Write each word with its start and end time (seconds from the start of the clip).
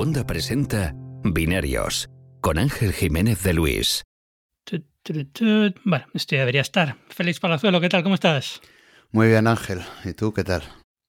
Segunda 0.00 0.26
presenta 0.26 0.94
Binarios 1.24 2.08
con 2.40 2.56
Ángel 2.56 2.94
Jiménez 2.94 3.42
de 3.42 3.52
Luis. 3.52 4.02
Bueno, 5.84 6.06
esto 6.14 6.36
ya 6.36 6.38
debería 6.38 6.62
estar. 6.62 6.96
Félix 7.10 7.38
Palazuelo, 7.38 7.82
¿qué 7.82 7.90
tal? 7.90 8.02
¿Cómo 8.02 8.14
estás? 8.14 8.62
Muy 9.10 9.28
bien, 9.28 9.46
Ángel. 9.46 9.80
¿Y 10.06 10.14
tú 10.14 10.32
qué 10.32 10.42
tal? 10.42 10.62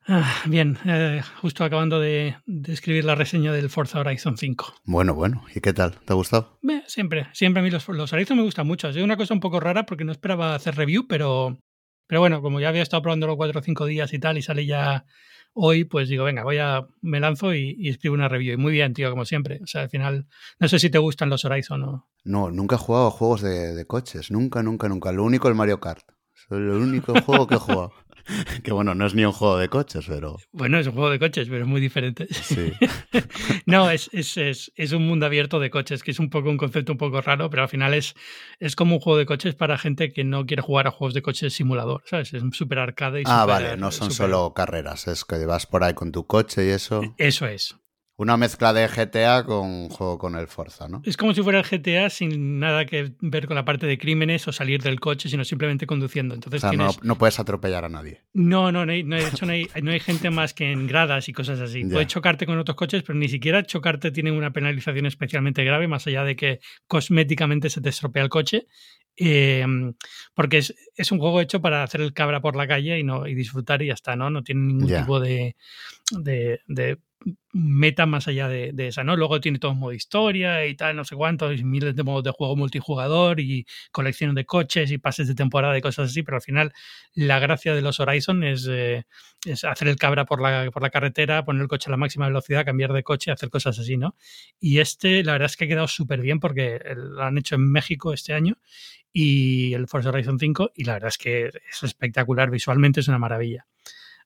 Ah, 0.06 0.44
bien, 0.46 0.78
eh, 0.84 1.22
justo 1.40 1.64
acabando 1.64 2.02
de, 2.02 2.36
de 2.46 2.74
escribir 2.74 3.06
la 3.06 3.16
reseña 3.16 3.54
del 3.54 3.70
Forza 3.70 4.02
Horizon 4.02 4.38
5. 4.38 4.76
Bueno, 4.84 5.16
bueno. 5.16 5.46
¿Y 5.56 5.62
qué 5.62 5.72
tal? 5.72 5.94
¿Te 5.94 6.12
ha 6.12 6.18
gustado? 6.18 6.60
Siempre, 6.86 7.30
siempre 7.32 7.62
a 7.62 7.64
mí 7.64 7.70
los, 7.70 7.88
los 7.88 8.12
Horizon 8.12 8.36
me 8.36 8.44
gustan 8.44 8.68
mucho. 8.68 8.90
Es 8.90 8.98
una 8.98 9.16
cosa 9.16 9.34
un 9.34 9.40
poco 9.40 9.62
rara 9.62 9.86
porque 9.86 10.04
no 10.04 10.12
esperaba 10.12 10.54
hacer 10.54 10.76
review, 10.76 11.08
pero, 11.08 11.62
pero 12.08 12.20
bueno, 12.20 12.42
como 12.42 12.60
ya 12.60 12.68
había 12.68 12.84
estado 12.84 13.04
probándolo 13.04 13.38
cuatro 13.38 13.62
o 13.62 13.64
cinco 13.64 13.86
días 13.86 14.12
y 14.12 14.20
tal, 14.20 14.38
y 14.38 14.42
sale 14.42 14.66
ya 14.66 15.06
hoy, 15.54 15.84
pues 15.84 16.10
digo, 16.10 16.24
venga, 16.24 16.44
voy 16.44 16.58
a, 16.58 16.88
me 17.02 17.20
lanzo 17.20 17.54
y, 17.54 17.76
y 17.78 17.90
escribo 17.90 18.16
una 18.16 18.28
review. 18.30 18.54
Y 18.54 18.58
muy 18.58 18.72
bien, 18.72 18.94
tío, 18.94 19.10
como 19.10 19.26
siempre. 19.26 19.60
O 19.64 19.68
sea, 19.68 19.84
al 19.84 19.90
final, 19.90 20.28
no 20.60 20.68
sé 20.68 20.80
si 20.80 20.90
te 20.90 20.98
gustan 20.98 21.30
los 21.30 21.46
Horizon 21.46 21.84
o... 21.84 22.08
No, 22.24 22.52
nunca 22.52 22.76
he 22.76 22.80
jugado 22.80 23.08
a 23.08 23.12
juegos 23.12 23.42
de, 23.42 23.74
de 23.74 23.86
coches. 23.86 24.32
Nunca, 24.32 24.62
nunca, 24.64 24.88
nunca. 24.88 25.12
Lo 25.12 25.24
único 25.24 25.48
el 25.48 25.56
Mario 25.56 25.80
Kart. 25.80 26.04
Es 26.36 26.46
el 26.52 26.70
único 26.70 27.14
juego 27.22 27.48
que 27.48 27.56
he 27.56 27.60
jugado. 27.60 27.92
que 28.64 28.72
bueno, 28.72 28.96
no 28.96 29.06
es 29.06 29.14
ni 29.14 29.26
un 29.26 29.32
juego 29.32 29.58
de 29.58 29.70
coches, 29.70 30.06
pero 30.08 30.38
Bueno, 30.52 30.80
es 30.80 30.88
un 30.88 30.94
juego 30.94 31.10
de 31.10 31.20
coches, 31.20 31.48
pero 31.50 31.64
es 31.64 31.68
muy 31.68 31.82
diferente. 31.82 32.28
sí. 32.32 32.72
no, 33.66 33.90
es, 33.92 34.10
es, 34.14 34.38
es, 34.38 34.72
es 34.76 34.92
un 34.92 35.08
mundo 35.08 35.26
abierto 35.26 35.60
de 35.60 35.70
coches, 35.70 36.04
que 36.04 36.12
es 36.12 36.20
un 36.20 36.30
poco 36.30 36.50
un 36.50 36.58
concepto 36.58 36.92
un 36.92 36.98
poco 36.98 37.22
raro, 37.22 37.50
pero 37.50 37.64
al 37.64 37.70
final 37.70 37.94
es, 37.94 38.16
es 38.60 38.76
como 38.76 38.96
un 38.96 39.02
juego 39.02 39.18
de 39.18 39.26
coches 39.26 39.56
para 39.56 39.78
gente 39.78 40.12
que 40.12 40.24
no 40.24 40.46
quiere 40.46 40.62
jugar 40.62 40.88
a 40.88 40.92
juegos 40.92 41.14
de 41.14 41.22
coches 41.22 41.54
simulador, 41.54 42.04
¿sabes? 42.06 42.34
Es 42.34 42.44
súper 42.54 42.80
arcade 42.80 43.22
y 43.22 43.24
Ah, 43.26 43.46
vale, 43.46 43.78
no 43.78 43.92
son 43.92 44.12
solo 44.12 44.54
carreras. 44.54 45.08
Es 45.08 45.26
que 45.26 45.46
vas 45.46 45.66
por 45.66 45.84
ahí 45.84 45.94
con 45.94 46.12
tu 46.12 46.26
coche 46.26 46.66
y 46.66 46.70
eso. 46.70 47.02
Eso 47.18 47.48
es. 47.48 47.76
Una 48.22 48.38
mezcla 48.38 48.72
de 48.72 48.88
GTA 48.88 49.44
con 49.46 49.68
un 49.68 49.90
juego 49.90 50.20
con 50.20 50.36
el 50.36 50.48
Forza, 50.48 50.88
¿no? 50.88 51.02
Es 51.04 51.18
como 51.18 51.34
si 51.34 51.42
fuera 51.42 51.60
el 51.60 51.66
GTA 51.66 52.08
sin 52.12 52.60
nada 52.60 52.86
que 52.86 53.14
ver 53.20 53.48
con 53.48 53.56
la 53.56 53.66
parte 53.66 53.88
de 53.88 53.98
crímenes 53.98 54.48
o 54.48 54.52
salir 54.52 54.82
del 54.84 55.00
coche, 55.00 55.28
sino 55.28 55.44
simplemente 55.44 55.88
conduciendo. 55.88 56.34
O 56.34 56.36
Entonces 56.36 56.62
sea, 56.62 56.72
no, 56.72 56.90
tienes... 56.90 57.04
no 57.04 57.18
puedes 57.18 57.40
atropellar 57.40 57.84
a 57.84 57.90
nadie. 57.90 58.22
No, 58.34 58.72
no, 58.72 58.86
no 58.86 58.92
hay, 58.92 59.04
no 59.04 59.16
hay- 59.16 59.24
de 59.24 59.30
hecho 59.30 59.46
no 59.48 59.54
hay, 59.54 59.68
no 59.82 59.90
hay 59.90 60.00
gente 60.00 60.30
más 60.30 60.54
que 60.54 60.72
en 60.72 60.86
gradas 60.86 61.28
y 61.30 61.34
cosas 61.34 61.60
así. 61.60 61.84
Puedes 61.84 62.08
chocarte 62.10 62.46
con 62.46 62.60
otros 62.60 62.78
coches, 62.78 63.02
pero 63.02 63.18
ni 63.18 63.28
siquiera 63.28 63.64
chocarte 63.64 64.12
tiene 64.12 64.32
una 64.32 64.52
penalización 64.54 65.08
especialmente 65.08 65.64
grave, 65.64 65.88
más 65.88 66.06
allá 66.06 66.24
de 66.24 66.36
que 66.36 66.60
cosméticamente 66.88 67.72
se 67.72 67.82
te 67.82 67.90
estropea 67.90 68.22
el 68.22 68.30
coche. 68.30 68.68
Eh, 69.18 69.66
porque 70.34 70.60
es, 70.60 70.74
es 70.96 71.12
un 71.12 71.18
juego 71.20 71.42
hecho 71.42 71.60
para 71.60 71.82
hacer 71.84 72.02
el 72.02 72.14
cabra 72.14 72.40
por 72.40 72.56
la 72.56 72.68
calle 72.68 72.98
y 73.00 73.04
no 73.04 73.28
y 73.28 73.34
disfrutar 73.36 73.82
y 73.82 73.88
ya 73.88 73.94
está, 73.94 74.16
¿no? 74.16 74.30
No 74.30 74.44
tiene 74.44 74.62
ningún 74.62 74.88
tipo 74.88 75.20
de, 75.20 75.56
de, 76.12 76.60
de 76.68 76.98
meta 77.54 78.06
más 78.06 78.28
allá 78.28 78.48
de, 78.48 78.72
de 78.74 78.88
esa, 78.88 79.04
¿no? 79.04 79.16
Luego 79.16 79.42
tiene 79.42 79.60
todo 79.60 79.76
modo 79.76 79.94
historia 79.94 80.66
y 80.66 80.76
tal, 80.76 80.96
no 80.96 81.04
sé 81.04 81.16
cuántos, 81.16 81.62
miles 81.64 81.96
de 81.96 82.04
modos 82.04 82.24
de 82.24 82.32
juego 82.32 82.56
multijugador 82.56 83.40
y 83.40 83.66
colección 83.92 84.34
de 84.36 84.46
coches 84.46 84.92
y 84.92 84.98
pases 84.98 85.28
de 85.28 85.36
temporada 85.36 85.78
y 85.78 85.82
cosas 85.82 86.10
así, 86.10 86.24
pero 86.24 86.38
al 86.38 86.42
final 86.42 86.74
la 87.14 87.40
gracia 87.40 87.76
de 87.76 87.82
los 87.82 88.00
Horizon 88.00 88.44
es, 88.44 88.68
eh, 88.70 89.06
es 89.46 89.64
hacer 89.64 89.88
el 89.88 89.98
cabra 89.98 90.26
por 90.26 90.42
la, 90.42 90.70
por 90.72 90.82
la 90.82 90.90
carretera, 90.90 91.44
poner 91.44 91.64
el 91.64 91.68
coche 91.68 91.90
a 91.90 91.92
la 91.92 91.98
máxima 91.98 92.28
velocidad, 92.28 92.66
cambiar 92.66 92.94
de 92.94 93.04
coche, 93.04 93.32
hacer 93.32 93.50
cosas 93.50 93.78
así, 93.78 93.98
¿no? 93.98 94.16
Y 94.60 94.80
este, 94.80 95.24
la 95.24 95.34
verdad 95.34 95.48
es 95.48 95.58
que 95.58 95.66
ha 95.66 95.68
quedado 95.68 95.88
súper 95.88 96.22
bien 96.22 96.40
porque 96.40 96.80
lo 96.96 97.22
han 97.24 97.38
hecho 97.38 97.56
en 97.56 97.70
México 97.72 98.14
este 98.14 98.34
año 98.34 98.58
y 99.14 99.74
el 99.74 99.88
Forza 99.88 100.10
Horizon 100.10 100.40
5 100.40 100.72
y 100.76 100.86
la 100.86 100.94
verdad 100.94 101.10
es 101.10 101.18
que 101.18 101.46
es 101.48 101.84
espectacular, 101.84 102.50
visualmente 102.50 103.02
es 103.02 103.08
una 103.08 103.20
maravilla. 103.20 103.68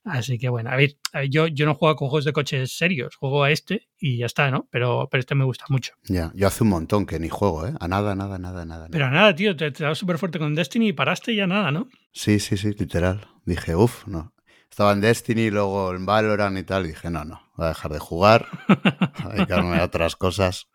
Así 0.05 0.37
que 0.37 0.49
bueno, 0.49 0.69
a 0.69 0.75
ver, 0.75 0.97
a 1.13 1.19
ver, 1.21 1.29
yo, 1.29 1.47
yo 1.47 1.65
no 1.65 1.73
juego 1.73 1.95
con 1.95 2.09
juegos 2.09 2.25
de 2.25 2.33
coches 2.33 2.77
serios, 2.77 3.15
juego 3.15 3.43
a 3.43 3.49
este 3.49 3.87
y 3.99 4.17
ya 4.19 4.27
está, 4.27 4.51
¿no? 4.51 4.67
Pero, 4.71 5.07
pero 5.09 5.19
este 5.19 5.33
me 5.33 5.45
gusta 5.45 5.65
mucho. 5.69 5.93
Ya, 6.03 6.31
yo 6.35 6.45
hace 6.45 6.63
un 6.63 6.69
montón 6.69 7.07
que 7.07 7.19
ni 7.19 7.27
juego, 7.27 7.65
¿eh? 7.65 7.73
A 7.79 7.87
nada, 7.87 8.13
nada, 8.15 8.37
nada, 8.37 8.65
nada. 8.65 8.87
Pero 8.91 9.09
nada, 9.09 9.35
tío, 9.35 9.55
te, 9.55 9.71
te 9.71 9.83
das 9.83 9.97
súper 9.97 10.19
fuerte 10.19 10.37
con 10.37 10.53
Destiny 10.53 10.89
y 10.89 10.93
paraste 10.93 11.31
y 11.31 11.37
ya 11.37 11.47
nada, 11.47 11.71
¿no? 11.71 11.89
Sí, 12.13 12.39
sí, 12.39 12.55
sí, 12.55 12.73
literal. 12.77 13.27
Dije, 13.45 13.75
uff, 13.75 14.05
no. 14.05 14.35
Estaba 14.69 14.91
en 14.91 15.01
Destiny, 15.01 15.49
luego 15.49 15.95
en 15.95 16.05
Valorant 16.05 16.57
y 16.57 16.63
tal. 16.63 16.85
Y 16.85 16.89
dije, 16.89 17.09
no, 17.09 17.25
no, 17.25 17.41
voy 17.55 17.65
a 17.65 17.69
dejar 17.69 17.91
de 17.91 17.99
jugar, 17.99 18.45
a 19.23 19.29
dedicarme 19.29 19.77
a 19.77 19.85
otras 19.85 20.15
cosas. 20.15 20.67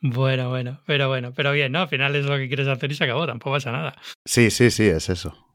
Bueno, 0.00 0.50
bueno, 0.50 0.80
pero 0.86 1.08
bueno, 1.08 1.32
pero 1.34 1.50
bien, 1.52 1.72
¿no? 1.72 1.80
Al 1.80 1.88
final 1.88 2.14
es 2.14 2.26
lo 2.26 2.36
que 2.36 2.46
quieres 2.46 2.68
hacer 2.68 2.92
y 2.92 2.94
se 2.94 3.04
acabó, 3.04 3.26
tampoco 3.26 3.56
pasa 3.56 3.72
nada. 3.72 3.96
Sí, 4.24 4.50
sí, 4.50 4.70
sí, 4.70 4.84
es 4.84 5.08
eso. 5.08 5.47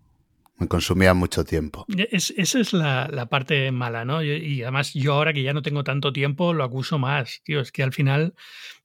Me 0.59 0.68
consumía 0.68 1.14
mucho 1.14 1.44
tiempo. 1.44 1.86
Es, 2.12 2.31
esa 2.38 2.59
es 2.59 2.74
la, 2.74 3.08
la 3.12 3.25
parte 3.25 3.72
mala, 3.72 4.06
¿no? 4.06 4.22
Y, 4.24 4.31
y 4.31 4.62
además 4.62 4.94
yo 4.94 5.14
ahora 5.14 5.34
que 5.34 5.41
ya 5.44 5.52
no 5.53 5.62
tengo 5.64 5.84
tanto 5.84 6.14
tiempo 6.14 6.53
lo 6.53 6.64
acuso 6.64 7.00
más, 7.00 7.41
tío. 7.44 7.59
Es 7.59 7.72
que 7.72 7.81
al 7.84 7.91
final 7.91 8.36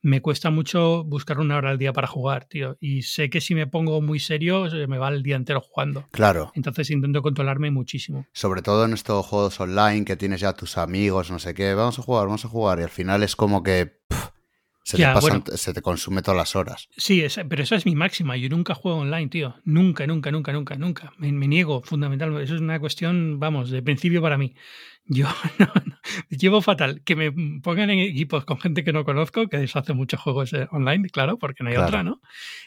me 0.00 0.22
cuesta 0.22 0.50
mucho 0.50 1.04
buscar 1.04 1.38
una 1.40 1.56
hora 1.56 1.70
al 1.70 1.78
día 1.78 1.92
para 1.92 2.06
jugar, 2.06 2.46
tío. 2.46 2.76
Y 2.80 3.02
sé 3.02 3.28
que 3.30 3.40
si 3.40 3.54
me 3.54 3.66
pongo 3.66 4.00
muy 4.00 4.18
serio 4.18 4.70
se 4.70 4.86
me 4.86 4.96
va 4.98 5.08
el 5.08 5.22
día 5.22 5.36
entero 5.36 5.60
jugando. 5.60 6.06
Claro, 6.10 6.52
Entonces 6.54 6.90
intento 6.90 7.20
controlarme 7.22 7.70
muchísimo. 7.70 8.26
sobre 8.32 8.62
todo 8.62 8.84
en 8.86 8.94
estos 8.94 9.26
juegos 9.26 9.60
online 9.60 10.04
que 10.04 10.16
tienes 10.16 10.40
ya 10.40 10.54
tus 10.54 10.78
amigos, 10.78 11.30
no 11.30 11.38
sé 11.38 11.52
qué, 11.54 11.74
vamos 11.74 11.98
a 11.98 12.02
jugar, 12.02 12.24
vamos 12.26 12.44
a 12.44 12.48
jugar. 12.48 12.80
Y 12.80 12.84
al 12.84 12.90
final 12.90 13.22
es 13.22 13.36
como 13.36 13.62
que 13.62 13.86
pff, 14.08 14.28
se, 14.88 14.96
Ya, 14.96 15.08
te 15.12 15.20
pasan- 15.20 15.42
bueno. 15.44 15.56
se 15.58 15.74
te 15.74 15.82
consume 15.82 16.22
todas 16.22 16.38
las 16.38 16.56
horas. 16.56 16.88
Sí, 16.96 17.20
esa- 17.20 17.44
pero 17.44 17.62
esa 17.62 17.76
es 17.76 17.84
mi 17.84 17.94
máxima. 17.94 18.36
Yo 18.38 18.48
nunca 18.48 18.74
juego 18.74 18.98
online, 19.00 19.28
tío. 19.28 19.54
Nunca, 19.64 20.06
nunca, 20.06 20.30
nunca, 20.30 20.52
nunca, 20.52 20.76
nunca. 20.76 21.12
Me, 21.18 21.30
me 21.32 21.46
niego, 21.46 21.82
fundamentalmente. 21.84 22.44
Eso 22.44 22.54
es 22.54 22.60
una 22.62 22.80
cuestión, 22.80 23.38
vamos, 23.38 23.70
de 23.70 23.82
principio 23.82 24.22
para 24.22 24.38
mí. 24.38 24.54
Yo 25.04 25.26
no, 25.58 25.66
no. 25.86 25.98
llevo 26.30 26.60
fatal 26.62 27.02
que 27.04 27.16
me 27.16 27.32
pongan 27.62 27.90
en 27.90 27.98
equipos 27.98 28.44
con 28.46 28.58
gente 28.60 28.82
que 28.84 28.92
no 28.94 29.04
conozco, 29.04 29.48
que 29.48 29.62
eso 29.62 29.78
hace 29.78 29.92
muchos 29.92 30.20
juegos 30.20 30.52
online, 30.70 31.08
claro, 31.10 31.38
porque 31.38 31.62
no 31.64 31.68
hay 31.70 31.74
Claro. 31.76 31.88
otra, 31.88 32.02
¿no? 32.02 32.20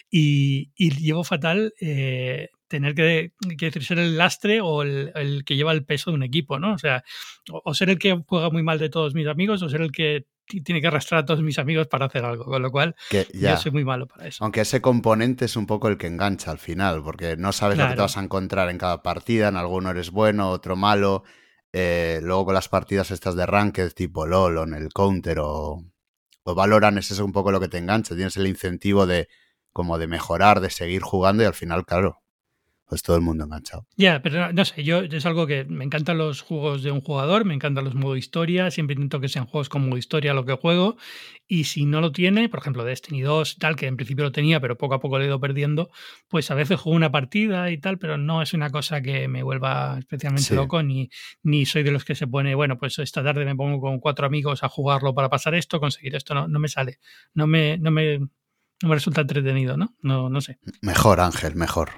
Y, 0.10 0.72
y 0.76 0.92
llevo 0.92 1.24
fatal 1.24 1.74
eh, 1.82 2.50
tener 2.68 2.96
que, 2.96 3.32
que 3.58 3.66
decir, 3.66 3.84
ser 3.84 4.00
el 4.00 4.18
lastre 4.18 4.62
o 4.62 4.82
el, 4.84 5.12
el 5.16 5.44
que 5.46 5.56
lleva 5.56 5.72
el 5.72 5.86
peso 5.86 6.12
de 6.12 6.16
un 6.18 6.24
equipo, 6.24 6.60
¿no? 6.60 6.74
O 6.74 6.78
sea, 6.78 7.04
o, 7.52 7.62
o 7.66 7.74
ser 7.74 7.90
el 7.90 8.00
que 8.00 8.20
juega 8.28 8.50
muy 8.50 8.64
mal 8.64 8.80
de 8.80 8.90
todos 8.90 9.14
mis 9.14 9.28
amigos 9.28 9.62
o 9.62 9.70
ser 9.70 9.82
el 9.82 9.92
que 9.92 10.26
tiene 10.60 10.82
que 10.82 10.88
arrastrar 10.88 11.22
a 11.22 11.26
todos 11.26 11.42
mis 11.42 11.58
amigos 11.58 11.88
para 11.88 12.08
hacer 12.08 12.26
algo. 12.26 12.44
Con 12.44 12.62
lo 12.62 12.70
cual, 12.72 12.96
Que 13.10 13.28
yo 13.34 13.40
ya. 13.40 13.58
soy 13.58 13.72
muy 13.72 13.86
malo 13.86 14.08
para 14.08 14.28
eso. 14.28 14.44
Aunque 14.44 14.62
ese 14.62 14.82
componente 14.82 15.46
es 15.46 15.56
un 15.56 15.66
poco 15.68 15.88
el 15.88 15.98
que 15.98 16.08
engancha 16.08 16.52
al 16.52 16.58
final, 16.58 17.02
porque 17.04 17.38
no 17.38 17.54
sabes 17.54 17.78
lo 17.78 17.86
que 17.88 17.96
te 17.96 18.02
vas 18.02 18.18
a 18.18 18.24
encontrar 18.24 18.70
en 18.70 18.78
cada 18.78 19.02
partida, 19.02 19.48
en 19.48 19.56
alguno 19.56 19.92
eres 19.92 20.12
bueno, 20.12 20.50
otro 20.50 20.76
malo. 20.76 21.24
eh, 21.74 22.20
luego 22.22 22.46
con 22.48 22.54
las 22.56 22.68
partidas 22.68 23.12
estas 23.12 23.36
de 23.36 23.46
ranked 23.46 23.94
tipo 23.94 24.26
LOL 24.26 24.58
o 24.58 24.64
en 24.64 24.74
el 24.74 24.90
Counter 24.90 25.40
o, 25.40 25.82
o 26.44 26.56
Valorant, 26.56 26.98
ese 26.98 27.14
es 27.14 27.20
un 27.22 27.32
poco 27.32 27.52
lo 27.54 27.62
que 27.62 27.70
te 27.70 27.78
engancha. 27.78 28.14
Tienes 28.16 28.36
el 28.36 28.48
incentivo 28.48 29.06
de 29.08 29.30
como 29.72 29.98
de 29.98 30.08
mejorar, 30.08 30.60
de 30.60 30.70
seguir 30.70 31.02
jugando 31.02 31.44
y 31.44 31.46
al 31.46 31.54
final, 31.54 31.86
claro, 31.86 32.22
pues 32.92 33.04
todo 33.04 33.16
el 33.16 33.22
mundo 33.22 33.46
enganchado. 33.46 33.88
Ya, 33.96 34.22
pero 34.22 34.42
no, 34.42 34.52
no 34.52 34.66
sé, 34.66 34.84
yo 34.84 35.00
es 35.00 35.26
algo 35.26 35.48
que 35.48 35.64
me 35.64 35.86
encantan 35.86 36.18
los 36.18 36.42
juegos 36.42 36.84
de 36.84 36.92
un 36.92 37.00
jugador, 37.00 37.46
me 37.46 37.54
encantan 37.54 37.86
los 37.86 37.96
modo 37.96 38.18
historia, 38.18 38.70
siempre 38.70 38.96
intento 38.96 39.22
que 39.22 39.30
sean 39.30 39.46
juegos 39.46 39.70
con 39.70 39.86
modo 39.88 39.98
historia 39.98 40.34
lo 40.34 40.44
que 40.44 40.52
juego, 40.56 40.98
y 41.48 41.64
si 41.64 41.86
no 41.86 42.02
lo 42.02 42.12
tiene, 42.12 42.50
por 42.50 42.60
ejemplo 42.60 42.84
Destiny 42.84 43.22
2 43.22 43.54
y 43.54 43.60
tal, 43.60 43.78
que 43.78 43.88
en 43.88 43.96
principio 43.96 44.26
lo 44.26 44.34
tenía, 44.34 44.60
pero 44.60 44.78
poco 44.78 44.96
a 44.96 45.00
poco 45.00 45.18
lo 45.18 45.24
he 45.24 45.28
ido 45.28 45.40
perdiendo, 45.40 45.90
pues 46.28 46.52
a 46.52 46.54
veces 46.54 46.82
juego 46.82 46.98
una 46.98 47.14
partida 47.14 47.72
y 47.72 47.78
tal, 47.78 47.98
pero 47.98 48.18
no 48.18 48.42
es 48.42 48.54
una 48.54 48.70
cosa 48.72 49.02
que 49.02 49.30
me 49.30 49.42
vuelva 49.42 49.96
especialmente 49.98 50.50
Sí. 50.50 50.56
loco, 50.56 50.84
ni, 50.84 51.10
ni 51.44 51.66
soy 51.66 51.84
de 51.84 51.92
los 51.92 52.04
que 52.04 52.16
se 52.16 52.28
pone, 52.28 52.56
bueno, 52.56 52.78
pues 52.78 53.00
esta 53.00 53.24
tarde 53.24 53.46
me 53.46 53.56
pongo 53.56 53.80
con 53.80 54.02
cuatro 54.02 54.26
amigos 54.26 54.64
a 54.64 54.68
jugarlo 54.68 55.16
para 55.16 55.30
pasar 55.30 55.56
esto, 55.56 55.80
conseguir 55.80 56.14
esto, 56.18 56.34
no, 56.34 56.50
no 56.50 56.60
me 56.60 56.68
sale, 56.68 57.00
no 57.36 57.48
me, 57.48 57.78
no 57.78 57.90
me, 57.90 58.20
no 58.20 58.30
me 58.90 58.96
resulta 58.96 59.22
entretenido, 59.22 59.78
¿no? 59.78 59.96
No, 60.02 60.30
no 60.30 60.42
sé. 60.42 60.60
Mejor, 60.82 61.22
Ángel, 61.22 61.56
mejor. 61.56 61.92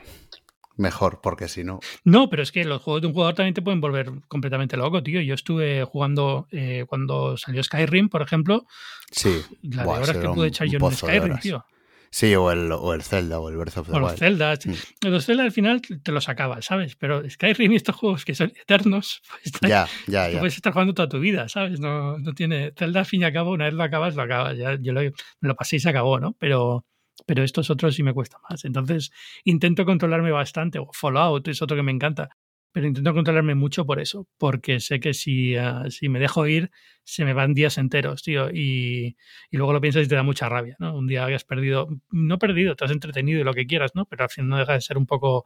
Mejor, 0.75 1.19
porque 1.21 1.47
si 1.47 1.63
no. 1.63 1.79
No, 2.03 2.29
pero 2.29 2.41
es 2.41 2.51
que 2.51 2.63
los 2.65 2.81
juegos 2.81 3.01
de 3.01 3.07
un 3.07 3.13
jugador 3.13 3.35
también 3.35 3.53
te 3.53 3.61
pueden 3.61 3.79
volver 3.81 4.09
completamente 4.27 4.75
loco, 4.77 5.03
tío. 5.03 5.21
Yo 5.21 5.35
estuve 5.35 5.83
jugando 5.85 6.47
eh, 6.51 6.85
cuando 6.87 7.37
salió 7.37 7.63
Skyrim, 7.63 8.09
por 8.09 8.21
ejemplo, 8.23 8.65
Sí. 9.11 9.41
la 9.61 9.83
Buah, 9.83 9.97
de 9.97 10.03
horas 10.03 10.17
que 10.17 10.29
pude 10.29 10.47
echar 10.47 10.67
yo 10.67 10.79
en 10.79 10.95
Skyrim, 10.95 11.37
tío. 11.39 11.65
Sí, 12.09 12.35
o 12.35 12.51
el, 12.51 12.71
o 12.71 12.93
el 12.93 13.01
Zelda 13.01 13.39
o 13.39 13.49
el 13.49 13.57
Breath 13.57 13.77
of 13.77 13.87
the 13.87 13.93
O 13.95 13.99
los 13.99 14.11
Wild. 14.11 14.19
Zelda. 14.19 14.53
Mm. 14.65 15.07
Los 15.07 15.25
Zelda 15.25 15.43
al 15.43 15.51
final 15.51 15.81
te 15.81 16.11
los 16.11 16.29
acabas, 16.29 16.63
¿sabes? 16.65 16.95
Pero 16.95 17.27
Skyrim 17.27 17.71
y 17.71 17.75
estos 17.75 17.95
juegos 17.95 18.23
que 18.23 18.35
son 18.35 18.51
eternos, 18.55 19.23
pues 19.59 19.71
Ya, 19.71 19.87
ya, 20.05 20.29
ya. 20.29 20.37
puedes 20.39 20.55
estar 20.55 20.73
jugando 20.73 20.93
toda 20.93 21.09
tu 21.09 21.19
vida, 21.19 21.49
¿sabes? 21.49 21.79
No, 21.79 22.19
no 22.19 22.33
tiene. 22.33 22.71
Zelda 22.77 22.99
al 22.99 23.05
fin 23.07 23.21
y 23.21 23.23
al 23.23 23.33
cabo, 23.33 23.49
una 23.51 23.65
vez 23.65 23.73
lo 23.73 23.81
acabas, 23.83 24.13
lo 24.15 24.21
acabas. 24.21 24.55
Ya, 24.57 24.77
yo 24.79 24.93
lo, 24.93 25.01
me 25.01 25.11
lo 25.41 25.55
pasé 25.55 25.77
y 25.77 25.79
se 25.79 25.89
acabó, 25.89 26.19
¿no? 26.19 26.35
Pero, 26.39 26.85
pero 27.25 27.43
estos 27.43 27.69
otros 27.69 27.95
sí 27.95 28.03
me 28.03 28.13
cuesta 28.13 28.37
más. 28.49 28.65
Entonces 28.65 29.11
intento 29.43 29.85
controlarme 29.85 30.31
bastante. 30.31 30.79
O 30.79 30.89
Fallout 30.93 31.47
es 31.47 31.61
otro 31.61 31.77
que 31.77 31.83
me 31.83 31.91
encanta. 31.91 32.29
Pero 32.71 32.87
intento 32.87 33.13
controlarme 33.13 33.53
mucho 33.53 33.85
por 33.85 33.99
eso, 33.99 34.27
porque 34.39 34.79
sé 34.79 34.99
que 34.99 35.13
si, 35.13 35.55
ah, 35.55 35.83
si 35.89 36.09
me 36.09 36.19
dejo 36.19 36.47
ir, 36.47 36.71
se 37.03 37.23
me 37.23 37.33
van 37.33 37.53
días 37.53 37.77
enteros, 37.77 38.23
tío. 38.23 38.49
Y, 38.49 39.15
y 39.51 39.57
luego 39.57 39.73
lo 39.73 39.81
piensas 39.81 40.05
y 40.05 40.07
te 40.07 40.15
da 40.15 40.23
mucha 40.23 40.49
rabia, 40.49 40.75
¿no? 40.79 40.97
Un 40.97 41.05
día 41.05 41.27
has 41.27 41.43
perdido, 41.43 41.87
no 42.09 42.39
perdido, 42.39 42.75
te 42.75 42.85
has 42.85 42.91
entretenido 42.91 43.39
y 43.39 43.43
lo 43.43 43.53
que 43.53 43.67
quieras, 43.67 43.91
¿no? 43.93 44.05
Pero 44.05 44.23
al 44.23 44.29
final 44.31 44.49
no 44.49 44.57
deja 44.57 44.73
de 44.73 44.81
ser 44.81 44.97
un 44.97 45.05
poco 45.05 45.45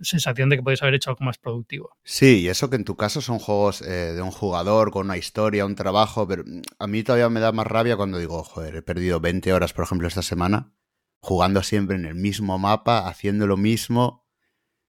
sensación 0.00 0.48
de 0.48 0.56
que 0.56 0.62
puedes 0.62 0.82
haber 0.82 0.94
hecho 0.94 1.10
algo 1.10 1.24
más 1.24 1.38
productivo. 1.38 1.96
Sí, 2.04 2.42
y 2.42 2.48
eso 2.48 2.70
que 2.70 2.76
en 2.76 2.84
tu 2.84 2.96
caso 2.96 3.20
son 3.20 3.38
juegos 3.38 3.82
eh, 3.82 4.12
de 4.14 4.22
un 4.22 4.30
jugador 4.30 4.90
con 4.90 5.06
una 5.06 5.16
historia, 5.16 5.66
un 5.66 5.74
trabajo, 5.74 6.26
pero 6.28 6.44
a 6.78 6.86
mí 6.86 7.02
todavía 7.02 7.28
me 7.28 7.40
da 7.40 7.52
más 7.52 7.66
rabia 7.66 7.96
cuando 7.96 8.18
digo, 8.18 8.44
joder, 8.44 8.76
he 8.76 8.82
perdido 8.82 9.20
20 9.20 9.52
horas, 9.52 9.72
por 9.72 9.84
ejemplo, 9.84 10.06
esta 10.06 10.22
semana, 10.22 10.72
jugando 11.20 11.62
siempre 11.62 11.96
en 11.96 12.04
el 12.04 12.14
mismo 12.14 12.58
mapa, 12.58 13.08
haciendo 13.08 13.46
lo 13.46 13.56
mismo, 13.56 14.24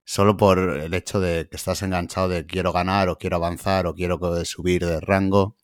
solo 0.03 0.37
por 0.37 0.57
el 0.57 0.93
hecho 0.93 1.19
de 1.19 1.47
que 1.49 1.55
estás 1.55 1.81
enganchado 1.83 2.29
de 2.29 2.45
quiero 2.45 2.71
ganar 2.73 3.09
o 3.09 3.17
quiero 3.17 3.35
avanzar 3.37 3.85
o 3.87 3.93
quiero 3.93 4.19
subir 4.45 4.85
de 4.85 4.99
rango. 4.99 5.55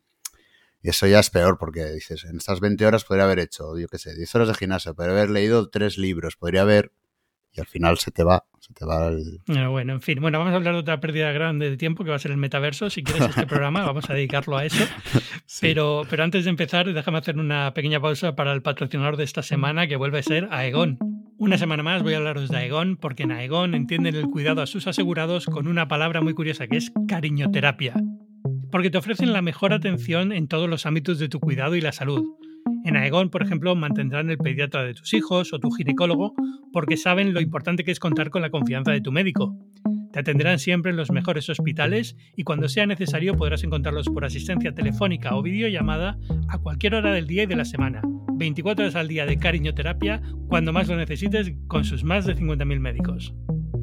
Y 0.82 0.90
eso 0.90 1.08
ya 1.08 1.20
es 1.20 1.32
peor 1.32 1.58
porque 1.58 1.86
dices, 1.86 2.26
en 2.26 2.38
estas 2.38 2.60
20 2.60 2.86
horas 2.86 3.06
podría 3.06 3.24
haber 3.24 3.40
hecho, 3.40 3.78
yo 3.78 3.88
qué 3.88 3.98
sé, 3.98 4.14
10 4.14 4.36
horas 4.36 4.48
de 4.50 4.54
gimnasio, 4.54 4.94
podría 4.94 5.14
haber 5.14 5.32
leído 5.32 5.70
tres 5.70 5.98
libros, 5.98 6.36
podría 6.36 6.62
haber... 6.62 6.92
Y 7.56 7.62
al 7.62 7.68
final 7.68 7.98
se 7.98 8.12
te 8.12 8.24
va, 8.24 8.44
se 8.60 8.74
te 8.74 8.86
va 8.86 9.08
el... 9.08 9.40
Bueno, 9.70 9.94
en 9.94 10.02
fin, 10.02 10.20
bueno, 10.20 10.40
vamos 10.40 10.54
a 10.54 10.58
hablar 10.58 10.74
de 10.74 10.82
otra 10.82 11.00
pérdida 11.00 11.32
grande 11.32 11.70
de 11.70 11.78
tiempo 11.78 12.04
que 12.04 12.10
va 12.10 12.18
a 12.18 12.20
ser 12.20 12.32
el 12.32 12.38
metaverso. 12.38 12.90
Si 12.90 13.02
quieres 13.02 13.30
este 13.30 13.48
programa, 13.48 13.86
vamos 13.86 14.10
a 14.10 14.14
dedicarlo 14.14 14.58
a 14.58 14.66
eso. 14.66 14.84
Pero, 15.62 16.02
pero 16.10 16.24
antes 16.24 16.44
de 16.44 16.50
empezar, 16.50 16.92
déjame 16.92 17.20
hacer 17.20 17.38
una 17.38 17.74
pequeña 17.74 18.02
pausa 18.02 18.36
para 18.36 18.52
el 18.52 18.64
patrocinador 18.64 19.16
de 19.16 19.24
esta 19.24 19.44
semana, 19.44 19.88
que 19.88 19.96
vuelve 19.96 20.20
a 20.20 20.24
ser 20.24 20.48
Aegon. 20.52 20.98
Una 21.38 21.58
semana 21.58 21.84
más 21.84 22.02
voy 22.02 22.16
a 22.16 22.18
hablaros 22.18 22.50
de 22.50 22.58
Aegon, 22.58 22.98
porque 22.98 23.24
en 23.24 23.32
Aegon 23.32 23.76
entienden 23.76 24.16
el 24.16 24.26
cuidado 24.26 24.62
a 24.64 24.66
sus 24.66 24.88
asegurados 24.88 25.46
con 25.46 25.68
una 25.68 25.88
palabra 25.88 26.22
muy 26.22 26.34
curiosa 26.34 26.68
que 26.68 26.78
es 26.78 26.92
cariñoterapia 27.08 27.94
porque 28.76 28.90
te 28.90 28.98
ofrecen 28.98 29.32
la 29.32 29.42
mejor 29.42 29.72
atención 29.72 30.34
en 30.34 30.50
todos 30.50 30.70
los 30.70 30.86
ámbitos 30.86 31.18
de 31.18 31.30
tu 31.30 31.40
cuidado 31.40 31.76
y 31.76 31.82
la 31.82 31.94
salud. 31.94 32.26
En 32.86 32.96
Aegon, 32.98 33.32
por 33.32 33.42
ejemplo, 33.42 33.76
mantendrán 33.76 34.30
el 34.30 34.38
pediatra 34.38 34.84
de 34.84 34.94
tus 34.94 35.14
hijos 35.16 35.54
o 35.54 35.60
tu 35.60 35.72
ginecólogo 35.72 36.36
porque 36.72 36.98
saben 36.98 37.34
lo 37.34 37.42
importante 37.42 37.84
que 37.84 37.92
es 37.92 38.00
contar 38.00 38.30
con 38.30 38.44
la 38.44 38.52
confianza 38.52 38.92
de 38.92 39.02
tu 39.02 39.12
médico. 39.12 39.58
Te 40.14 40.20
atenderán 40.20 40.60
siempre 40.60 40.92
en 40.92 40.98
los 40.98 41.10
mejores 41.10 41.50
hospitales 41.50 42.16
y 42.36 42.44
cuando 42.44 42.70
sea 42.70 42.86
necesario 42.86 43.34
podrás 43.34 43.64
encontrarlos 43.64 44.08
por 44.08 44.24
asistencia 44.24 44.72
telefónica 44.74 45.36
o 45.36 45.42
videollamada 45.42 46.18
a 46.48 46.60
cualquier 46.60 46.94
hora 46.94 47.12
del 47.12 47.26
día 47.26 47.44
y 47.44 47.48
de 47.48 47.56
la 47.56 47.66
semana. 47.66 48.02
24 48.36 48.86
horas 48.86 48.96
al 48.96 49.08
día 49.08 49.26
de 49.26 49.38
cariñoterapia 49.38 50.22
cuando 50.48 50.72
más 50.72 50.88
lo 50.88 50.96
necesites 50.96 51.54
con 51.68 51.86
sus 51.86 52.04
más 52.04 52.26
de 52.26 52.36
50.000 52.36 52.80
médicos. 52.80 53.34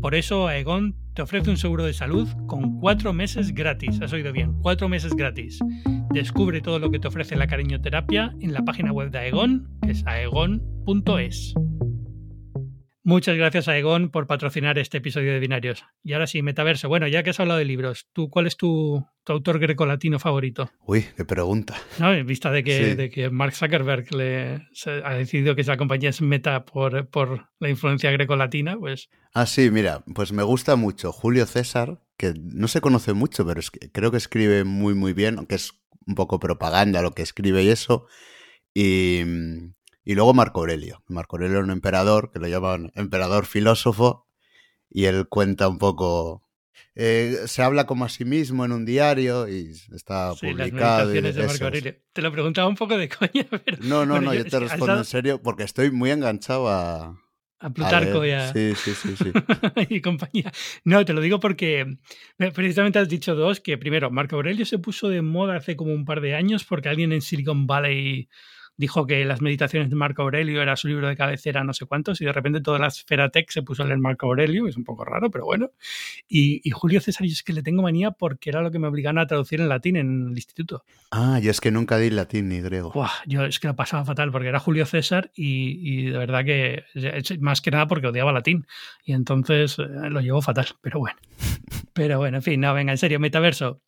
Por 0.00 0.14
eso 0.14 0.46
Aegon 0.46 0.96
te 1.14 1.22
ofrece 1.22 1.50
un 1.50 1.56
seguro 1.56 1.84
de 1.84 1.92
salud 1.92 2.28
con 2.46 2.78
cuatro 2.78 3.12
meses 3.12 3.52
gratis. 3.52 4.00
Has 4.00 4.12
oído 4.12 4.32
bien, 4.32 4.54
cuatro 4.60 4.88
meses 4.88 5.14
gratis. 5.14 5.58
Descubre 6.12 6.60
todo 6.60 6.78
lo 6.78 6.90
que 6.90 6.98
te 6.98 7.08
ofrece 7.08 7.36
la 7.36 7.46
cariñoterapia 7.46 8.34
en 8.40 8.52
la 8.52 8.62
página 8.62 8.92
web 8.92 9.10
de 9.10 9.18
Aegon, 9.18 9.78
que 9.82 9.92
es 9.92 10.06
aegon.es. 10.06 11.54
Muchas 13.04 13.36
gracias 13.36 13.66
a 13.66 13.76
Egon 13.76 14.10
por 14.10 14.28
patrocinar 14.28 14.78
este 14.78 14.98
episodio 14.98 15.32
de 15.32 15.40
Binarios. 15.40 15.84
Y 16.04 16.12
ahora 16.12 16.28
sí, 16.28 16.40
Metaverso. 16.40 16.88
Bueno, 16.88 17.08
ya 17.08 17.24
que 17.24 17.30
has 17.30 17.40
hablado 17.40 17.58
de 17.58 17.64
libros, 17.64 18.06
¿tú 18.12 18.30
cuál 18.30 18.46
es 18.46 18.56
tu, 18.56 19.04
autor 19.26 19.58
grecolatino 19.58 20.20
favorito? 20.20 20.70
Uy, 20.86 21.06
qué 21.16 21.24
pregunta. 21.24 21.74
No, 21.98 22.14
en 22.14 22.24
vista 22.24 22.52
de 22.52 22.62
que, 22.62 22.94
de 22.94 23.10
que 23.10 23.28
Mark 23.28 23.54
Zuckerberg 23.54 24.14
le, 24.14 24.68
ha 25.04 25.14
decidido 25.14 25.56
que 25.56 25.62
esa 25.62 25.76
compañía 25.76 26.10
es 26.10 26.22
meta 26.22 26.64
por, 26.64 27.08
por 27.08 27.48
la 27.58 27.68
influencia 27.68 28.12
grecolatina, 28.12 28.76
pues... 28.78 29.08
Ah, 29.34 29.46
sí, 29.46 29.70
mira, 29.72 30.04
pues 30.14 30.32
me 30.32 30.44
gusta 30.44 30.76
mucho 30.76 31.10
Julio 31.10 31.46
César, 31.46 31.98
que 32.30 32.34
no 32.40 32.68
se 32.68 32.80
conoce 32.80 33.12
mucho, 33.12 33.44
pero 33.46 33.60
es 33.60 33.70
que 33.70 33.90
creo 33.90 34.10
que 34.10 34.16
escribe 34.16 34.64
muy, 34.64 34.94
muy 34.94 35.12
bien, 35.12 35.38
aunque 35.38 35.56
es 35.56 35.72
un 36.06 36.14
poco 36.14 36.38
propaganda 36.38 37.02
lo 37.02 37.12
que 37.12 37.22
escribe 37.22 37.62
y 37.64 37.68
eso. 37.68 38.06
Y 38.74 39.22
y 40.04 40.14
luego 40.14 40.34
Marco 40.34 40.60
Aurelio. 40.60 41.02
Marco 41.08 41.36
Aurelio 41.36 41.58
era 41.58 41.64
un 41.64 41.70
emperador, 41.70 42.30
que 42.32 42.38
lo 42.38 42.48
llaman 42.48 42.92
emperador 42.94 43.46
filósofo, 43.46 44.26
y 44.90 45.04
él 45.04 45.28
cuenta 45.28 45.68
un 45.68 45.78
poco... 45.78 46.42
Eh, 46.94 47.44
se 47.46 47.62
habla 47.62 47.86
como 47.86 48.04
a 48.04 48.10
sí 48.10 48.26
mismo 48.26 48.66
en 48.66 48.72
un 48.72 48.84
diario 48.84 49.48
y 49.48 49.72
está 49.94 50.34
publicado. 50.34 51.08
de 51.08 51.32
Marco 51.46 51.64
Aurelio. 51.64 51.96
Te 52.12 52.20
lo 52.20 52.32
preguntaba 52.32 52.68
un 52.68 52.74
poco 52.74 52.98
de 52.98 53.08
coña, 53.08 53.46
pero... 53.64 53.78
No, 53.80 54.04
no, 54.04 54.20
no, 54.20 54.34
yo, 54.34 54.44
te 54.44 54.58
respondo 54.58 54.98
en 54.98 55.04
serio 55.04 55.40
porque 55.40 55.62
estoy 55.62 55.90
muy 55.90 56.10
enganchado 56.10 56.68
a, 56.68 57.21
a 57.62 57.70
Plutarco 57.70 58.26
y 58.26 58.32
a... 58.32 58.52
Sí, 58.52 58.74
sí, 58.74 58.92
sí, 58.94 59.14
sí. 59.16 59.32
y 59.88 60.00
compañía. 60.00 60.52
No, 60.84 61.04
te 61.04 61.12
lo 61.12 61.20
digo 61.20 61.38
porque 61.38 61.96
precisamente 62.54 62.98
has 62.98 63.08
dicho 63.08 63.34
dos, 63.34 63.60
que 63.60 63.78
primero, 63.78 64.10
Marco 64.10 64.36
Aurelio 64.36 64.66
se 64.66 64.78
puso 64.78 65.08
de 65.08 65.22
moda 65.22 65.56
hace 65.56 65.76
como 65.76 65.94
un 65.94 66.04
par 66.04 66.20
de 66.20 66.34
años 66.34 66.64
porque 66.64 66.88
alguien 66.88 67.12
en 67.12 67.22
Silicon 67.22 67.66
Valley 67.66 68.28
dijo 68.76 69.06
que 69.06 69.24
las 69.24 69.40
meditaciones 69.40 69.90
de 69.90 69.96
Marco 69.96 70.22
Aurelio 70.22 70.62
era 70.62 70.76
su 70.76 70.88
libro 70.88 71.08
de 71.08 71.16
cabecera, 71.16 71.64
no 71.64 71.72
sé 71.72 71.86
cuántos, 71.86 72.20
y 72.20 72.24
de 72.24 72.32
repente 72.32 72.60
toda 72.60 72.78
la 72.78 72.88
esfera 72.88 73.30
tech 73.30 73.50
se 73.50 73.62
puso 73.62 73.82
a 73.82 73.86
leer 73.86 73.98
Marco 73.98 74.26
Aurelio, 74.26 74.66
es 74.66 74.76
un 74.76 74.84
poco 74.84 75.04
raro, 75.04 75.30
pero 75.30 75.44
bueno. 75.44 75.70
Y, 76.28 76.62
Julio 76.70 77.00
César, 77.00 77.26
yo 77.26 77.32
es 77.32 77.42
que 77.42 77.52
le 77.52 77.62
tengo 77.62 77.82
manía 77.82 78.12
porque 78.12 78.50
era 78.50 78.62
lo 78.62 78.70
que 78.70 78.78
me 78.78 78.88
obligaban 78.88 79.18
a 79.18 79.26
traducir 79.26 79.60
en 79.60 79.68
latín 79.68 79.96
en 79.96 80.28
el 80.30 80.36
instituto. 80.36 80.84
Ah, 81.10 81.38
yo 81.40 81.50
es 81.50 81.60
que 81.60 81.70
nunca 81.70 81.98
di 81.98 82.10
latín 82.10 82.48
ni 82.48 82.60
griego. 82.60 82.92
yo 83.26 83.44
es 83.44 83.60
que 83.60 83.68
lo 83.68 83.76
pasaba 83.76 84.04
fatal 84.04 84.32
porque 84.32 84.48
era 84.48 84.58
Julio 84.58 84.86
César 84.86 85.30
y, 85.34 86.06
de 86.06 86.18
verdad 86.18 86.44
que, 86.44 86.84
más 87.40 87.60
que 87.60 87.70
nada 87.70 87.86
porque 87.86 88.08
odiaba 88.08 88.32
latín. 88.32 88.66
Y 89.04 89.12
entonces 89.12 89.78
eh, 89.78 90.10
lo 90.10 90.20
llevo 90.20 90.42
fatal, 90.42 90.66
pero 90.80 90.98
bueno. 90.98 91.18
Pero 91.94 92.18
bueno, 92.18 92.38
en 92.38 92.42
fin, 92.42 92.58
no, 92.58 92.72
venga, 92.72 92.92
en 92.92 92.96
serio, 92.96 93.20
metaverso. 93.20 93.82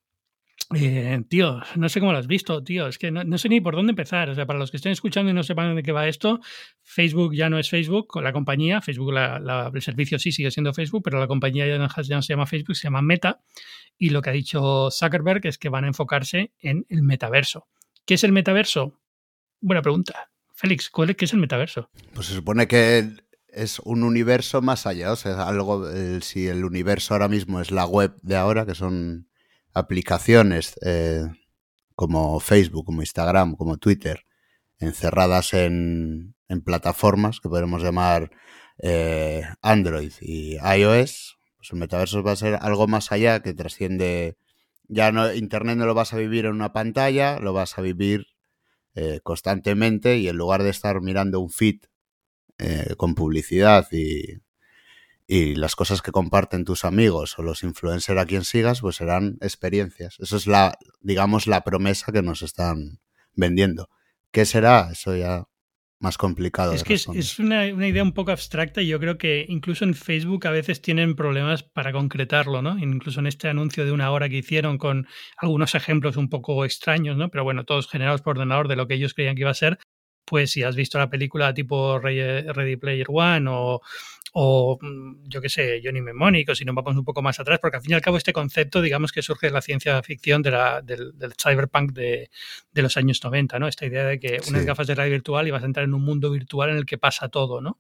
Eh, 0.75 1.23
tío, 1.29 1.61
no 1.77 1.89
sé 1.89 2.01
cómo 2.01 2.13
lo 2.13 2.19
has 2.19 2.27
visto, 2.27 2.63
tío. 2.65 2.87
Es 2.87 2.99
que 2.99 3.11
no, 3.11 3.39
sé 3.39 3.49
ni 3.49 3.61
por 3.61 3.77
dónde 3.77 3.91
empezar. 3.91 4.31
O 4.31 4.35
sea, 4.35 4.47
para 4.47 4.59
los 4.59 4.71
que 4.71 4.79
estén 4.79 4.93
escuchando 4.93 5.31
y 5.31 5.35
no 5.35 5.43
sepan 5.43 5.77
de 5.77 5.83
qué 5.83 5.93
va 5.93 6.09
esto, 6.09 6.41
Facebook 6.83 7.35
ya 7.35 7.51
no 7.51 7.59
es 7.59 7.69
Facebook, 7.69 8.21
la 8.23 8.33
compañía. 8.33 8.81
Facebook, 8.81 9.13
el 9.15 9.83
servicio 9.83 10.19
sí 10.19 10.33
sigue 10.33 10.51
siendo 10.51 10.73
Facebook, 10.73 11.03
pero 11.05 11.21
la 11.21 11.27
compañía 11.27 11.67
ya 11.67 11.79
no, 11.79 11.89
ya 12.03 12.17
no, 12.17 12.23
se 12.23 12.33
llama 12.33 12.47
Facebook, 12.47 12.77
se 12.77 12.85
llama 12.85 13.03
Meta. 13.03 13.41
Y 13.99 14.11
lo 14.11 14.23
que 14.23 14.31
ha 14.31 14.33
dicho 14.33 14.91
Zuckerberg 14.91 15.47
es 15.47 15.59
que 15.59 15.69
van 15.69 15.85
a 15.85 15.89
enfocarse 15.89 16.53
en 16.61 16.87
el 16.89 17.03
metaverso. 17.03 17.69
¿Qué 18.07 18.15
es 18.15 18.25
el 18.25 18.33
metaverso? 18.33 19.01
Buena 19.61 19.83
pregunta. 19.83 20.31
Félix, 20.55 20.91
¿qué 21.17 21.25
es 21.25 21.33
el 21.33 21.41
metaverso? 21.41 21.91
Pues 22.15 22.27
se 22.29 22.35
supone 22.35 22.69
que 22.69 23.11
es 23.49 23.79
un 23.81 24.03
universo 24.03 24.63
más 24.63 24.87
allá. 24.87 25.13
O 25.13 25.17
sea, 25.17 25.47
algo, 25.47 25.87
si 26.21 26.47
el 26.47 26.65
universo 26.65 27.15
ahora 27.15 27.29
mismo 27.29 27.61
es 27.61 27.71
la 27.71 27.87
web 27.87 28.15
de 28.23 28.37
ahora, 28.37 28.67
que 28.67 28.75
son 28.75 29.29
aplicaciones 29.75 30.77
eh, 30.83 31.25
como 31.95 32.41
Facebook, 32.41 32.87
como 32.87 33.03
Instagram, 33.03 33.57
como 33.57 33.77
Twitter, 33.77 34.25
encerradas 34.79 35.53
en, 35.55 36.35
plataformas 36.65 37.41
que 37.41 37.49
podemos 37.49 37.83
llamar 37.83 38.31
eh, 38.79 39.43
Android 39.61 40.13
y 40.21 40.57
iOS, 40.57 41.37
pues 41.57 41.73
el 41.73 41.79
metaverso 41.79 42.23
va 42.23 42.33
a 42.33 42.37
ser 42.37 42.59
algo 42.61 42.87
más 42.87 43.11
allá 43.11 43.41
que 43.43 43.55
trasciende. 43.55 44.37
Ya 44.87 45.11
no, 45.11 45.35
Internet 45.35 45.77
no 45.79 45.87
lo 45.87 45.95
vas 45.95 46.13
a 46.13 46.19
vivir 46.19 46.45
en 46.45 46.53
una 46.53 46.73
pantalla, 46.73 47.41
lo 47.41 47.53
vas 47.53 47.77
a 47.77 47.83
vivir 47.83 48.27
eh, 48.95 49.19
constantemente 49.25 50.19
y 50.19 50.29
en 50.29 50.37
lugar 50.37 50.63
de 50.63 50.71
estar 50.71 51.01
mirando 51.01 51.41
un 51.41 51.51
feed 51.51 51.81
con 52.97 53.17
publicidad 53.17 53.89
y 53.91 54.44
y 55.27 55.55
las 55.55 55.75
cosas 55.75 56.03
que 56.03 56.13
comparten 56.13 56.65
tus 56.65 56.85
amigos 56.85 57.39
o 57.39 57.43
los 57.43 57.63
influencers 57.63 58.21
a 58.21 58.27
quien 58.27 58.45
sigas, 58.45 58.81
pues 58.81 58.97
serán 58.97 59.39
experiencias. 59.41 60.17
Eso 60.21 60.37
es 60.37 60.47
la, 60.47 60.77
digamos, 61.01 61.47
la 61.47 61.63
promesa 61.63 62.13
que 62.13 62.23
nos 62.23 62.43
están 62.43 63.01
vendiendo. 63.33 63.89
¿Qué 64.31 64.45
será? 64.45 64.91
Eso 64.93 65.17
ya 65.17 65.45
más 66.01 66.19
complicado. 66.19 66.75
Es 66.75 66.85
que 66.85 66.95
es, 66.95 67.39
una, 67.39 67.67
idea 67.67 68.03
un 68.03 68.13
poco 68.13 68.31
abstracta 68.31 68.83
y 68.83 68.89
yo 68.89 69.01
creo 69.01 69.17
que 69.17 69.47
incluso 69.49 69.85
en 69.85 69.95
Facebook 69.95 70.47
a 70.47 70.51
veces 70.51 70.83
tienen 70.83 71.17
problemas 71.17 71.63
para 71.63 71.93
concretarlo, 71.93 72.61
¿no? 72.61 72.79
Incluso 72.79 73.21
en 73.21 73.27
este 73.27 73.49
anuncio 73.49 73.87
de 73.87 73.93
una 73.93 74.11
hora 74.11 74.29
que 74.29 74.37
hicieron 74.37 74.77
con 74.77 75.07
algunos 75.39 75.75
ejemplos 75.75 76.17
un 76.17 76.29
poco 76.29 76.65
extraños, 76.65 77.17
¿no? 77.17 77.31
Pero 77.31 77.45
bueno, 77.45 77.65
todos 77.65 77.89
generados 77.89 78.21
por 78.21 78.37
ordenador 78.37 78.69
de 78.69 78.77
lo 78.77 78.87
que 78.87 78.95
ellos 78.95 79.15
creían 79.15 79.35
que 79.35 79.43
iba 79.43 79.51
a 79.51 79.55
ser, 79.55 79.79
pues 80.27 80.53
si 80.53 80.63
has 80.63 80.77
visto 80.77 80.99
la 80.99 81.11
película 81.11 81.55
tipo 81.55 81.99
Ready 81.99 82.77
Player 82.77 83.07
One 83.09 83.47
o, 83.49 83.81
o 84.37 84.79
mm, 84.81 85.29
yo 85.29 85.41
qué 85.41 85.49
sé, 85.49 85.81
Johnny 85.83 86.01
Mnemonic, 86.01 86.49
o 86.49 86.55
si 86.57 86.65
nos 86.65 86.75
vamos 86.75 86.97
un 86.97 87.05
poco 87.05 87.23
más 87.23 87.39
atrás, 87.39 87.61
porque 87.61 87.77
al 87.77 87.83
fin 87.83 87.93
y 87.93 87.95
al 87.95 88.01
cabo 88.01 88.17
este 88.17 88.33
concepto, 88.33 88.83
digamos 88.83 89.13
que 89.13 89.23
surge 89.23 89.47
de 89.47 89.53
la 89.53 89.63
ciencia 89.63 90.03
ficción 90.03 90.43
de 90.43 90.51
la, 90.51 90.83
del, 90.83 91.15
cyberpunk 91.41 91.93
de, 91.93 92.31
de, 92.73 92.83
los 92.83 92.97
años 92.97 93.23
90, 93.23 93.61
¿no? 93.61 93.69
Esta 93.69 93.87
idea 93.87 94.05
de 94.05 94.19
que 94.19 94.41
unas 94.49 94.67
gafas 94.67 94.89
de 94.89 94.97
realidad 94.97 95.15
virtual 95.15 95.47
y 95.47 95.53
vas 95.53 95.63
a 95.63 95.67
entrar 95.67 95.85
en 95.85 95.95
un 95.95 96.03
mundo 96.03 96.33
virtual 96.33 96.71
en 96.71 96.79
el 96.79 96.85
que 96.85 96.99
pasa 96.99 97.29
todo, 97.29 97.61
¿no? 97.61 97.79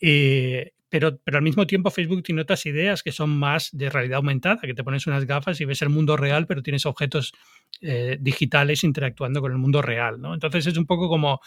Eh, 0.00 0.72
pero, 0.88 1.16
pero, 1.18 1.38
al 1.38 1.44
mismo 1.44 1.64
tiempo 1.64 1.90
Facebook 1.90 2.24
tiene 2.24 2.42
otras 2.42 2.66
ideas 2.66 3.04
que 3.04 3.12
son 3.12 3.30
más 3.30 3.70
de 3.72 3.88
realidad 3.88 4.16
aumentada, 4.16 4.60
que 4.62 4.74
te 4.74 4.82
pones 4.82 5.06
unas 5.06 5.26
gafas 5.26 5.60
y 5.60 5.64
ves 5.64 5.80
el 5.82 5.90
mundo 5.90 6.16
real, 6.16 6.48
pero 6.48 6.62
tienes 6.62 6.86
objetos 6.86 7.32
eh, 7.80 8.16
digitales 8.20 8.82
interactuando 8.82 9.40
con 9.40 9.52
el 9.52 9.58
mundo 9.58 9.80
real, 9.80 10.20
¿no? 10.20 10.34
Entonces 10.34 10.66
es 10.66 10.76
un 10.76 10.86
poco 10.86 11.08
como 11.08 11.40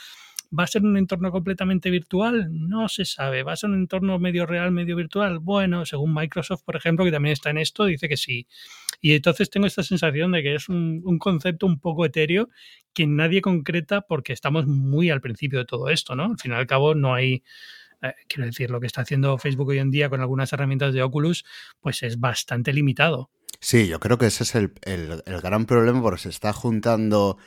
¿Va 0.58 0.64
a 0.64 0.68
ser 0.68 0.84
un 0.84 0.98
entorno 0.98 1.32
completamente 1.32 1.90
virtual? 1.90 2.48
No 2.52 2.88
se 2.90 3.06
sabe. 3.06 3.44
¿Va 3.44 3.54
a 3.54 3.56
ser 3.56 3.70
un 3.70 3.78
entorno 3.78 4.20
medio 4.20 4.46
real, 4.46 4.72
medio 4.72 4.96
virtual? 4.96 5.40
Bueno, 5.40 5.86
según 5.86 6.14
Microsoft, 6.14 6.64
por 6.64 6.76
ejemplo, 6.76 7.06
que 7.06 7.12
también 7.12 7.34
está 7.34 7.50
en 7.50 7.58
esto, 7.58 7.86
dice 7.86 8.08
que 8.08 8.18
sí. 8.18 8.48
Y 9.02 9.14
entonces 9.14 9.50
tengo 9.50 9.68
esta 9.68 9.84
sensación 9.84 10.32
de 10.32 10.44
que 10.44 10.56
es 10.56 10.70
un, 10.70 11.02
concepto 11.20 11.66
un 11.66 11.80
poco 11.80 12.06
etéreo 12.06 12.50
que 12.94 13.08
nadie 13.08 13.42
concreta 13.42 14.02
porque 14.02 14.34
estamos 14.34 14.66
muy 14.66 15.10
al 15.10 15.22
principio 15.22 15.60
de 15.60 15.66
todo 15.66 15.90
esto, 15.90 16.16
¿no? 16.16 16.26
Al 16.26 16.40
fin 16.40 16.52
y 16.52 16.56
al 16.56 16.68
cabo 16.68 16.96
no 16.96 17.14
hay 17.14 17.44
Eh, 18.02 18.14
quiero 18.28 18.46
decir, 18.46 18.70
lo 18.70 18.80
que 18.80 18.86
está 18.86 19.02
haciendo 19.02 19.38
Facebook 19.40 19.70
hoy 19.70 19.80
en 19.80 19.90
día 19.90 20.08
con 20.10 20.22
algunas 20.22 20.54
herramientas 20.54 20.94
de 20.94 21.02
Oculus, 21.02 21.44
pues 21.80 22.04
es 22.04 22.20
bastante 22.20 22.72
limitado. 22.72 23.32
Sí, 23.60 23.88
yo 23.88 24.00
creo 24.00 24.18
que 24.18 24.28
ese 24.28 24.44
es 24.44 24.56
el, 24.56 24.72
gran 25.42 25.66
problema 25.66 26.02
porque 26.02 26.22
se 26.22 26.30
está 26.30 26.54
juntando 26.54 27.38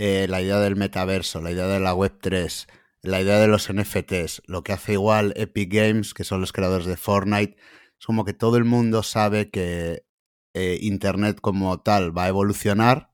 eh, 0.00 0.26
la 0.28 0.40
idea 0.40 0.58
del 0.60 0.76
metaverso, 0.76 1.42
la 1.42 1.50
idea 1.50 1.66
de 1.66 1.78
la 1.78 1.92
Web 1.92 2.20
3, 2.22 2.68
la 3.02 3.20
idea 3.20 3.38
de 3.38 3.48
los 3.48 3.70
NFTs, 3.70 4.40
lo 4.46 4.62
que 4.62 4.72
hace 4.72 4.94
igual 4.94 5.34
Epic 5.36 5.70
Games, 5.70 6.14
que 6.14 6.24
son 6.24 6.40
los 6.40 6.54
creadores 6.54 6.86
de 6.86 6.96
Fortnite, 6.96 7.58
es 7.98 8.06
como 8.06 8.24
que 8.24 8.32
todo 8.32 8.56
el 8.56 8.64
mundo 8.64 9.02
sabe 9.02 9.50
que 9.50 10.06
eh, 10.54 10.78
Internet 10.80 11.40
como 11.42 11.82
tal 11.82 12.16
va 12.16 12.24
a 12.24 12.28
evolucionar, 12.28 13.12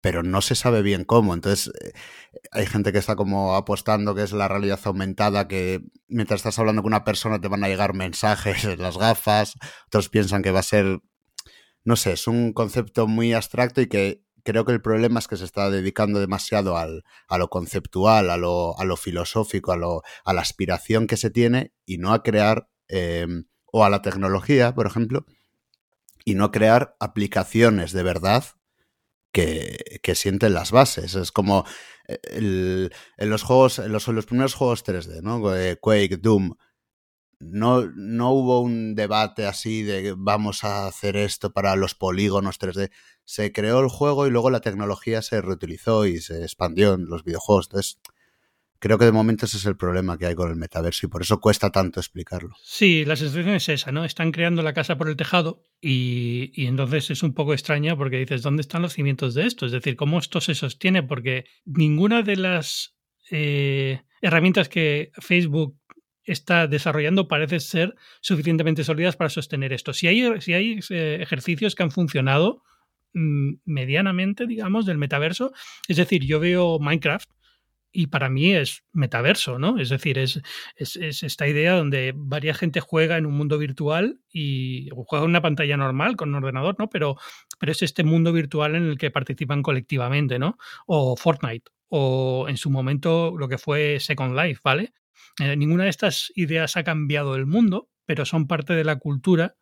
pero 0.00 0.22
no 0.22 0.42
se 0.42 0.54
sabe 0.54 0.82
bien 0.82 1.04
cómo. 1.04 1.34
Entonces, 1.34 1.72
eh, 1.82 1.92
hay 2.52 2.66
gente 2.66 2.92
que 2.92 2.98
está 2.98 3.16
como 3.16 3.56
apostando 3.56 4.14
que 4.14 4.22
es 4.22 4.30
la 4.32 4.46
realidad 4.46 4.78
aumentada, 4.84 5.48
que 5.48 5.82
mientras 6.06 6.38
estás 6.38 6.60
hablando 6.60 6.82
con 6.82 6.92
una 6.92 7.02
persona 7.02 7.40
te 7.40 7.48
van 7.48 7.64
a 7.64 7.68
llegar 7.68 7.94
mensajes 7.94 8.64
en 8.64 8.80
las 8.80 8.96
gafas, 8.96 9.54
otros 9.88 10.08
piensan 10.08 10.42
que 10.42 10.52
va 10.52 10.60
a 10.60 10.62
ser, 10.62 11.00
no 11.84 11.96
sé, 11.96 12.12
es 12.12 12.28
un 12.28 12.52
concepto 12.52 13.08
muy 13.08 13.32
abstracto 13.32 13.80
y 13.80 13.88
que 13.88 14.25
creo 14.46 14.64
que 14.64 14.72
el 14.72 14.80
problema 14.80 15.18
es 15.18 15.28
que 15.28 15.36
se 15.36 15.44
está 15.44 15.68
dedicando 15.70 16.20
demasiado 16.20 16.78
al, 16.78 17.04
a 17.28 17.36
lo 17.36 17.50
conceptual, 17.50 18.30
a 18.30 18.38
lo, 18.38 18.78
a 18.78 18.84
lo 18.86 18.96
filosófico, 18.96 19.72
a, 19.72 19.76
lo, 19.76 20.02
a 20.24 20.32
la 20.32 20.40
aspiración 20.40 21.06
que 21.06 21.18
se 21.18 21.30
tiene 21.30 21.72
y 21.84 21.98
no 21.98 22.14
a 22.14 22.22
crear, 22.22 22.70
eh, 22.88 23.26
o 23.66 23.84
a 23.84 23.90
la 23.90 24.00
tecnología, 24.00 24.74
por 24.74 24.86
ejemplo, 24.86 25.26
y 26.24 26.34
no 26.34 26.50
crear 26.50 26.96
aplicaciones 27.00 27.92
de 27.92 28.02
verdad 28.02 28.44
que, 29.32 30.00
que 30.02 30.14
sienten 30.14 30.54
las 30.54 30.70
bases. 30.70 31.14
Es 31.14 31.30
como 31.32 31.66
eh, 32.08 32.88
en 33.18 33.30
los 33.30 33.42
juegos, 33.42 33.78
en 33.80 33.92
los, 33.92 34.08
los, 34.08 34.26
primeros 34.26 34.54
juegos 34.54 34.84
3D, 34.84 35.20
¿no? 35.22 35.54
Eh, 35.54 35.76
Quake, 35.80 36.16
Doom. 36.16 36.54
No, 37.38 37.86
no 37.94 38.30
hubo 38.32 38.60
un 38.60 38.94
debate 38.94 39.44
así 39.44 39.82
de 39.82 40.14
vamos 40.16 40.64
a 40.64 40.86
hacer 40.86 41.16
esto 41.16 41.52
para 41.52 41.76
los 41.76 41.94
polígonos 41.94 42.58
3D. 42.58 42.90
Se 43.26 43.52
creó 43.52 43.80
el 43.80 43.88
juego 43.88 44.26
y 44.26 44.30
luego 44.30 44.48
la 44.48 44.60
tecnología 44.60 45.20
se 45.20 45.42
reutilizó 45.42 46.06
y 46.06 46.20
se 46.20 46.42
expandió 46.42 46.94
en 46.94 47.06
los 47.06 47.22
videojuegos. 47.22 47.66
Entonces, 47.66 47.98
Creo 48.78 48.98
que 48.98 49.06
de 49.06 49.12
momento 49.12 49.46
ese 49.46 49.56
es 49.56 49.64
el 49.64 49.76
problema 49.76 50.18
que 50.18 50.26
hay 50.26 50.34
con 50.34 50.50
el 50.50 50.56
metaverso 50.56 51.06
y 51.06 51.08
por 51.08 51.22
eso 51.22 51.40
cuesta 51.40 51.70
tanto 51.70 51.98
explicarlo. 51.98 52.54
Sí, 52.62 53.04
la 53.04 53.16
sensación 53.16 53.54
es 53.54 53.68
esa, 53.68 53.90
¿no? 53.90 54.04
Están 54.04 54.32
creando 54.32 54.62
la 54.62 54.74
casa 54.74 54.98
por 54.98 55.08
el 55.08 55.16
tejado 55.16 55.62
y, 55.80 56.52
entonces 56.66 57.10
es 57.10 57.22
un 57.22 57.32
poco 57.32 57.54
extraña 57.54 57.96
porque 57.96 58.18
dices, 58.18 58.42
¿dónde 58.42 58.60
están 58.60 58.82
los 58.82 58.92
cimientos 58.92 59.34
de 59.34 59.46
esto? 59.46 59.64
Es 59.64 59.72
decir, 59.72 59.96
¿cómo 59.96 60.18
esto 60.18 60.40
se 60.40 60.54
sostiene? 60.54 61.02
Porque 61.02 61.46
ninguna 61.64 62.22
de 62.22 62.36
las 62.36 62.96
eh, 63.30 64.02
herramientas 64.20 64.68
que 64.68 65.10
Facebook 65.14 65.78
está 66.24 66.66
desarrollando 66.66 67.28
parece 67.28 67.60
ser 67.60 67.94
suficientemente 68.20 68.84
sólidas 68.84 69.16
para 69.16 69.30
sostener 69.30 69.72
esto. 69.72 69.94
Si 69.94 70.06
hay, 70.06 70.40
si 70.40 70.52
hay 70.52 70.80
eh, 70.90 71.18
ejercicios 71.22 71.74
que 71.74 71.82
han 71.82 71.90
funcionado 71.90 72.62
medianamente, 73.16 74.46
digamos, 74.46 74.84
del 74.84 74.98
metaverso, 74.98 75.52
es 75.88 75.96
decir, 75.96 76.24
yo 76.24 76.38
veo 76.38 76.78
Minecraft 76.78 77.30
y 77.96 78.08
para 78.08 78.28
mí 78.28 78.52
es 78.52 78.84
metaverso, 78.92 79.58
¿no? 79.58 79.78
Es 79.78 79.88
decir, 79.88 80.18
es, 80.18 80.42
es, 80.76 81.22
esta 81.22 81.48
idea 81.48 81.72
donde 81.72 82.12
varias 82.14 82.58
gente 82.58 82.80
juega 82.80 83.16
en 83.16 83.24
un 83.24 83.34
mundo 83.34 83.56
virtual 83.56 84.20
y 84.30 84.90
juega 84.94 85.24
en 85.24 85.30
una 85.30 85.40
pantalla 85.40 85.78
normal 85.78 86.14
con 86.16 86.28
un 86.28 86.34
ordenador, 86.34 86.76
¿no? 86.78 86.90
Pero, 86.90 87.16
pero 87.58 87.72
es 87.72 87.80
este 87.80 88.04
mundo 88.04 88.34
virtual 88.34 88.74
en 88.74 88.82
el 88.84 88.98
que 88.98 89.10
participan 89.10 89.62
colectivamente, 89.62 90.38
¿no? 90.38 90.58
O 90.86 91.16
Fortnite, 91.16 91.70
o 91.88 92.46
en 92.50 92.58
su 92.58 92.68
momento 92.70 93.34
lo 93.38 93.48
que 93.48 93.56
fue 93.56 93.98
Second 93.98 94.36
Life, 94.36 94.60
¿vale? 94.62 94.92
Eh, 95.40 95.56
ninguna 95.56 95.84
de 95.84 95.90
estas 95.90 96.30
ideas 96.34 96.76
ha 96.76 96.84
cambiado 96.84 97.34
el 97.34 97.46
mundo, 97.46 97.88
pero 98.04 98.26
son 98.26 98.46
parte 98.46 98.74
de 98.74 98.84
la 98.84 98.96
cultura 98.96 99.56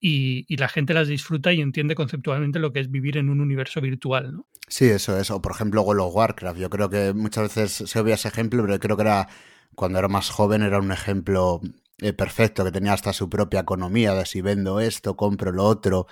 y, 0.00 0.56
la 0.56 0.68
gente 0.68 0.94
las 0.94 1.08
disfruta 1.08 1.52
y 1.52 1.60
entiende 1.60 1.94
conceptualmente 1.94 2.58
lo 2.58 2.72
que 2.72 2.80
es 2.80 2.90
vivir 2.90 3.18
en 3.18 3.28
un 3.28 3.40
universo 3.40 3.80
virtual, 3.80 4.32
¿no? 4.32 4.46
Sí, 4.66 4.86
eso 4.86 5.18
es. 5.18 5.30
O 5.30 5.42
por 5.42 5.52
ejemplo, 5.52 5.82
World 5.82 6.02
of 6.02 6.14
Warcraft. 6.14 6.58
Yo 6.58 6.70
creo 6.70 6.88
que 6.88 7.12
muchas 7.12 7.54
veces 7.54 7.90
se 7.90 8.00
obvia 8.00 8.14
ese 8.14 8.28
ejemplo, 8.28 8.62
pero 8.64 8.78
creo 8.78 8.96
que 8.96 9.02
era 9.02 9.28
cuando 9.74 9.98
era 9.98 10.08
más 10.08 10.30
joven 10.30 10.62
era 10.62 10.78
un 10.78 10.92
ejemplo 10.92 11.60
eh, 11.98 12.12
perfecto, 12.12 12.64
que 12.64 12.72
tenía 12.72 12.92
hasta 12.92 13.12
su 13.12 13.28
propia 13.28 13.60
economía, 13.60 14.14
de 14.14 14.26
si 14.26 14.40
vendo 14.40 14.80
esto, 14.80 15.16
compro 15.16 15.52
lo 15.52 15.64
otro. 15.64 16.06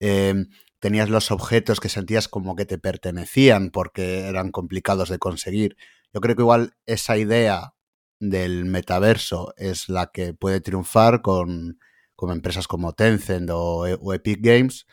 Em, 0.00 0.48
tenías 0.80 1.08
los 1.10 1.30
objetos 1.30 1.80
que 1.80 1.88
sentías 1.88 2.28
como 2.28 2.56
que 2.56 2.66
te 2.66 2.78
pertenecían 2.78 3.70
porque 3.70 4.20
eran 4.28 4.50
complicados 4.50 5.08
de 5.08 5.18
conseguir. 5.18 5.76
Yo 6.12 6.20
creo 6.20 6.36
que 6.36 6.42
igual 6.42 6.74
esa 6.86 7.16
idea 7.18 7.74
del 8.20 8.64
metaverso 8.64 9.54
es 9.56 9.88
la 9.88 10.10
que 10.12 10.34
puede 10.34 10.60
triunfar 10.60 11.22
con 11.22 11.78
como 12.18 12.32
empresas 12.32 12.66
como 12.66 12.94
Tencent 12.94 13.48
o, 13.52 13.86
Epic 13.86 14.40
Games. 14.42 14.88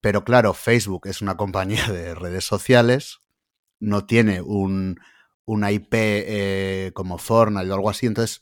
Pero 0.00 0.24
claro, 0.24 0.54
Facebook 0.54 1.06
es 1.06 1.22
una 1.22 1.36
compañía 1.42 1.86
de 1.86 2.16
redes 2.16 2.44
sociales, 2.44 3.20
no 3.78 4.06
tiene 4.06 4.42
un, 4.42 4.98
una 5.44 5.70
IP 5.70 5.94
eh, 5.94 6.90
como 6.94 7.18
Fortnite 7.18 7.70
o 7.70 7.74
algo 7.74 7.90
así, 7.90 8.06
entonces 8.06 8.40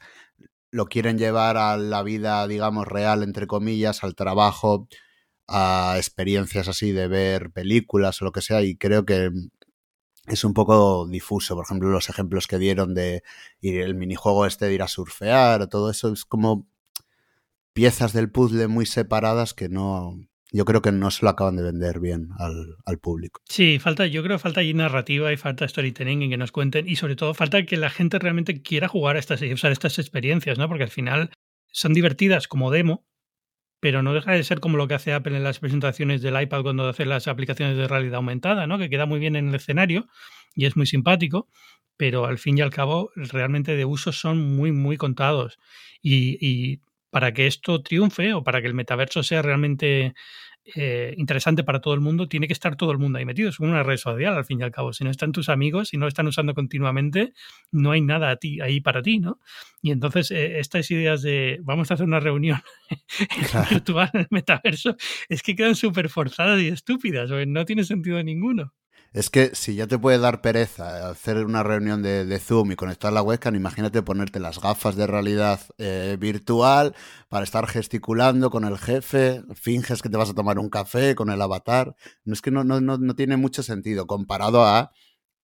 lo 0.70 0.86
quieren 0.86 1.18
llevar 1.18 1.58
a 1.58 1.76
la 1.76 2.02
vida, 2.02 2.46
digamos, 2.48 2.88
real, 2.88 3.22
entre 3.22 3.46
comillas, 3.46 4.02
al 4.02 4.14
trabajo, 4.14 4.88
a 5.46 5.94
experiencias 5.98 6.68
así 6.68 6.92
de 6.92 7.08
ver 7.08 7.50
películas 7.52 8.22
o 8.22 8.24
lo 8.24 8.32
que 8.32 8.40
sea, 8.40 8.62
y 8.62 8.76
creo 8.76 9.04
que 9.04 9.30
es 10.26 10.42
un 10.44 10.54
poco 10.54 11.06
difuso. 11.06 11.54
Por 11.54 11.66
ejemplo, 11.66 11.90
los 11.90 12.08
ejemplos 12.08 12.46
que 12.46 12.58
dieron 12.58 12.94
de 12.94 13.22
ir 13.60 13.82
el 13.82 13.94
minijuego 13.94 14.46
este 14.46 14.66
de 14.66 14.74
ir 14.74 14.82
a 14.82 14.88
surfear, 14.88 15.68
todo 15.68 15.90
eso 15.90 16.12
es 16.12 16.24
como 16.24 16.66
piezas 17.76 18.14
del 18.14 18.30
puzzle 18.30 18.68
muy 18.68 18.86
separadas 18.86 19.52
que 19.52 19.68
no, 19.68 20.18
yo 20.50 20.64
creo 20.64 20.80
que 20.80 20.92
no 20.92 21.10
se 21.10 21.26
lo 21.26 21.28
acaban 21.28 21.56
de 21.56 21.62
vender 21.62 22.00
bien 22.00 22.30
al, 22.38 22.98
público. 22.98 23.42
Sí, 23.44 23.78
falta, 23.78 24.06
yo 24.06 24.22
creo 24.22 24.38
que 24.38 24.42
falta 24.42 24.60
allí 24.60 24.72
narrativa 24.72 25.30
y 25.30 25.36
falta 25.36 25.68
storytelling 25.68 26.22
en 26.22 26.30
que 26.30 26.38
nos 26.38 26.52
cuenten 26.52 26.88
y 26.88 26.96
sobre 26.96 27.16
todo 27.16 27.34
falta 27.34 27.66
que 27.66 27.76
la 27.76 27.90
gente 27.90 28.18
realmente 28.18 28.62
quiera 28.62 28.88
jugar 28.88 29.16
a 29.16 29.18
estas 29.18 29.42
y 29.42 29.52
usar 29.52 29.72
estas 29.72 29.98
experiencias, 29.98 30.56
¿no? 30.56 30.68
Porque 30.68 30.84
al 30.84 30.90
final 30.90 31.28
son 31.70 31.92
divertidas 31.92 32.48
como 32.48 32.70
demo, 32.70 33.06
pero 33.78 34.02
no 34.02 34.14
deja 34.14 34.32
de 34.32 34.42
ser 34.42 34.60
como 34.60 34.78
lo 34.78 34.88
que 34.88 34.94
hace 34.94 35.12
Apple 35.12 35.36
en 35.36 35.44
las 35.44 35.58
presentaciones 35.58 36.22
del 36.22 36.40
iPad 36.40 36.62
cuando 36.62 36.88
hace 36.88 37.04
las 37.04 37.28
aplicaciones 37.28 37.76
de 37.76 37.88
realidad 37.88 38.16
aumentada, 38.16 38.66
¿no? 38.66 38.78
Que 38.78 38.88
queda 38.88 39.04
muy 39.04 39.18
bien 39.18 39.36
en 39.36 39.50
el 39.50 39.54
escenario 39.54 40.08
y 40.54 40.64
es 40.64 40.78
muy 40.78 40.86
simpático, 40.86 41.50
pero 41.98 42.24
al 42.24 42.38
fin 42.38 42.56
y 42.56 42.62
al 42.62 42.70
cabo 42.70 43.10
realmente 43.16 43.76
de 43.76 43.84
usos 43.84 44.18
son 44.18 44.56
muy, 44.56 44.72
muy 44.72 44.96
contados. 44.96 45.58
y 46.00 46.80
para 47.10 47.32
que 47.32 47.46
esto 47.46 47.82
triunfe 47.82 48.34
o 48.34 48.42
para 48.42 48.60
que 48.60 48.68
el 48.68 48.74
metaverso 48.74 49.22
sea 49.22 49.42
realmente 49.42 50.14
eh, 50.74 51.14
interesante 51.16 51.62
para 51.62 51.80
todo 51.80 51.94
el 51.94 52.00
mundo, 52.00 52.28
tiene 52.28 52.48
que 52.48 52.52
estar 52.52 52.76
todo 52.76 52.90
el 52.90 52.98
mundo 52.98 53.18
ahí 53.18 53.24
metido. 53.24 53.48
Es 53.48 53.60
una 53.60 53.84
red 53.84 53.96
social, 53.98 54.34
al 54.34 54.44
fin 54.44 54.60
y 54.60 54.64
al 54.64 54.72
cabo. 54.72 54.92
Si 54.92 55.04
no 55.04 55.10
están 55.10 55.30
tus 55.30 55.48
amigos, 55.48 55.90
si 55.90 55.96
no 55.96 56.08
están 56.08 56.26
usando 56.26 56.54
continuamente, 56.54 57.32
no 57.70 57.92
hay 57.92 58.00
nada 58.00 58.30
a 58.30 58.36
ti, 58.36 58.60
ahí 58.60 58.80
para 58.80 59.00
ti, 59.02 59.20
¿no? 59.20 59.38
Y 59.80 59.92
entonces, 59.92 60.30
eh, 60.32 60.58
estas 60.58 60.90
ideas 60.90 61.22
de 61.22 61.60
vamos 61.62 61.90
a 61.90 61.94
hacer 61.94 62.06
una 62.06 62.18
reunión 62.20 62.60
virtual 63.70 64.10
en 64.14 64.20
el 64.20 64.26
metaverso, 64.30 64.96
es 65.28 65.42
que 65.42 65.54
quedan 65.54 65.76
súper 65.76 66.08
forzadas 66.08 66.60
y 66.60 66.68
estúpidas, 66.68 67.30
no 67.30 67.64
tiene 67.64 67.84
sentido 67.84 68.20
ninguno. 68.22 68.74
Es 69.16 69.30
que 69.30 69.54
si 69.54 69.74
ya 69.74 69.86
te 69.86 69.98
puede 69.98 70.18
dar 70.18 70.42
pereza 70.42 71.08
hacer 71.08 71.42
una 71.46 71.62
reunión 71.62 72.02
de, 72.02 72.38
Zoom 72.38 72.72
y 72.72 72.76
conectar 72.76 73.10
la 73.14 73.22
webcam, 73.22 73.54
imagínate 73.54 74.02
ponerte 74.02 74.40
las 74.40 74.60
gafas 74.60 74.94
de 74.94 75.06
realidad 75.06 75.58
eh, 75.78 76.18
virtual 76.20 76.94
para 77.30 77.44
estar 77.44 77.66
gesticulando 77.66 78.50
con 78.50 78.64
el 78.64 78.76
jefe, 78.76 79.42
finges 79.54 80.02
que 80.02 80.10
te 80.10 80.18
vas 80.18 80.28
a 80.28 80.34
tomar 80.34 80.58
un 80.58 80.68
café 80.68 81.14
con 81.14 81.30
el 81.30 81.40
avatar. 81.40 81.96
No 82.24 82.34
es 82.34 82.42
que 82.42 82.50
no, 82.50 82.62
no, 82.62 82.78
no, 82.82 83.16
tiene 83.16 83.38
mucho 83.38 83.62
sentido 83.62 84.06
comparado 84.06 84.66
a 84.66 84.92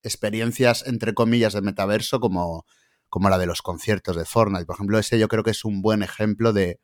experiencias, 0.03 0.87
entre 0.87 1.15
comillas, 1.15 1.55
de 1.55 1.63
metaverso 1.63 2.21
como, 2.21 2.67
como 3.09 3.31
la 3.31 3.39
de 3.39 3.47
los 3.47 3.63
conciertos 3.63 4.17
de 4.17 4.27
Fortnite. 4.27 4.67
Por 4.67 4.77
ejemplo, 4.77 4.99
ese 4.99 5.19
yo 5.19 5.29
creo 5.29 5.45
que 5.45 5.53
es 5.53 5.65
un 5.65 5.81
buen 5.81 6.03
ejemplo 6.03 6.53
de, 6.53 6.79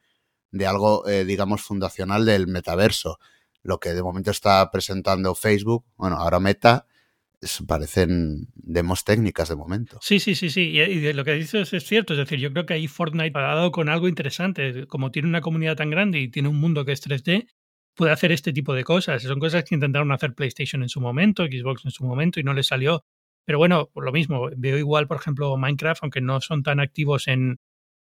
de 0.52 0.66
algo, 0.66 1.06
eh, 1.06 1.26
digamos, 1.26 1.60
fundacional 1.60 2.24
del 2.24 2.46
metaverso 2.46 3.18
lo 3.62 3.78
que 3.78 3.90
de 3.90 4.02
momento 4.02 4.30
está 4.30 4.70
presentando 4.70 5.34
Facebook, 5.34 5.84
bueno, 5.96 6.16
ahora 6.16 6.40
Meta, 6.40 6.86
parecen 7.66 8.48
demos 8.54 9.04
técnicas 9.04 9.48
de 9.48 9.56
momento. 9.56 9.98
Sí, 10.02 10.18
sí, 10.18 10.34
sí, 10.34 10.50
sí. 10.50 10.62
Y, 10.62 11.12
lo 11.12 11.24
que 11.24 11.34
dices 11.34 11.72
es 11.72 11.84
cierto. 11.84 12.14
Es 12.14 12.18
decir, 12.18 12.38
yo 12.38 12.52
creo 12.52 12.66
que 12.66 12.74
ahí 12.74 12.88
Fortnite 12.88 13.38
ha 13.38 13.42
dado 13.42 13.70
con 13.70 13.88
algo 13.88 14.08
interesante. 14.08 14.86
Como 14.86 15.10
tiene 15.10 15.28
una 15.28 15.40
comunidad 15.40 15.76
tan 15.76 15.90
grande 15.90 16.18
y 16.18 16.30
tiene 16.30 16.48
un 16.48 16.56
mundo 16.56 16.84
que 16.84 16.92
es 16.92 17.06
3D, 17.06 17.48
puede 17.94 18.12
hacer 18.12 18.32
este 18.32 18.52
tipo 18.52 18.74
de 18.74 18.84
cosas. 18.84 19.22
Son 19.22 19.38
cosas 19.38 19.64
que 19.64 19.74
intentaron 19.74 20.10
hacer 20.12 20.34
PlayStation 20.34 20.82
en 20.82 20.88
su 20.88 21.00
momento, 21.00 21.44
Xbox 21.44 21.84
en 21.84 21.90
su 21.90 22.04
momento 22.04 22.40
y 22.40 22.42
no 22.42 22.54
le 22.54 22.62
salió. 22.62 23.04
Pero 23.44 23.58
bueno, 23.58 23.88
por 23.92 24.04
lo 24.04 24.12
mismo, 24.12 24.50
veo 24.56 24.76
igual, 24.76 25.06
por 25.06 25.18
ejemplo, 25.18 25.56
Minecraft, 25.56 26.02
aunque 26.02 26.20
no 26.20 26.40
son 26.40 26.62
tan 26.62 26.80
activos 26.80 27.28
en, 27.28 27.58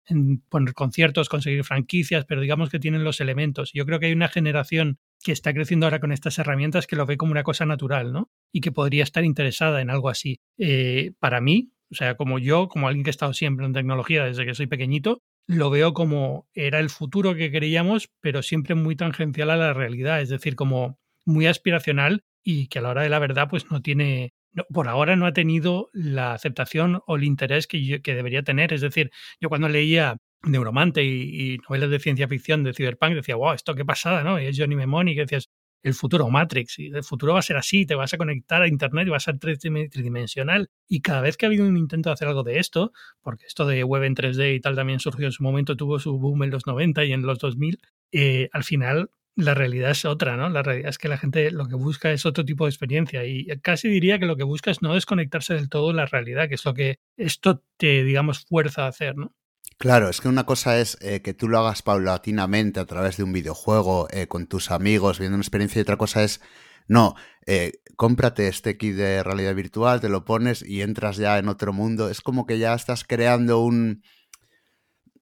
en 0.08 0.40
poner 0.50 0.74
conciertos, 0.74 1.30
conseguir 1.30 1.64
franquicias, 1.64 2.26
pero 2.26 2.42
digamos 2.42 2.70
que 2.70 2.80
tienen 2.80 3.04
los 3.04 3.20
elementos. 3.22 3.72
Yo 3.74 3.86
creo 3.86 4.00
que 4.00 4.08
hay 4.08 4.14
una 4.14 4.30
generación 4.30 5.00
que 5.24 5.32
está 5.32 5.54
creciendo 5.54 5.86
ahora 5.86 6.00
con 6.00 6.12
estas 6.12 6.38
herramientas 6.40 6.88
que 6.88 6.96
lo 6.96 7.06
ve 7.06 7.18
como 7.18 7.32
una 7.32 7.44
cosa 7.44 7.66
natural, 7.66 8.14
¿no? 8.14 8.30
Y 8.52 8.62
que 8.62 8.72
podría 8.72 9.04
estar 9.04 9.26
interesada 9.26 9.82
en 9.82 9.90
algo 9.90 10.10
así. 10.10 10.40
Eh, 10.58 11.12
para 11.20 11.42
mí, 11.42 11.72
O 11.90 11.96
sea, 11.96 12.16
como 12.16 12.38
yo, 12.40 12.68
como 12.68 12.88
alguien 12.88 13.04
que 13.04 13.10
ha 13.10 13.12
estado 13.12 13.34
siempre 13.34 13.66
en 13.66 13.74
tecnología 13.74 14.26
desde 14.26 14.46
que 14.46 14.54
soy 14.56 14.68
pequeñito, 14.68 15.22
lo 15.48 15.70
veo 15.70 15.94
como 15.94 16.48
era 16.54 16.80
el 16.80 16.90
futuro 16.90 17.34
que 17.36 17.50
queríamos, 17.52 18.10
pero 18.20 18.42
siempre 18.44 18.76
muy 18.76 18.96
tangencial 18.98 19.50
a 19.52 19.56
la 19.58 19.74
realidad, 19.74 20.22
es 20.22 20.30
decir, 20.30 20.56
como 20.56 21.00
muy 21.26 21.48
aspiracional 21.48 22.24
y 22.44 22.68
que 22.68 22.80
a 22.80 22.82
la 22.82 22.90
hora 22.90 23.04
de 23.04 23.10
la 23.10 23.20
verdad 23.20 23.48
pues 23.50 23.72
no 23.72 23.82
tiene, 23.82 24.34
por 24.72 24.88
ahora 24.88 25.16
no 25.16 25.26
ha 25.26 25.34
tenido 25.34 25.90
la 25.94 26.34
aceptación 26.34 27.02
o 27.06 27.16
el 27.16 27.24
interés 27.24 27.68
que, 27.68 28.02
debería 28.04 28.44
tener. 28.44 28.74
Es 28.74 28.82
decir, 28.82 29.12
yo 29.40 29.50
cuando 29.50 29.70
leía 29.70 30.18
Neuromante 30.44 31.04
y, 31.04 31.58
novelas 31.68 31.90
de 31.90 32.00
ciencia 32.00 32.28
ficción 32.28 32.64
de 32.64 32.74
Cyberpunk 32.74 33.16
decía, 33.16 33.36
wow, 33.36 33.54
esto 33.54 33.76
qué 33.76 33.86
pasada, 33.86 34.24
¿no? 34.24 34.40
Y 34.40 34.46
es 34.46 34.58
Johnny 34.58 34.76
Memoni 34.76 35.16
que 35.16 35.22
decías, 35.22 35.50
el 35.84 35.94
futuro 35.94 36.30
Matrix, 36.30 36.80
y 36.80 36.88
el 36.88 37.04
futuro 37.04 37.34
va 37.34 37.40
a 37.40 37.44
ser 37.44 37.58
así, 37.58 37.86
te 37.86 37.96
vas 37.96 38.14
a 38.14 38.18
conectar 38.18 38.62
a 38.62 38.68
Internet 38.68 39.08
y 39.08 39.10
va 39.12 39.18
a 39.18 39.22
ser 39.22 39.38
tridimensional. 39.40 40.70
Y 40.88 41.02
cada 41.02 41.22
vez 41.22 41.38
que 41.38 41.46
ha 41.46 41.48
habido 41.48 41.66
un 41.66 41.78
intento 41.78 42.10
de 42.10 42.14
hacer 42.14 42.28
algo 42.28 42.44
de 42.44 42.60
esto, 42.60 42.92
porque 43.22 43.46
esto 43.46 43.66
de 43.66 43.84
web 43.84 44.04
en 44.04 44.16
3D 44.16 44.56
y 44.56 44.60
tal 44.60 44.76
también 44.76 45.00
surgió 45.00 45.28
en 45.28 45.32
su 45.32 45.44
momento, 45.44 45.78
tuvo 45.78 46.00
su 46.00 46.18
boom 46.18 46.44
en 46.44 46.52
los 46.52 46.68
90 46.68 47.06
y 47.06 47.14
en 47.14 47.22
los 47.22 47.40
2000, 47.40 47.80
eh, 48.12 48.50
al 48.52 48.64
final 48.64 49.12
la 49.38 49.54
realidad 49.54 49.92
es 49.92 50.04
otra, 50.04 50.36
¿no? 50.36 50.50
La 50.50 50.64
realidad 50.64 50.90
es 50.90 50.98
que 50.98 51.08
la 51.08 51.18
gente 51.18 51.52
lo 51.52 51.68
que 51.68 51.76
busca 51.76 52.12
es 52.12 52.26
otro 52.26 52.44
tipo 52.44 52.66
de 52.66 52.72
experiencia 52.72 53.24
y 53.24 53.46
casi 53.62 53.88
diría 53.88 54.18
que 54.18 54.26
lo 54.26 54.36
que 54.36 54.44
busca 54.44 54.72
es 54.72 54.82
no 54.82 54.96
desconectarse 54.96 55.54
del 55.54 55.70
todo 55.70 55.90
de 55.90 55.94
la 55.94 56.08
realidad, 56.08 56.50
que 56.50 56.56
es 56.56 56.66
lo 56.66 56.74
que 56.74 57.00
esto 57.18 57.64
te, 57.78 58.04
digamos, 58.04 58.46
fuerza 58.46 58.86
a 58.86 58.88
hacer, 58.88 59.16
¿no? 59.16 59.36
Claro, 59.78 60.10
es 60.10 60.22
que 60.22 60.28
una 60.28 60.48
cosa 60.48 60.80
es 60.80 60.98
eh, 61.02 61.22
que 61.22 61.36
tú 61.36 61.48
lo 61.48 61.60
hagas 61.60 61.84
paulatinamente 61.84 62.80
a 62.80 62.86
través 62.86 63.18
de 63.18 63.24
un 63.24 63.32
videojuego, 63.32 64.08
eh, 64.10 64.28
con 64.28 64.48
tus 64.48 64.72
amigos, 64.72 65.20
viendo 65.20 65.36
una 65.36 65.44
experiencia, 65.44 65.80
y 65.80 65.84
otra 65.84 65.98
cosa 65.98 66.24
es, 66.24 66.42
no, 66.88 67.14
eh, 67.46 67.74
cómprate 67.96 68.48
este 68.48 68.76
kit 68.76 68.96
de 68.96 69.22
realidad 69.22 69.54
virtual, 69.54 70.02
te 70.02 70.10
lo 70.10 70.26
pones 70.26 70.64
y 70.64 70.82
entras 70.82 71.18
ya 71.18 71.38
en 71.38 71.48
otro 71.48 71.74
mundo. 71.74 72.10
Es 72.10 72.22
como 72.22 72.48
que 72.48 72.58
ya 72.58 72.74
estás 72.74 73.04
creando 73.04 73.60
un... 73.60 74.02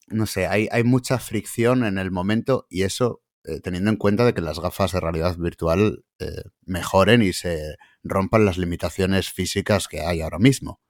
No 0.07 0.25
sé, 0.25 0.47
hay, 0.47 0.69
hay 0.71 0.83
mucha 0.85 1.19
fricción 1.19 1.83
en 1.83 1.97
el 1.97 2.11
momento 2.11 2.67
y 2.69 2.83
eso 2.83 3.24
eh, 3.47 3.59
teniendo 3.59 3.91
en 3.91 3.97
cuenta 3.97 4.25
de 4.25 4.33
que 4.33 4.41
las 4.41 4.59
gafas 4.59 4.91
de 4.91 4.99
realidad 4.99 5.37
virtual 5.37 6.03
eh, 6.17 6.43
mejoren 6.65 7.21
y 7.21 7.31
se 7.31 7.75
rompan 8.03 8.43
las 8.43 8.57
limitaciones 8.57 9.29
físicas 9.29 9.87
que 9.87 10.01
hay 10.01 10.21
ahora 10.21 10.39
mismo. 10.39 10.81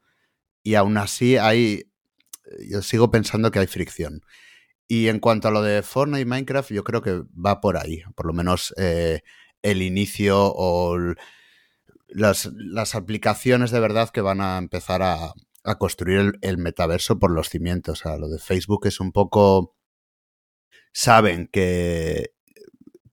Y 0.63 0.75
aún 0.75 0.97
así 0.97 1.35
hay, 1.35 1.83
eh, 2.45 2.67
yo 2.69 2.81
sigo 2.81 3.12
pensando 3.12 3.51
que 3.51 3.59
hay 3.59 3.67
fricción. 3.67 4.21
Y 4.88 5.09
en 5.09 5.19
cuanto 5.19 5.50
a 5.50 5.51
lo 5.51 5.62
de 5.62 5.83
Fortnite 5.83 6.21
y 6.21 6.25
Minecraft, 6.25 6.71
yo 6.71 6.83
creo 6.85 7.01
que 7.01 7.24
va 7.33 7.59
por 7.59 7.75
ahí, 7.77 8.03
por 8.15 8.27
lo 8.27 8.33
menos 8.33 8.74
el 8.77 9.81
inicio 9.81 10.53
o 10.55 10.97
las, 12.07 12.95
aplicaciones 12.95 13.71
de 13.71 13.79
verdad 13.79 14.12
que 14.12 14.21
van 14.21 14.41
a 14.41 14.57
empezar 14.59 15.01
a, 15.01 15.33
construir 15.79 16.19
el, 16.19 16.39
el, 16.41 16.57
metaverso 16.59 17.17
por 17.17 17.31
los 17.31 17.50
cimientos. 17.50 18.01
O 18.01 18.03
sea, 18.03 18.17
lo 18.17 18.29
de 18.29 18.39
Facebook 18.39 18.85
es 18.85 19.00
un 19.00 19.12
poco... 19.12 19.75
Saben 20.93 21.50
que 21.51 22.34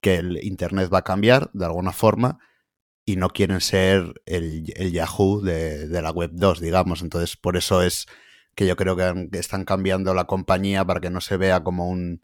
que 0.03 0.17
el 0.17 0.45
Internet 0.45 0.91
va 0.93 0.99
a 0.99 1.05
cambiar 1.05 1.49
de 1.55 1.65
alguna 1.65 1.93
forma 1.93 2.39
y 3.05 3.17
no 3.17 3.31
quieren 3.31 3.61
ser 3.61 4.21
el, 4.27 4.65
Yahoo 4.93 5.41
de, 5.41 5.89
la 5.89 6.11
Web 6.11 6.33
2, 6.35 6.61
digamos. 6.61 7.03
Entonces, 7.03 7.37
por 7.37 7.57
eso 7.57 7.83
es 7.83 8.07
que 8.55 8.67
yo 8.67 8.77
creo 8.77 8.97
que 8.97 9.39
están 9.39 9.65
cambiando 9.65 10.13
la 10.13 10.25
compañía 10.25 10.85
para 10.85 11.01
que 11.01 11.09
no 11.09 11.21
se 11.21 11.39
vea 11.39 11.65
como 11.65 11.89
un 11.89 12.23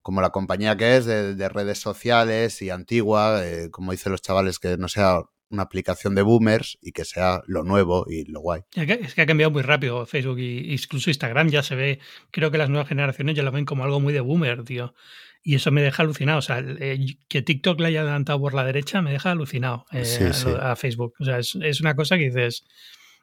como 0.00 0.20
la 0.20 0.30
compañía 0.30 0.76
que 0.76 0.96
es 0.96 1.06
de, 1.06 1.48
redes 1.48 1.78
sociales 1.78 2.60
y 2.60 2.70
antigua, 2.70 3.46
eh, 3.46 3.70
como 3.70 3.92
dicen 3.92 4.10
los 4.10 4.20
chavales, 4.20 4.58
que 4.58 4.76
no 4.76 4.88
sea 4.88 5.20
una 5.48 5.62
aplicación 5.62 6.16
de 6.16 6.22
boomers 6.22 6.76
y 6.80 6.90
que 6.90 7.04
sea 7.04 7.42
lo 7.46 7.62
nuevo 7.62 8.06
y 8.08 8.24
lo 8.24 8.40
guay. 8.40 8.62
Es 8.74 9.14
que 9.14 9.22
ha 9.22 9.26
cambiado 9.26 9.52
muy 9.52 9.62
rápido 9.62 10.04
Facebook 10.06 10.40
y 10.40 10.72
incluso 10.72 11.10
Instagram 11.10 11.50
ya 11.50 11.62
se 11.62 11.76
ve, 11.76 12.00
creo 12.32 12.50
que 12.50 12.58
las 12.58 12.68
nuevas 12.68 12.88
generaciones 12.88 13.36
ya 13.36 13.44
lo 13.44 13.52
ven 13.52 13.64
como 13.64 13.84
algo 13.84 14.00
muy 14.00 14.12
de 14.12 14.20
boomer, 14.20 14.64
tío. 14.64 14.94
Y 15.42 15.56
eso 15.56 15.70
me 15.70 15.82
deja 15.82 16.02
alucinado. 16.02 16.38
O 16.38 16.42
sea, 16.42 16.60
eh, 16.60 17.16
que 17.28 17.42
TikTok 17.42 17.80
le 17.80 17.88
haya 17.88 18.02
adelantado 18.02 18.40
por 18.40 18.54
la 18.54 18.64
derecha 18.64 19.02
me 19.02 19.10
deja 19.10 19.32
alucinado 19.32 19.86
eh, 19.92 20.32
A, 20.60 20.76
Facebook. 20.76 21.14
O 21.18 21.24
sea, 21.24 21.38
es, 21.38 21.80
una 21.80 21.96
cosa 21.96 22.16
que 22.16 22.26
dices. 22.26 22.64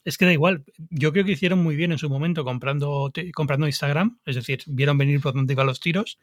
Es 0.03 0.17
que 0.17 0.25
da 0.25 0.33
igual. 0.33 0.63
Yo 0.89 1.11
creo 1.11 1.25
que 1.25 1.31
hicieron 1.31 1.61
muy 1.63 1.75
bien 1.75 1.91
en 1.91 1.97
su 1.97 2.09
momento 2.09 2.43
comprando, 2.43 3.11
comprando 3.33 3.67
Instagram. 3.67 4.19
Es 4.25 4.35
decir, 4.35 4.63
vieron 4.67 4.97
venir 4.97 5.21
por 5.21 5.33
donde 5.33 5.53
iban 5.53 5.67
los 5.67 5.79
tiros, 5.79 6.19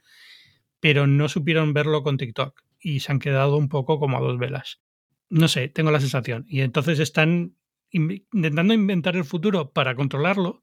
pero 0.81 1.07
no 1.07 1.29
supieron 1.29 1.73
verlo 1.73 2.03
con 2.03 2.17
TikTok. 2.17 2.63
Y 2.81 3.01
se 3.01 3.13
han 3.13 3.19
quedado 3.19 3.57
un 3.57 3.69
poco 3.69 3.99
como 3.99 4.19
a 4.19 4.21
dos 4.21 4.39
velas. 4.39 4.81
No 5.29 5.49
sé, 5.49 5.69
tengo 5.69 5.91
la 5.91 6.01
sensación. 6.01 6.45
Y 6.49 6.61
entonces 6.61 6.99
están 7.01 7.57
intentando 7.91 8.75
inventar 8.75 9.17
el 9.17 9.25
futuro 9.25 9.73
para 9.73 9.95
controlarlo, 9.95 10.63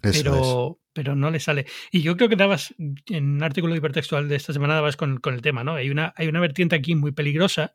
pero, 0.00 0.78
pero 0.94 1.14
no 1.14 1.30
le 1.30 1.40
sale. 1.40 1.66
Y 1.90 2.00
yo 2.00 2.16
creo 2.16 2.28
que 2.30 2.36
dabas, 2.36 2.74
en 2.78 3.34
un 3.34 3.42
artículo 3.42 3.76
hipertextual 3.76 4.28
de 4.28 4.36
esta 4.36 4.52
semana, 4.52 4.74
dabas 4.74 4.96
con, 4.96 5.20
el 5.22 5.42
tema, 5.42 5.64
¿no? 5.64 5.74
Hay 5.74 5.90
una, 5.90 6.14
hay 6.16 6.28
una 6.28 6.40
vertiente 6.40 6.76
aquí 6.76 6.94
muy 6.94 7.12
peligrosa, 7.12 7.72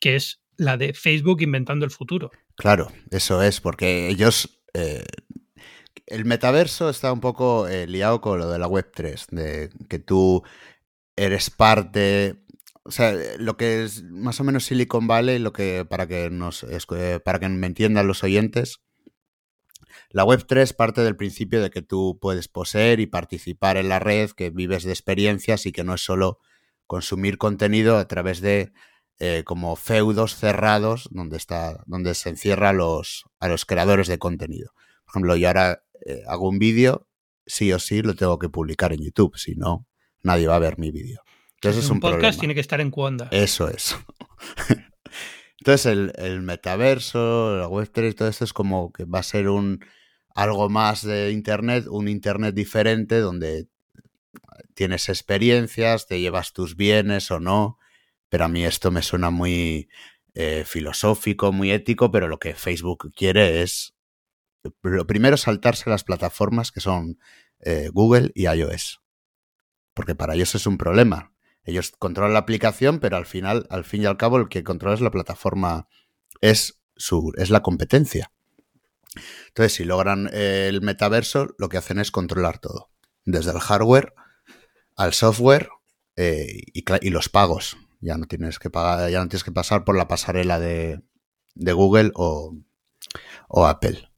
que 0.00 0.16
es 0.16 0.42
la 0.56 0.76
de 0.76 0.92
Facebook 0.92 1.40
inventando 1.40 1.84
el 1.86 1.90
futuro. 1.90 2.30
Claro, 2.56 2.92
eso 3.10 3.42
es, 3.42 3.60
porque 3.60 4.08
ellos... 4.08 4.60
Eh, 4.74 5.04
el 6.06 6.24
metaverso 6.24 6.90
está 6.90 7.12
un 7.12 7.20
poco 7.20 7.68
eh, 7.68 7.86
liado 7.86 8.20
con 8.20 8.38
lo 8.38 8.50
de 8.50 8.58
la 8.58 8.66
Web3, 8.66 9.28
de 9.30 9.70
que 9.88 9.98
tú 9.98 10.42
eres 11.16 11.48
parte 11.48 12.42
o 12.84 12.90
sea, 12.90 13.14
lo 13.38 13.56
que 13.56 13.84
es 13.84 14.02
más 14.02 14.40
o 14.40 14.44
menos 14.44 14.64
Silicon 14.64 15.06
Valley, 15.06 15.38
lo 15.38 15.52
que 15.52 15.86
para 15.88 16.06
que 16.06 16.30
nos 16.30 16.64
eh, 16.64 17.20
para 17.24 17.38
que 17.38 17.48
me 17.48 17.66
entiendan 17.66 18.08
los 18.08 18.24
oyentes, 18.24 18.80
la 20.12 20.24
Web3 20.24 20.74
parte 20.76 21.00
del 21.00 21.16
principio 21.16 21.62
de 21.62 21.70
que 21.70 21.82
tú 21.82 22.18
puedes 22.20 22.46
poseer 22.46 23.00
y 23.00 23.06
participar 23.06 23.78
en 23.78 23.88
la 23.88 23.98
red, 23.98 24.30
que 24.30 24.50
vives 24.50 24.84
de 24.84 24.92
experiencias 24.92 25.64
y 25.64 25.72
que 25.72 25.84
no 25.84 25.94
es 25.94 26.04
solo 26.04 26.38
consumir 26.86 27.38
contenido 27.38 27.96
a 27.96 28.06
través 28.06 28.42
de 28.42 28.72
eh, 29.18 29.42
como 29.44 29.76
feudos 29.76 30.36
cerrados 30.36 31.08
donde 31.10 31.38
está 31.38 31.82
donde 31.86 32.14
se 32.14 32.28
encierra 32.28 32.70
a 32.70 32.72
los, 32.72 33.24
a 33.40 33.48
los 33.48 33.64
creadores 33.64 34.06
de 34.06 34.18
contenido. 34.18 34.72
Por 35.04 35.12
ejemplo, 35.12 35.36
yo 35.36 35.48
ahora 35.48 35.82
eh, 36.04 36.22
hago 36.28 36.48
un 36.48 36.58
vídeo, 36.58 37.08
sí 37.46 37.72
o 37.72 37.78
sí 37.78 38.02
lo 38.02 38.14
tengo 38.14 38.38
que 38.38 38.50
publicar 38.50 38.92
en 38.92 39.02
YouTube, 39.02 39.36
si 39.36 39.54
no, 39.54 39.86
nadie 40.22 40.46
va 40.46 40.56
a 40.56 40.60
ver 40.60 40.78
mi 40.78 40.90
vídeo. 40.90 41.22
Entonces 41.54 41.84
es 41.84 41.90
un, 41.90 42.00
podcast 42.00 42.38
tiene 42.38 42.54
que 42.54 42.60
estar 42.60 42.80
en 42.80 42.90
Cuanda. 42.90 43.28
Eso 43.30 43.68
es. 43.68 43.96
Entonces 45.58 45.86
el, 45.86 46.12
el 46.16 46.42
metaverso, 46.42 47.56
la 47.56 47.68
Web3, 47.68 48.14
todo 48.14 48.28
esto 48.28 48.44
es 48.44 48.52
como 48.52 48.92
que 48.92 49.04
va 49.04 49.20
a 49.20 49.22
ser 49.22 49.48
un 49.48 49.82
algo 50.34 50.68
más 50.68 51.02
de 51.02 51.30
Internet, 51.32 51.86
un 51.88 52.08
Internet 52.08 52.54
diferente 52.54 53.20
donde 53.20 53.68
tienes 54.74 55.08
experiencias, 55.08 56.06
te 56.06 56.20
llevas 56.20 56.52
tus 56.52 56.76
bienes 56.76 57.30
o 57.30 57.40
no, 57.40 57.78
pero 58.28 58.44
a 58.44 58.48
mí 58.48 58.64
esto 58.64 58.90
me 58.90 59.02
suena 59.02 59.30
muy 59.30 59.88
eh, 60.34 60.64
filosófico, 60.66 61.52
muy 61.52 61.70
ético, 61.70 62.10
pero 62.10 62.28
lo 62.28 62.38
que 62.38 62.54
Facebook 62.54 63.12
quiere 63.14 63.62
es, 63.62 63.94
lo 64.82 65.06
primero, 65.06 65.36
saltarse 65.36 65.90
las 65.90 66.04
plataformas 66.04 66.72
que 66.72 66.80
son 66.80 67.18
eh, 67.60 67.90
Google 67.92 68.32
y 68.34 68.46
iOS, 68.46 69.02
porque 69.94 70.14
para 70.14 70.34
ellos 70.34 70.54
es 70.54 70.66
un 70.66 70.78
problema. 70.78 71.32
Ellos 71.64 71.92
controlan 71.96 72.32
la 72.32 72.40
aplicación, 72.40 72.98
pero 72.98 73.16
al 73.16 73.26
final, 73.26 73.66
al 73.70 73.84
fin 73.84 74.02
y 74.02 74.06
al 74.06 74.16
cabo, 74.16 74.38
el 74.38 74.48
que 74.48 74.64
controla 74.64 74.94
es 74.94 75.00
la 75.00 75.12
plataforma, 75.12 75.86
es, 76.40 76.82
su, 76.96 77.32
es 77.36 77.50
la 77.50 77.62
competencia. 77.62 78.31
Entonces, 79.48 79.74
si 79.74 79.84
logran 79.84 80.28
eh, 80.32 80.66
el 80.68 80.82
metaverso, 80.82 81.54
lo 81.58 81.68
que 81.68 81.78
hacen 81.78 81.98
es 81.98 82.10
controlar 82.10 82.58
todo, 82.58 82.90
desde 83.24 83.50
el 83.50 83.60
hardware 83.60 84.14
al 84.96 85.12
software 85.12 85.68
eh, 86.16 86.62
y, 86.72 87.10
los 87.10 87.28
pagos. 87.28 87.76
Ya 88.00 88.16
no 88.16 88.26
tienes 88.26 88.58
que 88.58 88.70
pagar, 88.70 89.10
ya 89.10 89.20
no 89.20 89.28
tienes 89.28 89.44
que 89.44 89.52
pasar 89.52 89.84
por 89.84 89.96
la 89.96 90.08
pasarela 90.08 90.58
de, 90.58 91.02
Google 91.54 92.10
o, 92.14 92.56
Apple. 93.66 94.08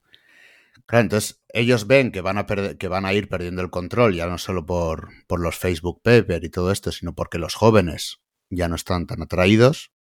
Claro, 0.86 1.02
entonces 1.02 1.42
ellos 1.48 1.86
ven 1.86 2.12
que 2.12 2.20
van 2.20 2.38
a 2.38 2.46
que 2.46 2.88
van 2.88 3.06
a 3.06 3.14
ir 3.14 3.28
perdiendo 3.28 3.62
el 3.62 3.70
control, 3.70 4.14
ya 4.14 4.26
no 4.26 4.38
solo 4.38 4.66
por, 4.66 5.08
por 5.26 5.40
los 5.40 5.56
Facebook 5.56 6.02
Paper 6.02 6.44
y 6.44 6.50
todo 6.50 6.70
esto, 6.70 6.92
sino 6.92 7.14
porque 7.14 7.38
los 7.38 7.54
jóvenes 7.54 8.20
ya 8.50 8.68
no 8.68 8.76
están 8.76 9.06
tan 9.06 9.22
atraídos 9.22 9.93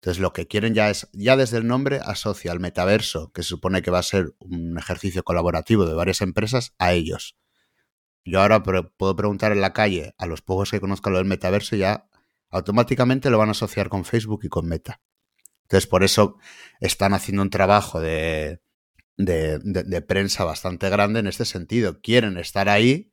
entonces 0.00 0.20
lo 0.20 0.32
que 0.32 0.46
quieren 0.46 0.74
ya 0.74 0.90
es, 0.90 1.08
ya 1.12 1.36
desde 1.36 1.58
el 1.58 1.66
nombre 1.66 2.00
asocia 2.04 2.52
al 2.52 2.60
metaverso, 2.60 3.32
que 3.32 3.42
se 3.42 3.48
supone 3.48 3.82
que 3.82 3.90
va 3.90 3.98
a 3.98 4.04
ser 4.04 4.32
un 4.38 4.78
ejercicio 4.78 5.24
colaborativo 5.24 5.86
de 5.86 5.94
varias 5.94 6.20
empresas, 6.20 6.74
a 6.78 6.92
ellos. 6.92 7.36
Yo 8.24 8.40
ahora 8.40 8.62
puedo 8.62 9.16
preguntar 9.16 9.50
en 9.50 9.60
la 9.60 9.72
calle 9.72 10.14
a 10.16 10.26
los 10.26 10.40
pocos 10.40 10.70
que 10.70 10.80
conozcan 10.80 11.14
lo 11.14 11.18
del 11.18 11.26
metaverso 11.26 11.74
y 11.74 11.80
ya 11.80 12.08
automáticamente 12.50 13.28
lo 13.30 13.38
van 13.38 13.48
a 13.48 13.52
asociar 13.52 13.88
con 13.88 14.04
Facebook 14.04 14.40
y 14.44 14.48
con 14.48 14.66
Meta. 14.66 15.00
Entonces 15.62 15.88
por 15.88 16.04
eso 16.04 16.36
están 16.80 17.12
haciendo 17.12 17.42
un 17.42 17.50
trabajo 17.50 18.00
de, 18.00 18.60
de, 19.16 19.58
de 19.58 20.02
prensa 20.02 20.44
bastante 20.44 20.88
grande 20.90 21.20
en 21.20 21.26
este 21.26 21.44
sentido. 21.44 22.00
Quieren 22.00 22.38
estar 22.38 22.68
ahí 22.68 23.10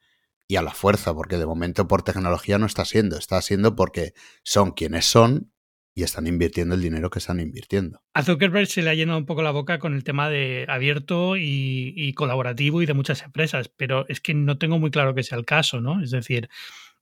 y 0.48 0.58
a 0.58 0.62
la 0.62 0.72
fuerza, 0.72 1.14
porque 1.16 1.38
de 1.38 1.48
momento 1.48 1.88
por 1.88 2.04
tecnología 2.04 2.60
no 2.60 2.68
está 2.68 2.86
siendo, 2.86 3.18
está 3.18 3.42
siendo 3.42 3.76
porque 3.76 4.14
son 4.44 4.72
quienes 4.72 5.06
son 5.06 5.52
y 5.96 6.04
están 6.04 6.28
invirtiendo 6.28 6.76
el 6.76 6.82
dinero 6.82 7.10
que 7.10 7.20
están 7.20 7.40
invirtiendo. 7.40 8.02
A 8.14 8.22
Zuckerberg 8.22 8.68
se 8.68 8.82
le 8.82 8.90
ha 8.90 8.94
llenado 8.94 9.18
un 9.18 9.26
poco 9.26 9.42
la 9.42 9.52
boca 9.52 9.80
con 9.80 9.96
el 9.96 10.04
tema 10.04 10.30
de 10.30 10.66
abierto 10.68 11.38
y, 11.38 11.94
y, 11.96 12.14
colaborativo 12.14 12.82
y 12.82 12.86
de 12.86 12.94
muchas 12.94 13.24
empresas, 13.24 13.70
pero 13.70 14.06
es 14.10 14.20
que 14.20 14.34
no 14.34 14.58
tengo 14.58 14.78
muy 14.78 14.92
claro 14.92 15.16
que 15.16 15.24
sea 15.24 15.38
el 15.38 15.46
caso, 15.46 15.80
¿no? 15.80 16.04
Es 16.04 16.12
decir, 16.12 16.50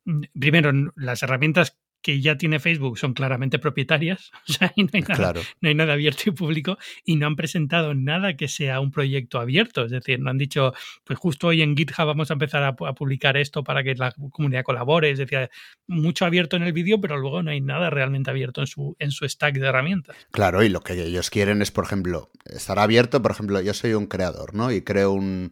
mm, 0.06 0.22
primero, 0.40 0.72
las 0.96 1.24
herramientas 1.24 1.80
que 2.04 2.22
ya 2.22 2.38
tiene 2.38 2.60
Facebook 2.60 3.00
son 3.00 3.14
claramente 3.14 3.58
propietarias, 3.58 4.32
o 4.50 4.54
sea, 4.54 4.72
no 4.78 4.88
hay, 4.94 5.02
nada, 5.02 5.34
no 5.62 5.70
hay 5.70 5.74
nada 5.74 5.94
abierto 5.94 6.24
y 6.28 6.32
público 6.32 6.78
y 7.04 7.16
no 7.16 7.26
han 7.26 7.36
presentado 7.36 7.96
nada 7.96 8.36
que 8.36 8.48
sea 8.48 8.80
un 8.80 8.92
proyecto 8.92 9.40
abierto, 9.40 9.86
es 9.86 9.92
decir, 9.92 10.20
no 10.20 10.30
han 10.30 10.38
dicho, 10.38 10.74
pues 11.04 11.18
justo 11.18 11.48
hoy 11.48 11.62
en 11.62 11.76
GitHub 11.76 12.06
vamos 12.06 12.30
a 12.30 12.34
empezar 12.34 12.64
a, 12.64 12.76
publicar 12.76 13.38
esto 13.38 13.64
para 13.64 13.84
que 13.84 13.96
la 13.96 14.12
comunidad 14.12 14.64
colabore, 14.64 15.10
es 15.10 15.18
decir, 15.18 15.50
mucho 15.88 16.26
abierto 16.26 16.58
en 16.58 16.64
el 16.64 16.74
vídeo, 16.74 17.00
pero 17.02 17.18
luego 17.18 17.42
no 17.42 17.52
hay 17.52 17.62
nada 17.62 17.90
realmente 17.90 18.30
abierto 18.30 18.62
en 18.62 18.68
su, 18.68 18.96
en 19.00 19.12
su 19.12 19.28
stack 19.28 19.56
de 19.56 19.68
herramientas. 19.68 20.16
Claro, 20.32 20.62
y 20.64 20.70
lo 20.70 20.82
que 20.82 20.94
ellos 20.94 21.30
quieren 21.30 21.62
es, 21.62 21.72
por 21.72 21.86
ejemplo, 21.86 22.30
estar 22.46 22.78
abierto, 22.78 23.22
por 23.22 23.32
ejemplo, 23.32 23.62
yo 23.62 23.74
soy 23.74 23.94
un 23.94 24.08
creador, 24.08 24.54
¿no? 24.54 24.72
Y 24.72 24.82
creo 24.82 25.14
un, 25.14 25.52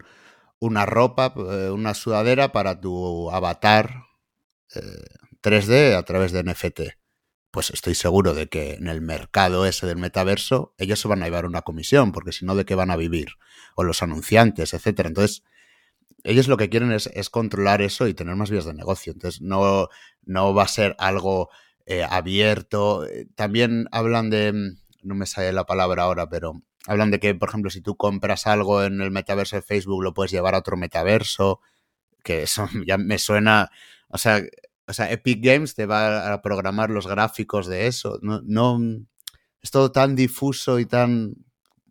una 0.59 0.85
ropa, 0.85 1.33
eh, 1.35 1.69
una 1.69 1.93
sudadera 1.93 2.51
para 2.51 2.79
tu 2.79 3.31
avatar. 3.31 4.03
Eh, 4.75 4.81
3D 5.41 5.95
a 5.95 6.03
través 6.03 6.31
de 6.31 6.43
NFT. 6.43 6.81
Pues 7.51 7.69
estoy 7.69 7.95
seguro 7.95 8.33
de 8.33 8.47
que 8.47 8.75
en 8.75 8.87
el 8.87 9.01
mercado 9.01 9.65
ese 9.65 9.85
del 9.85 9.97
metaverso 9.97 10.73
ellos 10.77 10.99
se 10.99 11.07
van 11.07 11.21
a 11.21 11.25
llevar 11.25 11.45
una 11.45 11.63
comisión, 11.63 12.11
porque 12.11 12.31
si 12.31 12.45
no, 12.45 12.55
¿de 12.55 12.65
qué 12.65 12.75
van 12.75 12.91
a 12.91 12.95
vivir? 12.95 13.29
O 13.75 13.83
los 13.83 14.01
anunciantes, 14.03 14.73
etcétera. 14.73 15.09
Entonces, 15.09 15.43
ellos 16.23 16.47
lo 16.47 16.57
que 16.57 16.69
quieren 16.69 16.91
es, 16.91 17.29
controlar 17.29 17.81
eso 17.81 18.07
y 18.07 18.13
tener 18.13 18.35
más 18.35 18.51
vías 18.51 18.65
de 18.65 18.73
negocio. 18.73 19.11
Entonces, 19.13 19.41
no, 19.41 19.89
no 20.23 20.53
va 20.53 20.63
a 20.63 20.67
ser 20.67 20.95
algo 20.99 21.49
eh, 21.85 22.05
abierto. 22.09 23.05
También 23.35 23.87
hablan 23.91 24.29
de, 24.29 24.53
no 25.03 25.15
me 25.15 25.25
sale 25.25 25.51
la 25.51 25.65
palabra 25.65 26.03
ahora, 26.03 26.29
pero 26.29 26.61
hablan 26.87 27.11
de 27.11 27.19
que, 27.19 27.35
por 27.35 27.49
ejemplo, 27.49 27.69
si 27.69 27.81
tú 27.81 27.97
compras 27.97 28.47
algo 28.47 28.83
en 28.83 29.01
el 29.01 29.11
metaverso 29.11 29.55
de 29.55 29.61
Facebook, 29.61 30.03
lo 30.03 30.13
puedes 30.13 30.31
llevar 30.31 30.55
a 30.55 30.59
otro 30.59 30.77
metaverso, 30.77 31.61
que 32.23 32.43
eso 32.43 32.67
ya 32.87 32.97
me 32.97 33.17
suena, 33.17 33.71
o 34.09 34.17
sea, 34.17 34.41
o 34.91 34.93
sea, 34.93 35.11
Epic 35.11 35.39
Games 35.41 35.73
te 35.73 35.85
va 35.85 36.33
a 36.33 36.41
programar 36.41 36.89
los 36.89 37.07
gráficos 37.07 37.65
de 37.67 37.87
eso. 37.87 38.19
No, 38.21 38.41
no 38.45 38.77
es 39.61 39.71
todo 39.71 39.91
tan 39.91 40.15
difuso 40.15 40.79
y 40.79 40.85
tan 40.85 41.33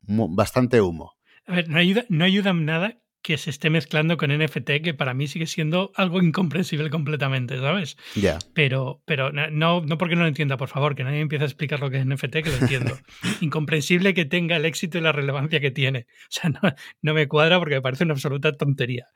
bastante 0.02 0.80
humo. 0.82 1.14
A 1.46 1.54
ver, 1.54 1.68
no 1.68 1.78
ayuda, 1.78 2.04
no 2.10 2.24
ayuda 2.24 2.52
nada 2.52 2.98
que 3.22 3.38
se 3.38 3.50
esté 3.50 3.70
mezclando 3.70 4.16
con 4.16 4.30
NFT, 4.30 4.82
que 4.82 4.94
para 4.94 5.14
mí 5.14 5.26
sigue 5.26 5.46
siendo 5.46 5.92
algo 5.94 6.22
incomprensible 6.22 6.88
completamente, 6.90 7.58
¿sabes? 7.58 7.96
Ya. 8.14 8.38
Pero, 8.54 9.02
pero 9.04 9.30
no, 9.30 9.80
no 9.80 9.98
porque 9.98 10.16
no 10.16 10.22
lo 10.22 10.28
entienda, 10.28 10.56
por 10.56 10.68
favor, 10.68 10.94
que 10.94 11.04
nadie 11.04 11.20
empiece 11.20 11.44
a 11.44 11.46
explicar 11.46 11.80
lo 11.80 11.90
que 11.90 11.98
es 11.98 12.06
NFT, 12.06 12.32
que 12.42 12.50
lo 12.50 12.56
entiendo. 12.56 12.98
Incomprensible 13.40 14.14
que 14.14 14.24
tenga 14.24 14.56
el 14.56 14.64
éxito 14.64 14.98
y 14.98 15.02
la 15.02 15.12
relevancia 15.12 15.60
que 15.60 15.70
tiene. 15.70 16.06
O 16.30 16.32
sea, 16.32 16.50
no, 16.50 16.60
no, 17.02 17.14
me 17.14 17.28
cuadra 17.28 17.58
porque 17.58 17.74
me 17.76 17.82
parece 17.82 18.04
una 18.04 18.14
absoluta 18.14 18.52
tontería. 18.52 19.08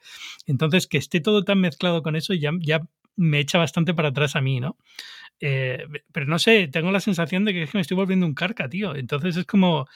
Entonces, 0.46 0.86
que 0.86 0.98
esté 0.98 1.20
todo 1.20 1.44
tan 1.44 1.60
mezclado 1.60 2.02
con 2.02 2.16
eso 2.16 2.34
ya, 2.34 2.50
ya 2.60 2.82
me 3.16 3.40
echa 3.40 3.58
bastante 3.58 3.94
para 3.94 4.08
atrás 4.08 4.36
a 4.36 4.40
mí, 4.40 4.60
¿no? 4.60 4.76
Eh, 5.40 5.86
pero 6.12 6.26
no 6.26 6.38
sé, 6.38 6.68
tengo 6.68 6.90
la 6.92 7.00
sensación 7.00 7.44
de 7.44 7.52
que, 7.52 7.68
me 7.74 7.80
estoy 7.80 7.96
volviendo 7.96 8.26
un 8.26 8.34
carca, 8.34 8.68
tío. 8.68 8.94
Entonces 8.94 9.36
es 9.36 9.44
como, 9.44 9.86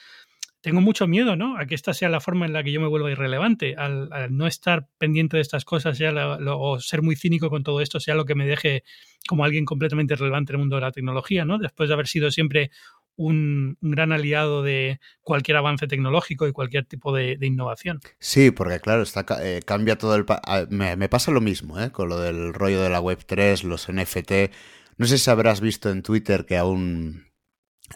tengo 0.61 0.81
mucho 0.81 1.07
miedo, 1.07 1.35
¿no? 1.35 1.57
A 1.57 1.65
que 1.65 1.75
esta 1.75 1.93
sea 1.93 2.09
la 2.09 2.19
forma 2.19 2.45
en 2.45 2.53
la 2.53 2.63
que 2.63 2.71
yo 2.71 2.81
me 2.81 2.87
vuelva 2.87 3.11
irrelevante, 3.11 3.75
al, 3.75 4.09
no 4.29 4.47
estar 4.47 4.87
pendiente 4.97 5.37
de 5.37 5.41
estas 5.41 5.65
cosas, 5.65 5.97
sea 5.97 6.11
o 6.55 6.79
ser 6.79 7.01
muy 7.01 7.15
cínico 7.15 7.49
con 7.49 7.63
todo 7.63 7.81
esto, 7.81 7.99
sea 7.99 8.15
lo 8.15 8.25
que 8.25 8.35
me 8.35 8.45
deje 8.45 8.83
como 9.27 9.43
alguien 9.45 9.65
completamente 9.65 10.13
irrelevante 10.13 10.51
en 10.51 10.55
el 10.55 10.59
mundo 10.59 10.75
de 10.75 10.81
la 10.81 10.91
tecnología, 10.91 11.45
¿no? 11.45 11.57
Después 11.57 11.89
de 11.89 11.93
haber 11.93 12.07
sido 12.07 12.31
siempre 12.31 12.71
un, 13.19 13.77
gran 13.81 14.13
aliado 14.13 14.63
de 14.63 15.01
cualquier 15.21 15.57
avance 15.57 15.87
tecnológico 15.87 16.47
y 16.47 16.53
cualquier 16.53 16.85
tipo 16.85 17.13
de, 17.13 17.37
innovación. 17.41 17.99
Sí, 18.19 18.49
porque 18.49 18.79
claro, 18.79 19.01
está, 19.03 19.25
eh, 19.41 19.61
cambia 19.65 19.97
todo 19.97 20.15
el... 20.15 20.25
Me, 20.69 21.09
pasa 21.09 21.31
lo 21.31 21.41
mismo, 21.41 21.79
¿eh? 21.79 21.91
Con 21.91 22.07
lo 22.07 22.17
del 22.17 22.53
rollo 22.53 22.81
de 22.81 22.89
la 22.89 23.01
Web3, 23.01 23.63
los 23.63 23.91
NFT. 23.91 24.55
No 24.97 25.05
sé 25.05 25.17
si 25.17 25.29
habrás 25.29 25.59
visto 25.59 25.89
en 25.89 26.01
Twitter 26.01 26.45
que 26.45 26.57
a 26.57 26.63
un... 26.63 27.25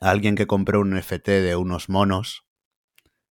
alguien 0.01 0.35
que 0.35 0.45
compró 0.45 0.81
un 0.81 0.93
NFT 0.93 1.27
de 1.27 1.55
unos 1.55 1.87
monos, 1.87 2.45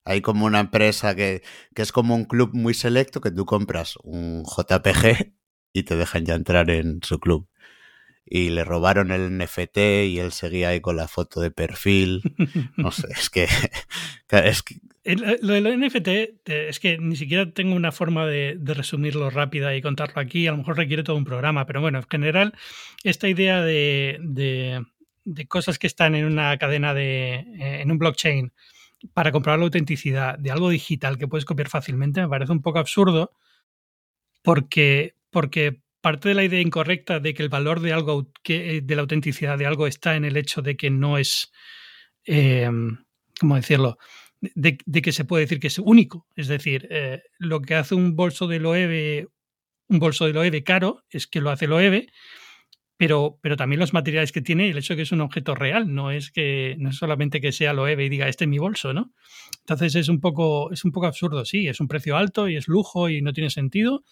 hay 0.06 0.22
como 0.22 0.46
una 0.46 0.60
empresa 0.60 1.14
que, 1.14 1.42
que, 1.74 1.82
es 1.82 1.92
como 1.92 2.14
un 2.14 2.24
club 2.24 2.52
muy 2.54 2.72
selecto 2.72 3.20
que 3.20 3.30
tú 3.30 3.44
compras 3.44 3.98
un 4.02 4.44
JPG 4.44 5.34
y 5.74 5.82
te 5.82 5.96
dejan 5.96 6.24
ya 6.24 6.34
entrar 6.34 6.70
en 6.70 7.00
su 7.02 7.20
club 7.20 7.51
y 8.24 8.50
le 8.50 8.64
robaron 8.64 9.10
el 9.10 9.36
NFT 9.36 9.78
y 10.06 10.18
él 10.18 10.32
seguía 10.32 10.68
ahí 10.68 10.80
con 10.80 10.96
la 10.96 11.08
foto 11.08 11.40
de 11.40 11.50
perfil. 11.50 12.22
No 12.76 12.90
sé, 12.90 13.08
es 13.10 13.30
que... 13.30 13.46
Es 14.30 14.62
que... 14.62 14.76
Lo 15.04 15.52
del 15.52 15.78
NFT 15.78 16.08
es 16.46 16.80
que 16.80 16.96
ni 16.96 17.16
siquiera 17.16 17.50
tengo 17.52 17.74
una 17.74 17.92
forma 17.92 18.24
de, 18.24 18.56
resumirlo 18.64 19.28
rápida 19.28 19.76
y 19.76 19.82
contarlo 19.82 20.22
aquí. 20.22 20.46
A 20.46 20.52
lo 20.52 20.58
mejor 20.58 20.78
requiere 20.78 21.02
todo 21.02 21.16
un 21.16 21.24
programa, 21.24 21.66
pero 21.66 21.82
bueno, 21.82 21.98
en 21.98 22.06
general, 22.08 22.54
esta 23.04 23.28
idea 23.28 23.60
de, 23.62 24.18
de, 24.20 25.46
cosas 25.48 25.78
que 25.78 25.88
están 25.88 26.14
en 26.14 26.24
una 26.24 26.56
cadena 26.56 26.94
de. 26.94 27.34
Eh, 27.34 27.80
en 27.82 27.90
un 27.90 27.98
blockchain 27.98 28.52
para 29.12 29.32
comprobar 29.32 29.58
la 29.58 29.64
autenticidad 29.64 30.38
de 30.38 30.50
algo 30.50 30.70
digital 30.70 31.18
que 31.18 31.28
puedes 31.28 31.44
copiar 31.44 31.68
fácilmente 31.68 32.20
me 32.20 32.28
parece 32.28 32.52
un 32.52 32.62
poco 32.62 32.78
absurdo 32.78 33.32
porque, 34.42 35.14
porque 35.30 35.81
parte 36.02 36.28
de 36.28 36.34
la 36.34 36.44
idea 36.44 36.60
incorrecta 36.60 37.20
de 37.20 37.32
que 37.32 37.42
el 37.42 37.48
valor 37.48 37.80
de 37.80 37.92
algo, 37.94 38.30
eh, 38.44 38.80
de 38.84 38.94
la 38.94 39.00
autenticidad 39.00 39.56
de 39.56 39.66
algo 39.66 39.86
está 39.86 40.16
en 40.16 40.24
el 40.24 40.36
hecho 40.36 40.60
de 40.60 40.76
que 40.76 40.90
no 40.90 41.16
es, 41.16 41.50
eh, 42.26 42.68
¿cómo 43.40 43.56
decirlo? 43.56 43.96
De, 44.40 44.76
que 44.76 45.12
se 45.12 45.24
puede 45.24 45.44
decir 45.44 45.60
que 45.60 45.68
es 45.68 45.78
único. 45.78 46.26
Es 46.36 46.48
decir, 46.48 46.88
eh, 46.90 47.22
lo 47.38 47.62
que 47.62 47.76
hace 47.76 47.94
un 47.94 48.16
bolso 48.16 48.48
de 48.48 48.58
Loewe, 48.58 49.28
un 49.88 49.98
bolso 50.00 50.26
de 50.26 50.32
Loewe 50.32 50.64
caro, 50.64 51.04
es 51.08 51.28
que 51.28 51.40
lo 51.40 51.50
hace 51.50 51.68
Loewe, 51.68 52.08
pero, 52.96 53.38
pero 53.40 53.56
también 53.56 53.78
los 53.78 53.92
materiales 53.92 54.32
que 54.32 54.42
tiene, 54.42 54.70
el 54.70 54.78
hecho 54.78 54.94
de 54.94 54.98
que 54.98 55.02
es 55.02 55.12
un 55.12 55.20
objeto 55.20 55.54
real, 55.54 55.94
no 55.94 56.10
es 56.10 56.32
que 56.32 56.76
no 56.78 56.90
es 56.90 56.96
solamente 56.96 57.40
que 57.40 57.52
sea 57.52 57.72
Loewe 57.72 58.04
y 58.04 58.08
diga 58.08 58.28
este 58.28 58.44
es 58.44 58.48
mi 58.48 58.58
bolso, 58.58 58.92
¿no? 58.92 59.12
Entonces 59.60 59.94
es 59.94 60.08
un 60.08 60.20
poco, 60.20 60.72
es 60.72 60.84
un 60.84 60.90
poco 60.90 61.06
absurdo, 61.06 61.44
sí, 61.44 61.68
es 61.68 61.80
un 61.80 61.88
precio 61.88 62.16
alto 62.16 62.48
y 62.48 62.56
es 62.56 62.66
lujo 62.66 63.08
y 63.08 63.22
no 63.22 63.32
tiene 63.32 63.50
sentido, 63.50 64.04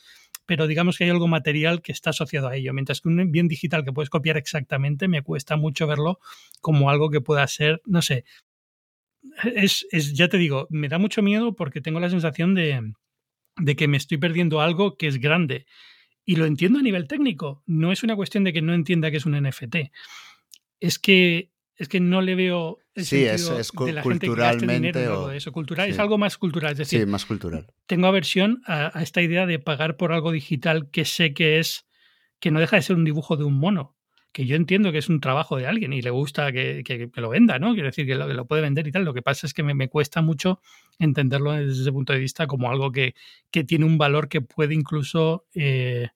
pero 0.50 0.66
digamos 0.66 0.98
que 0.98 1.04
hay 1.04 1.10
algo 1.10 1.28
material 1.28 1.80
que 1.80 1.92
está 1.92 2.10
asociado 2.10 2.48
a 2.48 2.56
ello, 2.56 2.74
mientras 2.74 3.00
que 3.00 3.08
un 3.08 3.30
bien 3.30 3.46
digital 3.46 3.84
que 3.84 3.92
puedes 3.92 4.10
copiar 4.10 4.36
exactamente 4.36 5.06
me 5.06 5.22
cuesta 5.22 5.54
mucho 5.54 5.86
verlo 5.86 6.18
como 6.60 6.90
algo 6.90 7.08
que 7.08 7.20
pueda 7.20 7.46
ser, 7.46 7.80
no 7.84 8.02
sé, 8.02 8.24
es, 9.44 9.86
es 9.92 10.12
ya 10.12 10.26
te 10.26 10.38
digo, 10.38 10.66
me 10.68 10.88
da 10.88 10.98
mucho 10.98 11.22
miedo 11.22 11.54
porque 11.54 11.80
tengo 11.80 12.00
la 12.00 12.10
sensación 12.10 12.56
de, 12.56 12.94
de 13.58 13.76
que 13.76 13.86
me 13.86 13.96
estoy 13.96 14.18
perdiendo 14.18 14.60
algo 14.60 14.96
que 14.96 15.06
es 15.06 15.20
grande. 15.20 15.66
Y 16.24 16.34
lo 16.34 16.46
entiendo 16.46 16.80
a 16.80 16.82
nivel 16.82 17.06
técnico. 17.06 17.62
No 17.66 17.92
es 17.92 18.02
una 18.02 18.16
cuestión 18.16 18.42
de 18.42 18.52
que 18.52 18.60
no 18.60 18.74
entienda 18.74 19.12
que 19.12 19.18
es 19.18 19.26
un 19.26 19.40
NFT. 19.40 19.92
Es 20.80 20.98
que 20.98 21.52
es 21.76 21.88
que 21.88 22.00
no 22.00 22.22
le 22.22 22.34
veo 22.34 22.80
el 22.94 23.04
sí, 23.04 23.24
es, 23.24 23.48
es 23.48 23.70
culturalmente 23.70 25.08
o... 25.08 25.30
eso. 25.30 25.52
Cultural, 25.52 25.88
Es 25.88 25.98
algo 25.98 26.18
más 26.18 26.36
cultural. 26.36 26.72
Es 26.72 26.78
decir, 26.78 27.00
sí, 27.00 27.06
más 27.06 27.24
cultural. 27.24 27.66
Tengo 27.86 28.06
aversión 28.06 28.62
a, 28.66 29.00
esta 29.02 29.22
idea 29.22 29.46
de 29.46 29.58
pagar 29.58 29.96
por 29.96 30.12
algo 30.12 30.32
digital 30.32 30.90
que 30.90 31.04
sé 31.04 31.32
que 31.32 31.58
es, 31.58 31.86
que 32.40 32.50
no 32.50 32.60
deja 32.60 32.76
de 32.76 32.82
ser 32.82 32.96
un 32.96 33.04
dibujo 33.04 33.36
de 33.36 33.44
un 33.44 33.54
mono. 33.54 33.96
Que 34.32 34.46
yo 34.46 34.54
entiendo 34.54 34.92
que 34.92 34.98
es 34.98 35.08
un 35.08 35.20
trabajo 35.20 35.56
de 35.56 35.66
alguien 35.66 35.92
y 35.92 36.02
le 36.02 36.10
gusta 36.10 36.52
que, 36.52 36.82
que, 36.84 37.10
lo 37.16 37.30
venda, 37.30 37.58
¿no? 37.58 37.72
Quiero 37.74 37.88
decir 37.88 38.06
que 38.06 38.14
lo, 38.14 38.28
que 38.28 38.34
lo, 38.34 38.46
puede 38.46 38.62
vender 38.62 38.86
y 38.86 38.92
tal. 38.92 39.04
Lo 39.04 39.14
que 39.14 39.22
pasa 39.22 39.46
es 39.46 39.54
que 39.54 39.64
me, 39.64 39.74
me, 39.74 39.88
cuesta 39.88 40.22
mucho 40.22 40.60
entenderlo 40.98 41.52
desde 41.52 41.82
ese 41.82 41.92
punto 41.92 42.12
de 42.12 42.20
vista 42.20 42.46
como 42.46 42.70
algo 42.70 42.92
que, 42.92 43.14
que 43.50 43.64
tiene 43.64 43.84
un 43.84 43.98
valor 43.98 44.28
que 44.28 44.40
puede 44.40 44.74
incluso 44.74 45.46
eh, 45.54 46.10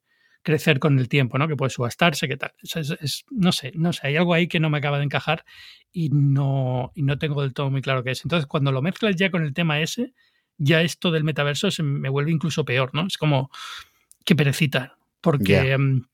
crecer 0.44 0.78
con 0.78 0.98
el 0.98 1.08
tiempo, 1.08 1.38
¿no? 1.38 1.48
Que 1.48 1.56
puede 1.56 1.70
subastarse, 1.70 2.28
que 2.28 2.36
tal. 2.36 2.52
Es, 2.62 3.24
no 3.30 3.50
sé, 3.50 3.72
no 3.74 3.92
sé, 3.92 4.06
hay 4.06 4.16
algo 4.16 4.34
ahí 4.34 4.46
que 4.46 4.60
no 4.60 4.70
me 4.70 4.78
acaba 4.78 4.98
de 4.98 5.04
encajar 5.04 5.44
y 5.90 6.10
no, 6.10 6.92
y 6.94 7.02
no 7.02 7.18
tengo 7.18 7.42
del 7.42 7.54
todo 7.54 7.70
muy 7.70 7.80
claro 7.80 8.04
qué 8.04 8.10
es. 8.10 8.24
Entonces, 8.24 8.46
cuando 8.46 8.70
lo 8.70 8.82
mezclas 8.82 9.16
ya 9.16 9.30
con 9.30 9.42
el 9.42 9.54
tema 9.54 9.80
ese, 9.80 10.12
ya 10.58 10.82
esto 10.82 11.10
del 11.10 11.24
metaverso 11.24 11.70
se 11.70 11.82
me 11.82 12.10
vuelve 12.10 12.30
incluso 12.30 12.64
peor, 12.64 12.90
¿no? 12.94 13.06
Es 13.06 13.16
como, 13.16 13.50
qué 14.24 14.36
perecita, 14.36 14.98
porque 15.22 15.72
em, 15.72 16.04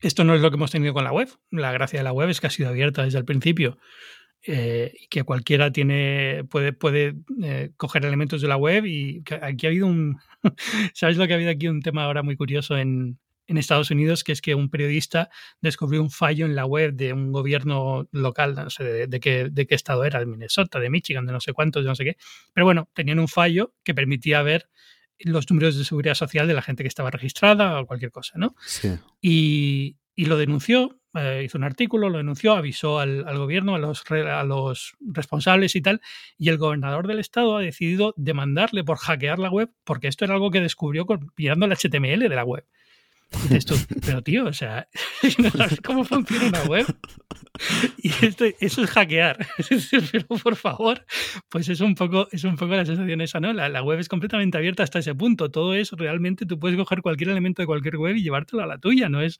esto 0.00 0.22
no 0.22 0.34
es 0.34 0.42
lo 0.42 0.50
que 0.50 0.56
hemos 0.56 0.70
tenido 0.70 0.92
con 0.92 1.04
la 1.04 1.12
web. 1.12 1.28
La 1.50 1.72
gracia 1.72 1.98
de 1.98 2.04
la 2.04 2.12
web 2.12 2.28
es 2.28 2.40
que 2.40 2.48
ha 2.48 2.50
sido 2.50 2.68
abierta 2.68 3.04
desde 3.04 3.18
el 3.18 3.24
principio. 3.24 3.78
Eh, 4.42 4.92
y 5.00 5.08
que 5.08 5.24
cualquiera 5.24 5.72
tiene 5.72 6.44
puede, 6.50 6.72
puede 6.72 7.16
eh, 7.42 7.72
coger 7.76 8.04
elementos 8.04 8.42
de 8.42 8.46
la 8.46 8.56
web 8.56 8.84
y 8.86 9.24
aquí 9.40 9.66
ha 9.66 9.70
habido 9.70 9.88
un 9.88 10.20
¿sabes 10.94 11.16
lo 11.16 11.26
que 11.26 11.32
ha 11.32 11.36
habido 11.36 11.50
aquí 11.50 11.66
un 11.66 11.80
tema 11.80 12.04
ahora 12.04 12.22
muy 12.22 12.36
curioso 12.36 12.76
en, 12.76 13.18
en 13.46 13.58
Estados 13.58 13.90
Unidos, 13.90 14.24
que 14.24 14.32
es 14.32 14.40
que 14.40 14.54
un 14.54 14.70
periodista 14.70 15.30
descubrió 15.60 16.02
un 16.02 16.10
fallo 16.10 16.46
en 16.46 16.54
la 16.54 16.66
web 16.66 16.94
de 16.94 17.12
un 17.12 17.32
gobierno 17.32 18.08
local, 18.12 18.54
no 18.54 18.70
sé 18.70 19.06
de, 19.06 19.20
qué, 19.20 19.48
de 19.50 19.66
qué 19.66 19.74
estado 19.74 20.04
era, 20.04 20.18
de 20.18 20.26
Minnesota, 20.26 20.80
de 20.80 20.90
Michigan, 20.90 21.26
de 21.26 21.32
no 21.32 21.40
sé 21.40 21.52
cuántos, 21.52 21.82
de 21.84 21.88
no 21.88 21.94
sé 21.94 22.04
qué. 22.04 22.16
Pero 22.52 22.64
bueno, 22.64 22.88
tenían 22.92 23.18
un 23.18 23.28
fallo 23.28 23.74
que 23.84 23.94
permitía 23.94 24.42
ver 24.42 24.68
los 25.20 25.48
números 25.50 25.76
de 25.76 25.84
seguridad 25.84 26.14
social 26.14 26.46
de 26.46 26.54
la 26.54 26.62
gente 26.62 26.82
que 26.82 26.88
estaba 26.88 27.10
registrada 27.10 27.80
o 27.80 27.86
cualquier 27.86 28.10
cosa, 28.10 28.34
¿no? 28.36 28.54
Sí. 28.66 28.90
Y, 29.20 29.96
y 30.14 30.26
lo 30.26 30.36
denunció, 30.36 30.98
eh, 31.14 31.42
hizo 31.44 31.56
un 31.56 31.64
artículo, 31.64 32.10
lo 32.10 32.18
denunció, 32.18 32.54
avisó 32.54 32.98
al, 32.98 33.24
gobierno, 33.38 33.74
a 33.74 33.78
los, 33.78 34.02
a 34.10 34.44
los 34.44 34.96
responsables 35.00 35.76
y 35.76 35.80
tal, 35.80 36.00
y 36.38 36.48
el 36.48 36.58
gobernador 36.58 37.06
del 37.06 37.20
estado 37.20 37.56
ha 37.56 37.60
decidido 37.60 38.12
demandarle 38.16 38.84
por 38.84 38.98
hackear 38.98 39.38
la 39.38 39.50
web, 39.50 39.70
porque 39.84 40.08
esto 40.08 40.24
era 40.24 40.34
algo 40.34 40.50
que 40.50 40.60
descubrió 40.60 41.06
mirando 41.36 41.66
el 41.66 41.72
HTML 41.72 42.28
de 42.28 42.36
la 42.36 42.44
web. 42.44 42.66
Dices 43.30 43.66
tú, 43.66 43.74
pero 44.04 44.22
tío, 44.22 44.46
o 44.46 44.52
sea, 44.52 44.88
no 45.38 45.50
sabes 45.50 45.80
cómo 45.80 46.04
funciona 46.04 46.48
una 46.48 46.62
web. 46.64 46.86
Y 47.98 48.10
esto, 48.24 48.44
eso 48.60 48.82
es 48.82 48.90
hackear. 48.90 49.46
Pero 50.12 50.26
por 50.26 50.56
favor, 50.56 51.04
pues 51.48 51.68
es 51.68 51.80
un 51.80 51.94
poco, 51.94 52.28
es 52.30 52.44
un 52.44 52.56
poco 52.56 52.74
la 52.74 52.84
sensación 52.84 53.20
esa, 53.20 53.40
¿no? 53.40 53.52
La, 53.52 53.82
web 53.82 53.98
es 53.98 54.08
completamente 54.08 54.58
abierta 54.58 54.82
hasta 54.82 54.98
ese 54.98 55.14
punto. 55.14 55.50
Todo 55.50 55.74
eso 55.74 55.96
realmente 55.96 56.46
tú 56.46 56.58
puedes 56.58 56.76
coger 56.76 57.02
cualquier 57.02 57.30
elemento 57.30 57.62
de 57.62 57.66
cualquier 57.66 57.96
web 57.96 58.16
y 58.16 58.22
llevártelo 58.22 58.62
a 58.62 58.66
la 58.66 58.78
tuya. 58.78 59.08
No 59.08 59.20
es, 59.20 59.38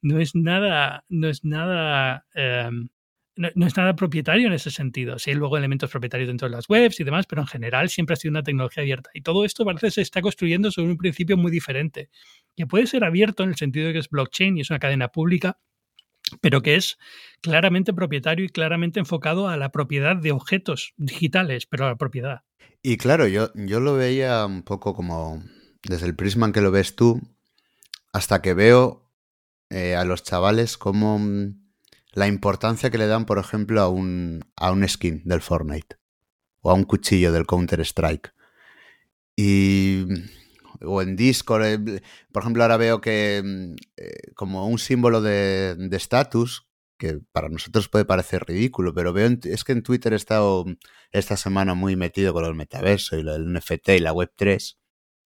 no 0.00 0.18
es 0.18 0.34
nada, 0.34 1.04
no 1.08 1.28
es 1.28 1.44
nada. 1.44 2.24
Em, 2.34 2.88
no, 3.36 3.66
es 3.66 3.76
nada 3.76 3.94
propietario 3.94 4.46
en 4.46 4.54
ese 4.54 4.70
sentido. 4.70 5.18
Sí 5.18 5.30
hay 5.30 5.36
luego 5.36 5.56
elementos 5.56 5.90
propietarios 5.90 6.28
dentro 6.28 6.48
de 6.48 6.56
las 6.56 6.68
webs 6.68 6.98
y 7.00 7.04
demás, 7.04 7.26
pero 7.26 7.42
en 7.42 7.48
general 7.48 7.88
siempre 7.90 8.14
ha 8.14 8.16
sido 8.16 8.30
una 8.30 8.42
tecnología 8.42 8.82
abierta. 8.82 9.10
Y 9.14 9.20
todo 9.20 9.44
esto 9.44 9.64
parece 9.64 9.88
que 9.88 9.90
se 9.92 10.02
está 10.02 10.22
construyendo 10.22 10.70
sobre 10.70 10.90
un 10.90 10.96
principio 10.96 11.36
muy 11.36 11.50
diferente, 11.50 12.08
que 12.56 12.66
puede 12.66 12.86
ser 12.86 13.04
abierto 13.04 13.42
en 13.42 13.50
el 13.50 13.56
sentido 13.56 13.88
de 13.88 13.92
que 13.92 13.98
es 13.98 14.08
blockchain 14.08 14.56
y 14.56 14.62
es 14.62 14.70
una 14.70 14.78
cadena 14.78 15.08
pública, 15.08 15.58
pero 16.40 16.62
que 16.62 16.76
es 16.76 16.98
claramente 17.40 17.92
propietario 17.92 18.44
y 18.44 18.48
claramente 18.48 19.00
enfocado 19.00 19.48
a 19.48 19.56
la 19.56 19.70
propiedad 19.70 20.16
de 20.16 20.32
objetos 20.32 20.94
digitales, 20.96 21.66
pero 21.66 21.84
a 21.84 21.90
la 21.90 21.96
propiedad. 21.96 22.42
Y 22.82 22.96
claro, 22.96 23.26
yo, 23.26 23.50
yo 23.54 23.80
lo 23.80 23.94
veía 23.94 24.44
un 24.46 24.62
poco 24.62 24.94
como 24.94 25.42
desde 25.82 26.06
el 26.06 26.16
prisma 26.16 26.46
en 26.46 26.52
que 26.52 26.60
lo 26.60 26.70
ves 26.70 26.96
tú, 26.96 27.20
hasta 28.12 28.42
que 28.42 28.54
veo 28.54 29.12
eh, 29.70 29.94
a 29.94 30.04
los 30.04 30.22
chavales 30.22 30.78
como 30.78 31.20
la 32.16 32.26
importancia 32.26 32.90
que 32.90 32.96
le 32.96 33.06
dan, 33.06 33.26
por 33.26 33.38
ejemplo, 33.38 33.82
a 33.82 33.88
un, 33.88 34.40
a 34.56 34.72
un 34.72 34.88
skin 34.88 35.22
del 35.26 35.42
Fortnite 35.42 35.96
o 36.62 36.70
a 36.70 36.74
un 36.74 36.84
cuchillo 36.84 37.30
del 37.30 37.46
Counter-Strike. 37.46 38.32
Y. 39.36 40.06
O 40.82 41.00
en 41.02 41.16
Discord, 41.16 41.64
eh, 41.64 42.02
por 42.32 42.42
ejemplo, 42.42 42.62
ahora 42.62 42.76
veo 42.76 43.00
que 43.00 43.42
mm, 43.44 43.74
eh, 43.96 44.32
como 44.34 44.66
un 44.66 44.78
símbolo 44.78 45.20
de 45.20 45.88
estatus, 45.92 46.66
que 46.98 47.20
para 47.32 47.50
nosotros 47.50 47.88
puede 47.88 48.06
parecer 48.06 48.44
ridículo, 48.46 48.94
pero 48.94 49.12
veo 49.12 49.28
es 49.44 49.64
que 49.64 49.72
en 49.72 49.82
Twitter 49.82 50.14
he 50.14 50.16
estado 50.16 50.64
esta 51.12 51.36
semana 51.36 51.74
muy 51.74 51.96
metido 51.96 52.32
con 52.32 52.44
el 52.46 52.54
metaverso 52.54 53.16
y 53.16 53.20
el 53.20 53.52
NFT 53.52 53.88
y 53.90 53.98
la 54.00 54.14
Web3, 54.14 54.76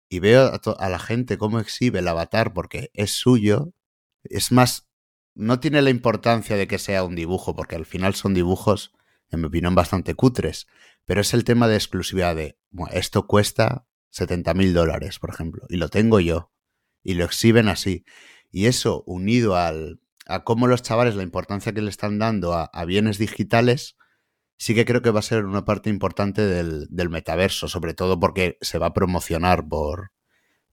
y 0.09 0.19
veo 0.19 0.51
a 0.79 0.89
la 0.89 0.99
gente 0.99 1.37
cómo 1.37 1.59
exhibe 1.59 1.99
el 1.99 2.07
avatar 2.07 2.53
porque 2.53 2.91
es 2.93 3.11
suyo. 3.11 3.73
Es 4.23 4.51
más, 4.51 4.86
no 5.37 5.59
tiene 5.59 5.81
la 5.81 5.91
importancia 5.91 6.55
de 6.55 6.67
que 6.67 6.79
sea 6.79 7.03
un 7.03 7.15
dibujo, 7.15 7.55
porque 7.55 7.75
al 7.75 7.85
final 7.85 8.15
son 8.15 8.33
dibujos, 8.33 8.91
en 9.29 9.41
mi 9.41 9.47
opinión, 9.47 9.75
bastante 9.75 10.15
cutres, 10.15 10.67
pero 11.05 11.21
es 11.21 11.33
el 11.33 11.43
tema 11.43 11.67
de 11.67 11.75
exclusividad 11.75 12.35
de, 12.35 12.57
esto 12.91 13.27
cuesta 13.27 13.85
70 14.09 14.53
mil 14.55 14.73
dólares, 14.73 15.19
por 15.19 15.29
ejemplo, 15.29 15.65
y 15.69 15.77
lo 15.77 15.89
tengo 15.89 16.19
yo, 16.19 16.51
y 17.03 17.13
lo 17.13 17.23
exhiben 17.23 17.69
así. 17.69 18.03
Y 18.49 18.65
eso, 18.65 19.03
unido 19.05 19.55
al, 19.55 20.01
a 20.25 20.43
cómo 20.43 20.67
los 20.67 20.81
chavales, 20.81 21.15
la 21.15 21.23
importancia 21.23 21.71
que 21.71 21.81
le 21.81 21.89
están 21.89 22.17
dando 22.17 22.53
a, 22.53 22.85
bienes 22.85 23.19
digitales, 23.19 23.95
sí 24.57 24.73
que 24.73 24.85
creo 24.85 25.03
que 25.03 25.11
va 25.11 25.19
a 25.19 25.23
ser 25.23 25.45
una 25.45 25.65
parte 25.65 25.91
importante 25.91 26.41
del, 26.47 27.09
metaverso, 27.09 27.67
sobre 27.67 27.93
todo 27.93 28.19
porque 28.19 28.57
se 28.61 28.79
va 28.79 28.87
a 28.87 28.93
promocionar 28.93 29.67
por, 29.67 30.13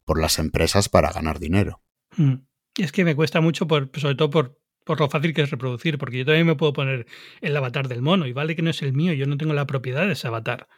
por 0.06 0.18
las 0.18 0.38
empresas 0.38 0.88
para 0.88 1.12
ganar 1.12 1.38
dinero. 1.38 1.82
Mm. 2.16 2.46
Es 2.76 2.92
que 2.92 3.04
me 3.04 3.14
cuesta 3.14 3.40
mucho, 3.40 3.66
por, 3.66 3.90
sobre 3.94 4.14
todo 4.14 4.30
por, 4.30 4.60
por 4.84 5.00
lo 5.00 5.08
fácil 5.08 5.32
que 5.32 5.42
es 5.42 5.50
reproducir, 5.50 5.98
porque 5.98 6.18
yo 6.18 6.24
también 6.24 6.46
me 6.46 6.56
puedo 6.56 6.72
poner 6.72 7.06
el 7.40 7.56
avatar 7.56 7.88
del 7.88 8.02
mono 8.02 8.26
y 8.26 8.32
vale 8.32 8.56
que 8.56 8.62
no 8.62 8.70
es 8.70 8.82
el 8.82 8.92
mío, 8.92 9.12
yo 9.12 9.26
no 9.26 9.36
tengo 9.36 9.54
la 9.54 9.66
propiedad 9.66 10.06
de 10.06 10.12
ese 10.12 10.26
avatar, 10.26 10.68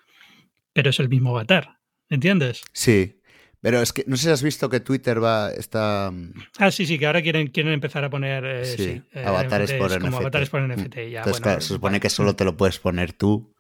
pero 0.72 0.90
es 0.90 1.00
el 1.00 1.09
mismo 1.09 1.30
avatar, 1.30 1.78
¿entiendes? 2.09 2.62
Sí, 2.72 3.20
pero 3.61 3.80
es 3.80 3.92
que 3.92 4.04
no 4.06 4.16
sé 4.16 4.24
si 4.24 4.30
has 4.30 4.42
visto 4.42 4.68
que 4.68 4.80
Twitter 4.80 5.22
va 5.22 5.50
está 5.50 6.11
mm, 6.12 6.32
Ah, 6.59 6.70
sí, 6.70 6.87
sí, 6.87 6.98
que 6.98 7.06
ahora 7.06 7.22
quieren 7.22 7.48
quieren 7.48 7.72
empezar 7.72 8.04
a 8.04 8.11
poner 8.11 8.44
eh, 8.44 9.02
eh, 9.12 9.24
avatares, 9.24 9.72
por 9.72 9.90
NFT. 9.90 10.14
avatares 10.14 10.50
por 10.50 10.62
NFT. 10.62 10.96
Ya, 11.11 11.18
Entonces, 11.18 11.40
claro, 11.40 11.61
se 11.61 11.68
supone 11.68 11.98
que 11.98 12.11
solo 12.11 12.37
te 12.37 12.44
lo 12.44 12.56
puedes 12.56 12.78
poner 12.78 13.12
tú 13.12 13.54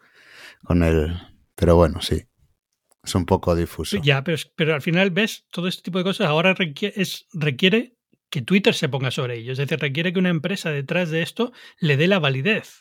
con 0.62 0.82
el 0.82 1.16
pero 1.56 1.74
bueno, 1.74 2.00
sí. 2.02 2.22
Es 3.02 3.14
un 3.14 3.24
poco 3.24 3.54
difuso. 3.54 3.98
Ya, 4.02 4.22
pero, 4.22 4.36
pero 4.56 4.74
al 4.74 4.82
final 4.82 5.10
ves 5.10 5.46
todo 5.50 5.68
este 5.68 5.82
tipo 5.82 5.98
de 5.98 6.04
cosas 6.04 6.26
ahora 6.26 6.54
requiere, 6.54 7.00
es, 7.00 7.26
requiere 7.32 7.95
que 8.30 8.42
Twitter 8.42 8.74
se 8.74 8.88
ponga 8.88 9.10
sobre 9.10 9.38
ello. 9.38 9.52
Es 9.52 9.58
decir, 9.58 9.78
requiere 9.78 10.12
que 10.12 10.18
una 10.18 10.30
empresa 10.30 10.70
detrás 10.70 11.10
de 11.10 11.22
esto 11.22 11.52
le 11.78 11.96
dé 11.96 12.08
la 12.08 12.18
validez. 12.18 12.80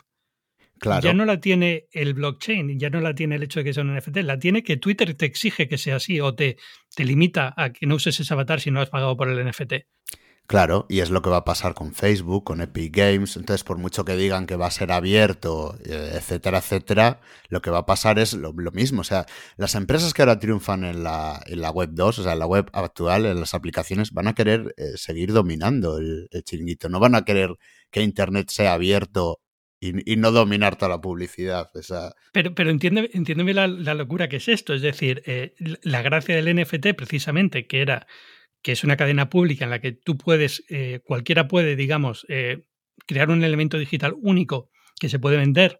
Claro. 0.79 1.03
Ya 1.03 1.13
no 1.13 1.23
la 1.23 1.39
tiene 1.39 1.87
el 1.91 2.13
blockchain, 2.13 2.77
ya 2.77 2.89
no 2.89 2.99
la 2.99 3.15
tiene 3.15 3.35
el 3.35 3.43
hecho 3.43 3.61
de 3.61 3.63
que 3.63 3.73
sea 3.73 3.83
un 3.83 3.95
NFT, 3.95 4.17
la 4.17 4.39
tiene 4.39 4.61
que 4.61 4.75
Twitter 4.75 5.13
te 5.13 5.25
exige 5.25 5.69
que 5.69 5.77
sea 5.77 5.95
así 5.95 6.19
o 6.19 6.35
te, 6.35 6.57
te 6.93 7.05
limita 7.05 7.53
a 7.55 7.71
que 7.71 7.85
no 7.85 7.95
uses 7.95 8.19
ese 8.19 8.33
avatar 8.33 8.59
si 8.59 8.71
no 8.71 8.81
has 8.81 8.89
pagado 8.89 9.15
por 9.15 9.29
el 9.29 9.47
NFT. 9.47 9.73
Claro, 10.47 10.85
y 10.89 10.99
es 10.99 11.09
lo 11.09 11.23
que 11.23 11.31
va 11.31 11.37
a 11.37 11.43
pasar 11.43 11.73
con 11.73 11.95
Facebook, 11.95 12.43
con 12.43 12.61
Epic 12.61 12.95
Games. 12.95 13.35
Entonces, 13.35 13.63
por 13.63 13.79
mucho 13.79 14.05
que 14.05 14.15
digan 14.15 14.45
que 14.45 14.55
va 14.55 14.67
a 14.67 14.71
ser 14.71 14.91
abierto, 14.91 15.75
eh, 15.83 16.11
etcétera, 16.13 16.59
etcétera, 16.59 17.19
lo 17.49 17.63
que 17.63 17.71
va 17.71 17.79
a 17.79 17.85
pasar 17.87 18.19
es 18.19 18.33
lo, 18.33 18.53
mismo. 18.53 19.01
O 19.01 19.03
sea, 19.03 19.25
las 19.57 19.73
empresas 19.73 20.13
que 20.13 20.21
ahora 20.21 20.39
triunfan 20.39 20.83
en 20.83 21.03
la, 21.03 21.41
en 21.47 21.61
la 21.61 21.71
web 21.71 21.89
2, 21.93 22.19
o 22.19 22.23
sea, 22.23 22.33
en 22.33 22.39
la 22.39 22.45
web 22.45 22.69
actual, 22.73 23.25
en 23.25 23.39
las 23.39 23.55
aplicaciones, 23.55 24.11
van 24.11 24.27
a 24.27 24.35
querer 24.35 24.75
eh, 24.77 24.91
seguir 24.97 25.33
dominando 25.33 25.97
el, 25.97 26.29
chiringuito. 26.43 26.89
No 26.89 26.99
van 26.99 27.15
a 27.15 27.25
querer 27.25 27.55
que 27.89 28.03
Internet 28.03 28.49
sea 28.51 28.73
abierto 28.73 29.41
y, 29.79 30.15
no 30.15 30.31
dominar 30.31 30.75
toda 30.75 30.89
la 30.89 31.01
publicidad. 31.01 31.71
Pero, 32.33 32.53
pero 32.53 32.69
entiéndeme, 32.69 33.09
entiéndeme 33.13 33.53
la, 33.55 33.67
locura 33.67 34.29
que 34.29 34.37
es 34.37 34.47
esto. 34.47 34.75
Es 34.75 34.83
decir, 34.83 35.23
eh, 35.25 35.55
la 35.81 36.03
gracia 36.03 36.35
del 36.35 36.55
NFT, 36.55 36.93
precisamente, 36.95 37.65
que 37.65 37.81
era 37.81 38.05
que 38.65 38.71
es 38.71 38.83
una 38.83 38.97
cadena 38.97 39.29
pública 39.29 39.65
en 39.65 39.69
la 39.69 39.79
que 39.79 39.91
tú 39.91 40.17
puedes, 40.17 40.63
eh, 40.69 40.99
cualquiera 41.03 41.47
puede, 41.47 41.75
digamos, 41.75 42.25
eh, 42.29 42.65
crear 43.05 43.29
un 43.29 43.43
elemento 43.43 43.77
digital 43.77 44.15
único 44.19 44.71
que 44.99 45.07
se 45.07 45.19
puede 45.19 45.37
vender 45.37 45.77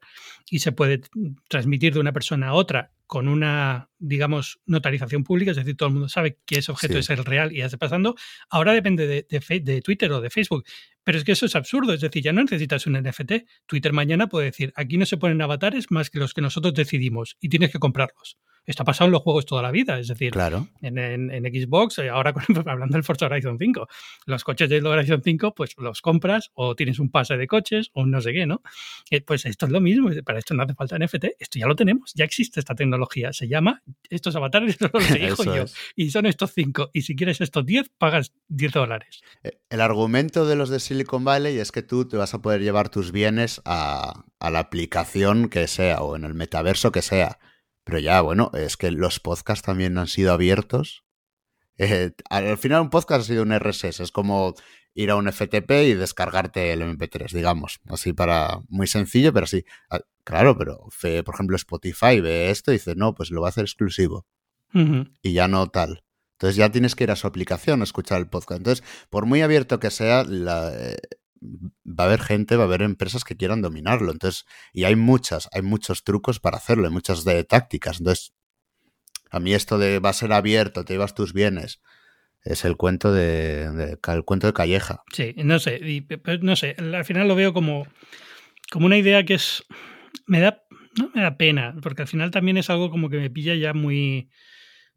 y 0.51 0.59
se 0.59 0.71
puede 0.71 1.01
transmitir 1.49 1.95
de 1.95 1.99
una 1.99 2.13
persona 2.13 2.49
a 2.49 2.53
otra 2.53 2.91
con 3.07 3.27
una, 3.27 3.89
digamos, 3.97 4.59
notarización 4.67 5.23
pública, 5.23 5.49
es 5.49 5.57
decir, 5.57 5.75
todo 5.75 5.87
el 5.87 5.93
mundo 5.93 6.09
sabe 6.09 6.37
que 6.45 6.59
ese 6.59 6.71
objeto 6.71 6.99
es 6.99 7.09
el 7.09 7.25
real 7.25 7.51
y 7.51 7.57
ya 7.57 7.65
está 7.65 7.79
pasando, 7.79 8.13
ahora 8.51 8.73
depende 8.73 9.07
de, 9.07 9.25
de, 9.61 9.81
Twitter 9.81 10.11
o 10.11 10.21
de 10.21 10.29
Facebook. 10.29 10.63
Pero 11.03 11.17
es 11.17 11.23
que 11.23 11.31
eso 11.31 11.47
es 11.47 11.55
absurdo, 11.55 11.91
es 11.91 12.01
decir, 12.01 12.21
ya 12.21 12.33
no 12.33 12.43
necesitas 12.43 12.85
un 12.85 13.01
NFT. 13.01 13.47
Twitter 13.65 13.93
mañana 13.93 14.27
puede 14.27 14.45
decir, 14.45 14.71
aquí 14.75 14.97
no 14.97 15.07
se 15.07 15.17
ponen 15.17 15.41
avatares 15.41 15.89
más 15.89 16.11
que 16.11 16.19
los 16.19 16.35
que 16.35 16.41
nosotros 16.41 16.75
decidimos 16.75 17.35
y 17.39 17.49
tienes 17.49 17.71
que 17.71 17.79
comprarlos. 17.79 18.37
Esto 18.65 18.83
ha 18.83 18.85
pasado 18.85 19.07
en 19.07 19.11
los 19.11 19.21
juegos 19.21 19.45
toda 19.45 19.61
la 19.61 19.71
vida, 19.71 19.99
es 19.99 20.07
decir, 20.07 20.31
claro. 20.31 20.67
en, 20.81 20.95
Xbox, 21.45 21.99
eh, 21.99 22.09
ahora 22.09 22.33
hablando 22.65 22.93
del 22.93 23.03
Forza 23.03 23.27
Horizon 23.27 23.57
5, 23.59 23.87
los 24.25 24.43
coches 24.43 24.69
de 24.69 24.81
Horizon 24.81 25.21
5, 25.23 25.53
pues 25.53 25.75
los 25.77 26.01
compras 26.01 26.51
o 26.53 26.75
tienes 26.75 26.99
un 26.99 27.09
pase 27.09 27.37
de 27.37 27.47
coches 27.47 27.91
o 27.93 28.05
no 28.05 28.21
sé 28.21 28.33
qué, 28.33 28.45
¿no? 28.45 28.61
Eh, 29.11 29.21
pues 29.21 29.45
esto 29.45 29.65
es 29.65 29.71
lo 29.71 29.81
mismo, 29.81 30.09
para 30.23 30.39
esto 30.39 30.53
no 30.53 30.63
hace 30.63 30.73
falta 30.73 30.97
NFT, 30.97 31.25
esto 31.39 31.59
ya 31.59 31.67
lo 31.67 31.75
tenemos, 31.75 32.11
ya 32.15 32.25
existe 32.25 32.59
esta 32.59 32.75
tecnología, 32.75 33.33
se 33.33 33.47
llama 33.47 33.83
estos 34.09 34.35
avatares, 34.35 34.77
los 34.81 35.11
elijo 35.11 35.43
yo, 35.43 35.65
y 35.95 36.09
son 36.09 36.25
estos 36.25 36.51
5, 36.53 36.91
y 36.93 37.03
si 37.03 37.15
quieres 37.15 37.41
estos 37.41 37.65
10, 37.65 37.89
pagas 37.97 38.33
10 38.47 38.71
dólares. 38.71 39.21
Eh, 39.43 39.59
el 39.69 39.81
argumento 39.81 40.45
de 40.45 40.55
los 40.55 40.69
de 40.69 40.79
Silicon 40.79 41.23
Valley 41.23 41.59
es 41.59 41.71
que 41.71 41.83
tú 41.83 42.07
te 42.07 42.17
vas 42.17 42.33
a 42.33 42.41
poder 42.41 42.61
llevar 42.61 42.89
tus 42.89 43.11
bienes 43.11 43.61
a, 43.65 44.25
a 44.39 44.49
la 44.49 44.59
aplicación 44.59 45.49
que 45.49 45.67
sea 45.67 46.01
o 46.01 46.15
en 46.15 46.23
el 46.23 46.33
metaverso 46.33 46.91
que 46.91 47.01
sea. 47.01 47.37
Pero 47.85 47.99
ya, 47.99 48.19
bueno, 48.21 48.51
es 48.53 48.75
que 48.75 48.91
los 48.91 49.19
podcasts 49.21 49.63
también 49.63 49.97
han 49.97 50.07
sido 50.07 50.33
abiertos. 50.33 51.05
Eh, 51.77 52.11
al 52.29 52.57
final 52.57 52.81
un 52.81 52.89
podcast 52.89 53.21
ha 53.21 53.27
sido 53.27 53.43
un 53.43 53.53
RSS, 53.53 53.99
es 53.99 54.11
como 54.11 54.55
ir 54.95 55.11
a 55.11 55.15
un 55.15 55.31
FTP 55.31 55.71
y 55.85 55.93
descargarte 55.93 56.73
el 56.73 56.81
MP3, 56.81 57.31
digamos. 57.31 57.79
Así 57.87 58.11
para, 58.11 58.59
muy 58.69 58.87
sencillo, 58.87 59.31
pero 59.31 59.45
sí. 59.45 59.65
Ah, 59.89 59.99
claro, 60.23 60.57
pero 60.57 60.87
por 61.23 61.35
ejemplo 61.35 61.55
Spotify 61.55 62.19
ve 62.21 62.49
esto 62.49 62.71
y 62.71 62.75
dice, 62.75 62.95
no, 62.95 63.13
pues 63.13 63.29
lo 63.29 63.41
va 63.41 63.47
a 63.47 63.49
hacer 63.49 63.65
exclusivo. 63.65 64.25
Y 65.21 65.31
ya 65.31 65.47
no 65.47 65.69
tal. 65.69 66.03
Entonces 66.33 66.57
ya 66.57 66.69
tienes 66.69 66.95
que 66.95 67.05
ir 67.05 67.11
a 67.11 67.15
su 67.15 67.27
aplicación 67.27 67.79
a 67.79 67.85
escuchar 67.85 68.19
el 68.19 68.27
podcast. 68.27 68.59
Entonces, 68.59 68.85
por 69.09 69.25
muy 69.25 69.41
abierto 69.41 69.79
que 69.79 69.89
sea, 69.89 70.25
la, 70.25 70.73
eh, 70.73 70.97
va 71.85 72.03
a 72.03 72.07
haber 72.07 72.21
gente, 72.21 72.55
va 72.55 72.63
a 72.63 72.67
haber 72.67 72.81
empresas 72.81 73.23
que 73.23 73.37
quieran 73.37 73.61
dominarlo. 73.61 74.11
Entonces, 74.11 74.45
y 74.73 74.83
hay 74.83 74.95
muchas, 74.95 75.49
hay 75.53 75.61
muchos 75.61 76.03
trucos 76.03 76.39
para 76.39 76.57
hacerlo, 76.57 76.85
hay 76.85 76.93
muchas 76.93 77.23
de 77.23 77.43
tácticas. 77.43 77.99
Entonces, 77.99 78.33
a 79.31 79.39
mí 79.39 79.53
esto 79.53 79.77
de 79.77 79.99
va 79.99 80.09
a 80.09 80.13
ser 80.13 80.33
abierto, 80.33 80.85
te 80.85 80.93
llevas 80.93 81.15
tus 81.15 81.33
bienes, 81.33 81.81
es 82.43 82.63
el 82.63 82.77
cuento 82.77 83.11
de, 83.11 83.97
el 84.07 84.23
cuento 84.23 84.47
de 84.47 84.53
Calleja. 84.53 85.03
Sí, 85.11 85.33
no 85.37 85.59
sé, 85.59 86.05
no 86.41 86.55
sé, 86.55 86.75
al 86.77 87.05
final 87.05 87.27
lo 87.27 87.35
veo 87.35 87.53
como, 87.53 87.87
como 88.71 88.85
una 88.85 88.97
idea 88.97 89.25
que 89.25 89.33
es 89.33 89.63
me 90.27 90.39
da 90.39 90.61
no 90.97 91.11
me 91.13 91.21
da 91.21 91.37
pena, 91.37 91.75
porque 91.81 92.03
al 92.03 92.07
final 92.07 92.31
también 92.31 92.57
es 92.57 92.69
algo 92.69 92.89
como 92.89 93.09
que 93.09 93.17
me 93.17 93.29
pilla 93.29 93.55
ya 93.55 93.73
muy 93.73 94.29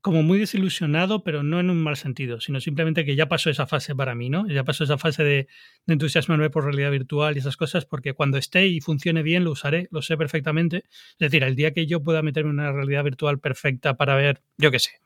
como 0.00 0.22
muy 0.22 0.38
desilusionado, 0.38 1.24
pero 1.24 1.42
no 1.42 1.58
en 1.60 1.70
un 1.70 1.82
mal 1.82 1.96
sentido, 1.96 2.40
sino 2.40 2.60
simplemente 2.60 3.04
que 3.04 3.16
ya 3.16 3.28
pasó 3.28 3.50
esa 3.50 3.66
fase 3.66 3.94
para 3.94 4.14
mí, 4.14 4.30
¿no? 4.30 4.48
Ya 4.48 4.64
pasó 4.64 4.84
esa 4.84 4.96
fase 4.98 5.24
de, 5.24 5.48
de 5.86 5.92
entusiasmarme 5.92 6.50
por 6.50 6.64
realidad 6.64 6.90
virtual 6.90 7.36
y 7.36 7.40
esas 7.40 7.56
cosas, 7.56 7.84
porque 7.84 8.14
cuando 8.14 8.38
esté 8.38 8.66
y 8.66 8.80
funcione 8.80 9.22
bien 9.22 9.44
lo 9.44 9.50
usaré, 9.50 9.88
lo 9.90 10.02
sé 10.02 10.16
perfectamente. 10.16 10.84
Es 10.86 11.18
decir, 11.18 11.42
el 11.42 11.56
día 11.56 11.72
que 11.72 11.86
yo 11.86 12.02
pueda 12.02 12.22
meterme 12.22 12.50
en 12.50 12.60
una 12.60 12.72
realidad 12.72 13.04
virtual 13.04 13.40
perfecta 13.40 13.96
para 13.96 14.14
ver, 14.14 14.42
yo 14.56 14.70
qué 14.70 14.78
sé, 14.78 15.00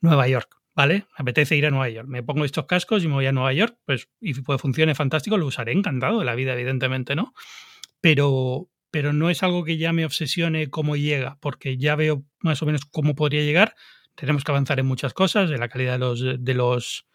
Nueva 0.00 0.28
York, 0.28 0.56
¿vale? 0.74 1.06
Me 1.18 1.22
apetece 1.22 1.56
ir 1.56 1.66
a 1.66 1.70
Nueva 1.70 1.88
York. 1.88 2.08
Me 2.08 2.22
pongo 2.22 2.44
estos 2.44 2.66
cascos 2.66 3.04
y 3.04 3.08
me 3.08 3.14
voy 3.14 3.26
a 3.26 3.32
Nueva 3.32 3.52
York, 3.52 3.78
pues, 3.84 4.08
y 4.20 4.34
puede 4.34 4.58
funcione 4.58 4.94
fantástico, 4.94 5.38
lo 5.38 5.46
usaré 5.46 5.72
encantado 5.72 6.18
de 6.18 6.24
la 6.24 6.34
vida, 6.34 6.52
evidentemente, 6.52 7.14
¿no? 7.14 7.32
Pero, 8.00 8.68
pero 8.90 9.12
no 9.12 9.30
es 9.30 9.42
algo 9.42 9.64
que 9.64 9.78
ya 9.78 9.92
me 9.92 10.04
obsesione 10.04 10.68
cómo 10.68 10.96
llega, 10.96 11.38
porque 11.40 11.78
ya 11.78 11.96
veo 11.96 12.24
más 12.40 12.62
o 12.62 12.66
menos 12.66 12.84
cómo 12.84 13.14
podría 13.14 13.42
llegar. 13.42 13.74
Tenemos 14.16 14.42
que 14.42 14.50
avanzar 14.50 14.80
en 14.80 14.86
muchas 14.86 15.14
cosas, 15.14 15.48
de 15.48 15.58
la 15.58 15.68
calidad 15.68 15.92
de 15.92 15.98
los, 15.98 16.20
de 16.20 16.54
los, 16.54 17.06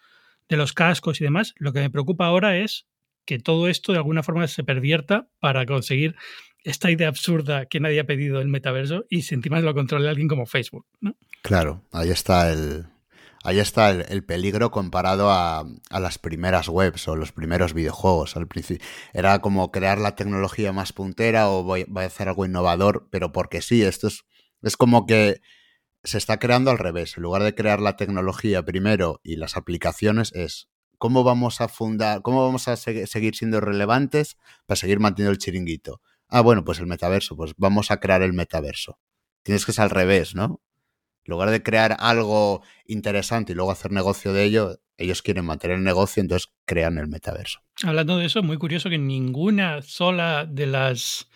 de 0.47 0.57
los 0.57 0.73
cascos 0.73 1.19
y 1.19 1.25
demás. 1.25 1.53
Lo 1.57 1.73
que 1.73 1.81
me 1.81 1.89
preocupa 1.89 2.25
ahora 2.25 2.57
es 2.57 2.85
que 3.25 3.39
todo 3.39 3.67
esto 3.67 3.91
de 3.91 3.97
alguna 3.97 4.23
forma 4.23 4.47
se 4.47 4.63
pervierta 4.63 5.27
para 5.39 5.65
conseguir 5.65 6.15
esta 6.63 6.91
idea 6.91 7.07
absurda 7.07 7.65
que 7.65 7.79
nadie 7.79 7.99
ha 7.99 8.05
pedido 8.05 8.39
el 8.39 8.47
metaverso 8.47 9.05
y 9.09 9.23
si 9.23 9.35
encima 9.35 9.59
lo 9.61 9.73
controla 9.73 10.09
alguien 10.09 10.27
como 10.27 10.45
Facebook. 10.45 10.85
Claro, 11.41 11.83
ahí 11.91 12.09
está 12.09 12.51
el, 12.51 12.85
ahí 13.43 13.59
está 13.59 13.89
el, 13.89 14.23
peligro 14.23 14.69
comparado 14.69 15.31
a, 15.31 15.65
a, 15.89 15.99
las 15.99 16.19
primeras 16.19 16.69
webs 16.69 17.07
o 17.07 17.15
los 17.15 17.31
primeros 17.31 17.73
videojuegos. 17.73 18.37
Al 18.37 18.47
principio 18.47 18.85
era 19.13 19.39
como 19.39 19.71
crear 19.71 19.97
la 19.97 20.15
tecnología 20.15 20.71
más 20.71 20.93
puntera 20.93 21.49
o 21.49 21.63
voy, 21.63 21.85
voy, 21.87 22.03
a 22.03 22.07
hacer 22.07 22.27
algo 22.27 22.45
innovador, 22.45 23.07
pero 23.09 23.31
porque 23.31 23.61
sí, 23.61 23.81
esto 23.81 24.07
es, 24.07 24.25
es 24.61 24.77
como 24.77 25.07
que 25.07 25.41
se 26.03 26.17
está 26.17 26.39
creando 26.39 26.71
al 26.71 26.79
revés. 26.79 27.17
En 27.17 27.23
lugar 27.23 27.43
de 27.43 27.55
crear 27.55 27.79
la 27.79 27.95
tecnología 27.95 28.63
primero 28.63 29.19
y 29.23 29.35
las 29.35 29.57
aplicaciones, 29.57 30.31
es 30.33 30.69
cómo 30.97 31.23
vamos 31.23 31.61
a 31.61 31.67
fundar, 31.67 32.21
cómo 32.21 32.45
vamos 32.45 32.67
a 32.67 32.75
seguir 32.77 33.35
siendo 33.35 33.59
relevantes 33.59 34.37
para 34.65 34.75
seguir 34.75 34.99
manteniendo 34.99 35.31
el 35.31 35.37
chiringuito. 35.37 36.01
Ah, 36.27 36.41
bueno, 36.41 36.63
pues 36.63 36.79
el 36.79 36.87
metaverso, 36.87 37.35
pues 37.35 37.53
vamos 37.57 37.91
a 37.91 37.99
crear 37.99 38.21
el 38.21 38.33
metaverso. 38.33 38.99
Tienes 39.43 39.65
que 39.65 39.73
ser 39.73 39.83
al 39.83 39.89
revés, 39.89 40.35
¿no? 40.35 40.61
En 41.23 41.31
lugar 41.31 41.49
de 41.49 41.61
crear 41.61 41.97
algo 41.99 42.61
interesante 42.85 43.51
y 43.51 43.55
luego 43.55 43.71
hacer 43.71 43.91
negocio 43.91 44.33
de 44.33 44.43
ello, 44.43 44.79
ellos 44.97 45.21
quieren 45.21 45.45
mantener 45.45 45.77
el 45.77 45.83
negocio, 45.83 46.21
entonces 46.21 46.51
crean 46.65 46.97
el 46.97 47.07
metaverso. 47.07 47.61
Hablando 47.83 48.17
de 48.17 48.25
eso, 48.25 48.43
muy 48.43 48.57
curioso 48.57 48.89
que 48.89 48.97
ninguna 48.97 49.81
sola 49.81 50.45
de 50.45 50.67
las 50.67 51.27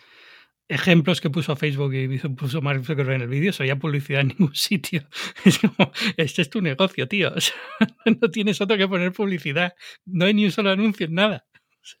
ejemplos 0.68 1.20
que 1.20 1.30
puso 1.30 1.54
Facebook 1.56 1.94
y 1.94 2.18
puso 2.30 2.60
Mark 2.60 2.84
Zuckerberg 2.84 3.16
en 3.16 3.22
el 3.22 3.28
vídeo, 3.28 3.52
se 3.52 3.62
había 3.62 3.76
publicidad 3.76 4.22
en 4.22 4.28
ningún 4.28 4.54
sitio. 4.54 5.06
Es 5.44 5.58
como, 5.58 5.92
este 6.16 6.42
es 6.42 6.50
tu 6.50 6.60
negocio, 6.60 7.08
tío. 7.08 7.32
O 7.36 7.40
sea, 7.40 7.56
no 8.20 8.30
tienes 8.30 8.60
otro 8.60 8.76
que 8.76 8.88
poner 8.88 9.12
publicidad. 9.12 9.74
No 10.04 10.24
hay 10.24 10.34
ni 10.34 10.44
un 10.44 10.52
solo 10.52 10.70
anuncio 10.70 11.06
en 11.06 11.14
nada. 11.14 11.46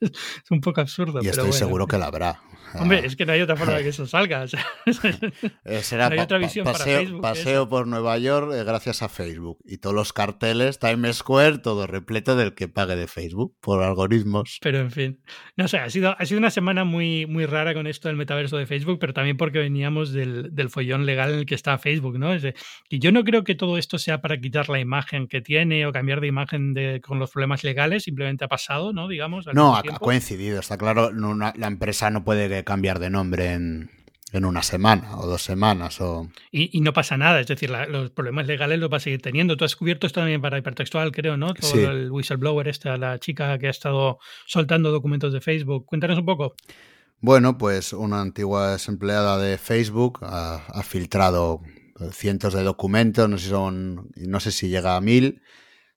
Es 0.00 0.50
un 0.50 0.60
poco 0.60 0.80
absurdo. 0.80 1.20
Y 1.22 1.28
estoy 1.28 1.44
bueno. 1.44 1.52
seguro 1.52 1.86
que 1.86 1.98
la 1.98 2.06
habrá. 2.06 2.40
Hombre, 2.82 3.06
es 3.06 3.16
que 3.16 3.26
no 3.26 3.32
hay 3.32 3.40
otra 3.40 3.56
forma 3.56 3.74
de 3.74 3.82
que 3.82 3.88
eso 3.90 4.06
salga. 4.06 4.42
O 4.42 4.48
sea, 4.48 4.64
Eh, 5.64 5.82
Será 5.82 6.08
no 6.08 6.14
hay 6.14 6.20
otra 6.20 6.38
visión 6.38 6.64
para 6.64 6.78
paseo, 6.78 6.98
Facebook 6.98 7.16
que 7.20 7.22
paseo 7.22 7.68
por 7.68 7.86
Nueva 7.86 8.18
York 8.18 8.52
eh, 8.54 8.64
gracias 8.64 9.02
a 9.02 9.08
Facebook. 9.08 9.58
Y 9.64 9.78
todos 9.78 9.94
los 9.94 10.12
carteles, 10.12 10.78
Times 10.78 11.16
Square, 11.16 11.58
todo 11.58 11.86
repleto 11.86 12.36
del 12.36 12.54
que 12.54 12.68
pague 12.68 12.96
de 12.96 13.06
Facebook 13.06 13.54
por 13.60 13.82
algoritmos. 13.82 14.58
Pero 14.62 14.78
en 14.78 14.90
fin, 14.90 15.20
no 15.56 15.68
sé, 15.68 15.78
ha 15.78 15.90
sido, 15.90 16.14
ha 16.18 16.24
sido 16.26 16.38
una 16.38 16.50
semana 16.50 16.84
muy, 16.84 17.26
muy 17.26 17.46
rara 17.46 17.74
con 17.74 17.86
esto 17.86 18.08
del 18.08 18.16
metaverso 18.16 18.56
de 18.56 18.66
Facebook, 18.66 18.98
pero 19.00 19.12
también 19.12 19.36
porque 19.36 19.58
veníamos 19.58 20.12
del, 20.12 20.54
del 20.54 20.70
follón 20.70 21.06
legal 21.06 21.32
en 21.32 21.38
el 21.40 21.46
que 21.46 21.54
está 21.54 21.78
Facebook, 21.78 22.18
¿no? 22.18 22.32
Es 22.32 22.42
de- 22.42 22.54
y 22.88 22.98
yo 22.98 23.12
no 23.12 23.24
creo 23.24 23.44
que 23.44 23.54
todo 23.54 23.78
esto 23.78 23.98
sea 23.98 24.20
para 24.20 24.38
quitar 24.38 24.68
la 24.68 24.78
imagen 24.80 25.28
que 25.28 25.40
tiene 25.40 25.86
o 25.86 25.92
cambiar 25.92 26.20
de 26.20 26.26
imagen 26.26 26.74
de, 26.74 27.00
con 27.00 27.18
los 27.18 27.30
problemas 27.30 27.64
legales, 27.64 28.04
simplemente 28.04 28.44
ha 28.44 28.48
pasado, 28.48 28.92
¿no? 28.92 29.08
Digamos. 29.08 29.46
No, 29.52 29.76
ha, 29.76 29.80
ha 29.80 29.98
coincidido, 29.98 30.60
está 30.60 30.76
claro. 30.78 31.12
no, 31.12 31.30
una- 31.30 31.52
la 31.56 31.66
empresa 31.66 32.10
no 32.10 32.24
puede 32.24 32.48
cambiar 32.66 32.98
de 32.98 33.08
nombre 33.08 33.52
en, 33.52 33.90
en 34.32 34.44
una 34.44 34.62
semana 34.62 35.16
o 35.16 35.26
dos 35.26 35.40
semanas. 35.42 36.00
O... 36.02 36.28
Y, 36.50 36.76
y 36.76 36.80
no 36.82 36.92
pasa 36.92 37.16
nada, 37.16 37.40
es 37.40 37.46
decir, 37.46 37.70
la- 37.70 37.86
los 37.86 38.10
problemas 38.10 38.46
legales 38.46 38.78
los 38.78 38.92
va 38.92 38.98
a 38.98 39.00
seguir 39.00 39.22
teniendo. 39.22 39.56
Tú 39.56 39.64
has 39.64 39.76
cubierto 39.76 40.06
esto 40.06 40.20
también 40.20 40.42
para 40.42 40.58
hipertextual, 40.58 41.12
creo, 41.12 41.36
¿no? 41.38 41.54
Todo 41.54 41.70
Sí. 41.70 41.78
el 41.78 42.10
whistleblower, 42.10 42.68
esta, 42.68 42.96
la 42.98 43.18
chica 43.18 43.56
que 43.58 43.68
ha 43.68 43.70
estado 43.70 44.18
soltando 44.46 44.90
documentos 44.90 45.32
de 45.32 45.40
Facebook. 45.40 45.86
Cuéntanos 45.86 46.18
un 46.18 46.26
poco. 46.26 46.54
Bueno, 47.20 47.56
pues 47.56 47.94
una 47.94 48.20
antigua 48.20 48.72
desempleada 48.72 49.38
de 49.38 49.56
Facebook 49.56 50.18
ha, 50.22 50.56
ha 50.68 50.82
filtrado 50.82 51.62
cientos 52.12 52.52
de 52.52 52.62
documentos, 52.62 53.26
no 53.30 53.38
sé 53.38 53.44
si 53.44 53.50
son, 53.50 54.10
no 54.16 54.38
sé 54.40 54.50
si 54.52 54.68
llega 54.68 54.96
a 54.96 55.00
mil, 55.00 55.40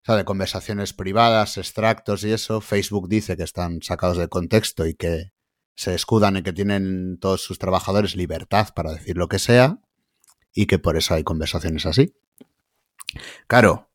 o 0.02 0.04
sea, 0.06 0.16
de 0.16 0.24
conversaciones 0.24 0.94
privadas, 0.94 1.58
extractos 1.58 2.24
y 2.24 2.32
eso. 2.32 2.62
Facebook 2.62 3.06
dice 3.10 3.36
que 3.36 3.42
están 3.42 3.82
sacados 3.82 4.16
de 4.16 4.28
contexto 4.28 4.86
y 4.86 4.94
que 4.94 5.32
se 5.80 5.94
escudan 5.94 6.36
en 6.36 6.44
que 6.44 6.52
tienen 6.52 7.16
todos 7.18 7.40
sus 7.40 7.58
trabajadores 7.58 8.14
libertad 8.14 8.68
para 8.74 8.92
decir 8.92 9.16
lo 9.16 9.30
que 9.30 9.38
sea 9.38 9.78
y 10.52 10.66
que 10.66 10.78
por 10.78 10.98
eso 10.98 11.14
hay 11.14 11.24
conversaciones 11.24 11.86
así. 11.86 12.14
Claro, 13.46 13.90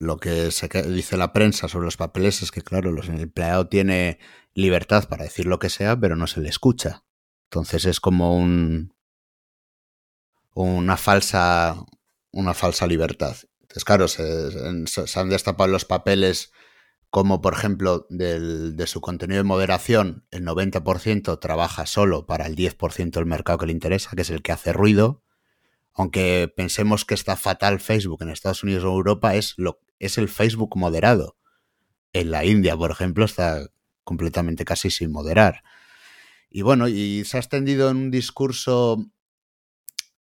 lo 0.00 0.16
que 0.16 0.50
se 0.50 0.66
dice 0.88 1.16
la 1.16 1.32
prensa 1.32 1.68
sobre 1.68 1.84
los 1.84 1.96
papeles 1.96 2.42
es 2.42 2.50
que, 2.50 2.62
claro, 2.62 2.90
los- 2.90 3.08
el 3.08 3.20
empleado 3.20 3.68
tiene 3.68 4.18
libertad 4.52 5.08
para 5.08 5.22
decir 5.22 5.46
lo 5.46 5.60
que 5.60 5.70
sea, 5.70 5.96
pero 6.00 6.16
no 6.16 6.26
se 6.26 6.40
le 6.40 6.48
escucha. 6.48 7.04
Entonces 7.44 7.84
es 7.84 8.00
como 8.00 8.36
un 8.36 8.92
una 10.54 10.96
falsa 10.96 11.76
una 12.32 12.52
falsa 12.52 12.88
libertad. 12.88 13.36
Entonces, 13.60 13.84
claro, 13.84 14.08
se 14.08 15.20
han 15.20 15.28
destapado 15.28 15.70
los 15.70 15.84
papeles 15.84 16.50
como, 17.10 17.40
por 17.40 17.54
ejemplo, 17.54 18.06
del- 18.10 18.76
de 18.76 18.86
su 18.86 19.00
contenido 19.00 19.38
de 19.38 19.44
moderación, 19.48 20.26
el 20.30 20.44
90% 20.44 21.38
trabaja 21.38 21.86
solo 21.86 22.26
para 22.26 22.46
el 22.46 22.54
10% 22.54 23.18
del 23.20 23.26
mercado 23.26 23.58
que 23.58 23.66
le 23.66 23.72
interesa, 23.72 24.10
que 24.14 24.22
es 24.22 24.30
el 24.30 24.42
que 24.42 24.52
hace 24.52 24.72
ruido. 24.72 25.22
Aunque 25.94 26.52
pensemos 26.56 27.04
que 27.04 27.14
está 27.14 27.36
fatal 27.36 27.80
Facebook 27.80 28.22
en 28.22 28.30
Estados 28.30 28.62
Unidos 28.64 28.84
o 28.84 28.88
Europa, 28.92 29.34
es, 29.36 29.54
lo, 29.58 29.80
es 29.98 30.18
el 30.18 30.28
Facebook 30.28 30.76
moderado. 30.76 31.36
En 32.12 32.30
la 32.30 32.44
India, 32.44 32.76
por 32.76 32.90
ejemplo, 32.90 33.24
está 33.24 33.66
completamente 34.04 34.64
casi 34.64 34.90
sin 34.90 35.12
moderar. 35.12 35.62
Y 36.50 36.62
bueno, 36.62 36.88
y 36.88 37.24
se 37.24 37.36
ha 37.38 37.40
extendido 37.40 37.90
en 37.90 37.96
un 37.98 38.10
discurso 38.10 38.98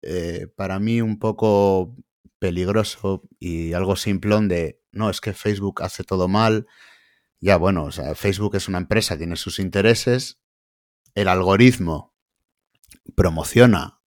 eh, 0.02 0.46
para 0.56 0.78
mí 0.78 1.00
un 1.00 1.18
poco 1.18 1.96
peligroso 2.38 3.22
y 3.38 3.72
algo 3.72 3.96
simplón 3.96 4.48
de, 4.48 4.80
no, 4.92 5.10
es 5.10 5.20
que 5.20 5.32
Facebook 5.32 5.82
hace 5.82 6.04
todo 6.04 6.28
mal. 6.28 6.66
Ya, 7.40 7.56
bueno, 7.56 7.84
o 7.84 7.92
sea, 7.92 8.14
Facebook 8.14 8.56
es 8.56 8.68
una 8.68 8.78
empresa, 8.78 9.16
tiene 9.16 9.36
sus 9.36 9.58
intereses, 9.58 10.40
el 11.14 11.28
algoritmo 11.28 12.14
promociona 13.14 14.00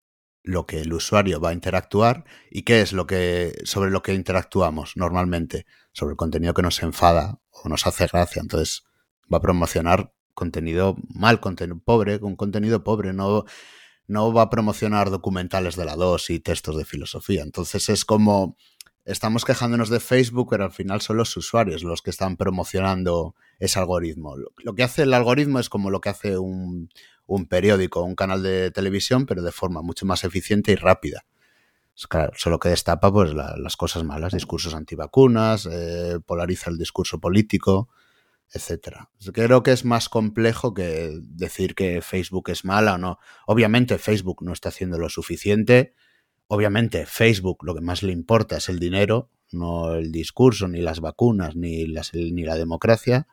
lo 0.42 0.66
que 0.66 0.80
el 0.80 0.92
usuario 0.92 1.40
va 1.40 1.50
a 1.50 1.52
interactuar 1.52 2.24
y 2.50 2.62
qué 2.62 2.80
es 2.80 2.92
lo 2.92 3.06
que 3.06 3.54
sobre 3.64 3.90
lo 3.90 4.02
que 4.02 4.14
interactuamos 4.14 4.96
normalmente, 4.96 5.66
sobre 5.92 6.12
el 6.12 6.16
contenido 6.16 6.54
que 6.54 6.62
nos 6.62 6.82
enfada 6.82 7.40
o 7.50 7.68
nos 7.68 7.86
hace 7.86 8.06
gracia, 8.06 8.40
entonces 8.40 8.84
va 9.32 9.38
a 9.38 9.42
promocionar 9.42 10.14
contenido 10.34 10.96
mal, 11.08 11.40
contenido 11.40 11.80
pobre, 11.84 12.16
un 12.22 12.36
contenido 12.36 12.82
pobre, 12.82 13.12
no 13.12 13.44
no 14.10 14.32
va 14.32 14.42
a 14.42 14.50
promocionar 14.50 15.10
documentales 15.10 15.76
de 15.76 15.84
la 15.84 15.94
2 15.96 16.30
y 16.30 16.40
textos 16.40 16.76
de 16.76 16.84
filosofía. 16.84 17.42
Entonces 17.42 17.88
es 17.88 18.04
como 18.04 18.56
estamos 19.04 19.44
quejándonos 19.44 19.88
de 19.88 20.00
Facebook, 20.00 20.48
pero 20.50 20.64
al 20.64 20.72
final 20.72 21.00
son 21.00 21.16
los 21.16 21.36
usuarios 21.36 21.82
los 21.84 22.02
que 22.02 22.10
están 22.10 22.36
promocionando 22.36 23.34
ese 23.58 23.78
algoritmo. 23.78 24.36
Lo, 24.36 24.74
que 24.74 24.82
hace 24.82 25.02
el 25.02 25.14
algoritmo 25.14 25.58
es 25.60 25.68
como 25.68 25.90
lo 25.90 26.00
que 26.00 26.08
hace 26.08 26.38
un, 26.38 26.90
un 27.26 27.46
periódico, 27.46 28.02
un 28.02 28.14
canal 28.16 28.42
de 28.42 28.70
televisión, 28.70 29.26
pero 29.26 29.42
de 29.42 29.52
forma 29.52 29.80
mucho 29.82 30.06
más 30.06 30.24
eficiente 30.24 30.72
y 30.72 30.76
rápida. 30.76 31.24
Solo 31.94 32.58
que 32.58 32.70
destapa 32.70 33.12
pues 33.12 33.34
la- 33.34 33.56
las 33.58 33.76
cosas 33.76 34.04
malas, 34.04 34.32
discursos 34.32 34.74
antivacunas, 34.74 35.68
eh, 35.70 36.18
polariza 36.24 36.70
el 36.70 36.78
discurso 36.78 37.20
político, 37.20 37.88
etcétera. 38.52 39.10
Creo 39.32 39.62
que 39.62 39.72
es 39.72 39.84
más 39.84 40.08
complejo 40.08 40.74
que 40.74 41.18
decir 41.22 41.74
que 41.74 42.02
Facebook 42.02 42.50
es 42.50 42.64
mala 42.64 42.94
o 42.94 42.98
no. 42.98 43.18
Obviamente 43.46 43.98
Facebook 43.98 44.42
no 44.42 44.52
está 44.52 44.70
haciendo 44.70 44.98
lo 44.98 45.08
suficiente. 45.08 45.94
Obviamente 46.48 47.06
Facebook 47.06 47.64
lo 47.64 47.74
que 47.74 47.80
más 47.80 48.02
le 48.02 48.12
importa 48.12 48.56
es 48.56 48.68
el 48.68 48.80
dinero, 48.80 49.30
no 49.52 49.94
el 49.94 50.10
discurso, 50.10 50.66
ni 50.66 50.80
las 50.80 50.98
vacunas, 51.00 51.54
ni, 51.54 51.86
las, 51.86 52.12
ni 52.12 52.42
la 52.42 52.56
democracia. 52.56 53.28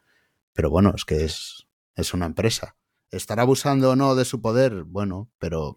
Pero 0.53 0.69
bueno, 0.69 0.93
es 0.95 1.03
que 1.03 1.25
es, 1.25 1.67
es 1.95 2.13
una 2.13 2.27
empresa. 2.27 2.75
¿Estará 3.09 3.41
abusando 3.41 3.91
o 3.91 3.95
no 3.95 4.13
de 4.15 4.25
su 4.25 4.41
poder? 4.41 4.83
Bueno, 4.83 5.31
pero 5.39 5.75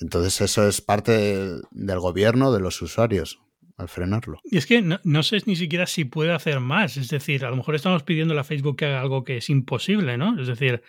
entonces 0.00 0.40
eso 0.40 0.66
es 0.68 0.80
parte 0.80 1.12
de- 1.12 1.62
del 1.70 1.98
gobierno, 2.00 2.52
de 2.52 2.60
los 2.60 2.80
usuarios, 2.82 3.41
al 3.76 3.88
frenarlo. 3.88 4.38
Y 4.44 4.56
es 4.56 4.66
que 4.66 4.82
no, 4.82 5.00
no 5.04 5.22
sé 5.22 5.42
ni 5.46 5.56
siquiera 5.56 5.86
si 5.86 6.04
puede 6.04 6.32
hacer 6.32 6.60
más. 6.60 6.96
Es 6.96 7.08
decir, 7.08 7.44
a 7.44 7.50
lo 7.50 7.56
mejor 7.56 7.74
estamos 7.74 8.02
pidiendo 8.02 8.38
a 8.38 8.44
Facebook 8.44 8.76
que 8.76 8.86
haga 8.86 9.00
algo 9.00 9.24
que 9.24 9.38
es 9.38 9.50
imposible, 9.50 10.16
¿no? 10.16 10.40
Es 10.40 10.46
decir, 10.46 10.82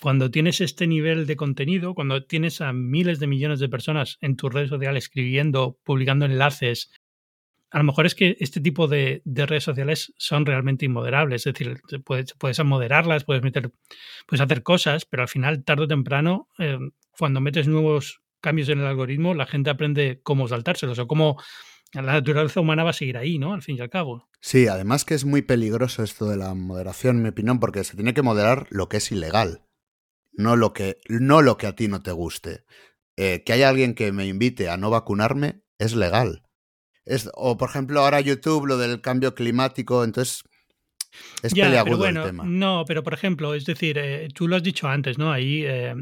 cuando 0.00 0.30
tienes 0.30 0.60
este 0.60 0.86
nivel 0.86 1.26
de 1.26 1.36
contenido, 1.36 1.94
cuando 1.94 2.24
tienes 2.24 2.60
a 2.60 2.72
miles 2.72 3.18
de 3.18 3.26
millones 3.26 3.60
de 3.60 3.68
personas 3.68 4.18
en 4.20 4.36
tus 4.36 4.52
redes 4.52 4.68
sociales 4.68 5.04
escribiendo, 5.04 5.78
publicando 5.84 6.26
enlaces, 6.26 6.90
a 7.70 7.78
lo 7.78 7.84
mejor 7.84 8.06
es 8.06 8.14
que 8.14 8.36
este 8.40 8.60
tipo 8.60 8.88
de, 8.88 9.22
redes 9.24 9.64
sociales 9.64 10.12
son 10.18 10.46
realmente 10.46 10.84
inmoderables, 10.84 11.46
es 11.46 11.54
decir, 11.54 11.80
puedes, 12.04 12.34
puedes 12.34 12.62
moderarlas, 12.64 13.24
puedes 13.24 13.42
meter, 13.42 13.70
puedes 14.26 14.40
hacer 14.40 14.62
cosas, 14.62 15.04
pero 15.04 15.22
al 15.22 15.28
final, 15.28 15.64
tarde 15.64 15.84
o 15.84 15.88
temprano, 15.88 16.48
eh, 16.58 16.78
cuando 17.18 17.40
metes 17.40 17.66
nuevos 17.66 18.22
cambios 18.40 18.68
en 18.68 18.80
el 18.80 18.86
algoritmo, 18.86 19.34
la 19.34 19.46
gente 19.46 19.70
aprende 19.70 20.20
cómo 20.22 20.46
saltárselos 20.46 20.98
o 20.98 21.06
cómo 21.06 21.42
la 21.92 22.02
naturaleza 22.02 22.60
humana 22.60 22.84
va 22.84 22.90
a 22.90 22.94
seguir 22.94 23.16
ahí, 23.16 23.38
¿no? 23.38 23.54
Al 23.54 23.62
fin 23.62 23.76
y 23.76 23.80
al 23.80 23.90
cabo. 23.90 24.28
Sí, 24.40 24.68
además 24.68 25.04
que 25.04 25.14
es 25.14 25.24
muy 25.24 25.42
peligroso 25.42 26.02
esto 26.02 26.28
de 26.28 26.36
la 26.36 26.54
moderación, 26.54 27.16
en 27.16 27.22
mi 27.22 27.28
opinión, 27.30 27.60
porque 27.60 27.84
se 27.84 27.96
tiene 27.96 28.14
que 28.14 28.22
moderar 28.22 28.66
lo 28.70 28.88
que 28.88 28.98
es 28.98 29.10
ilegal, 29.10 29.62
no 30.32 30.56
lo 30.56 30.72
que, 30.72 30.98
no 31.08 31.42
lo 31.42 31.56
que 31.56 31.66
a 31.66 31.74
ti 31.74 31.88
no 31.88 32.02
te 32.02 32.12
guste. 32.12 32.64
Eh, 33.16 33.42
que 33.44 33.52
haya 33.54 33.68
alguien 33.68 33.94
que 33.94 34.12
me 34.12 34.26
invite 34.26 34.68
a 34.68 34.76
no 34.76 34.90
vacunarme 34.90 35.62
es 35.78 35.94
legal. 35.94 36.42
Es, 37.06 37.30
o, 37.34 37.56
por 37.56 37.70
ejemplo, 37.70 38.00
ahora 38.00 38.20
YouTube, 38.20 38.66
lo 38.66 38.76
del 38.78 39.00
cambio 39.00 39.34
climático, 39.34 40.04
entonces 40.04 40.42
es 41.42 41.54
peliagudo 41.54 42.06
el 42.06 42.22
tema. 42.22 42.44
No, 42.44 42.84
pero 42.86 43.02
por 43.02 43.14
ejemplo, 43.14 43.54
es 43.54 43.64
decir, 43.64 43.96
eh, 43.98 44.28
tú 44.34 44.48
lo 44.48 44.56
has 44.56 44.62
dicho 44.62 44.88
antes, 44.88 45.16
¿no? 45.16 45.32
Ahí 45.32 45.62
eh, 45.64 45.94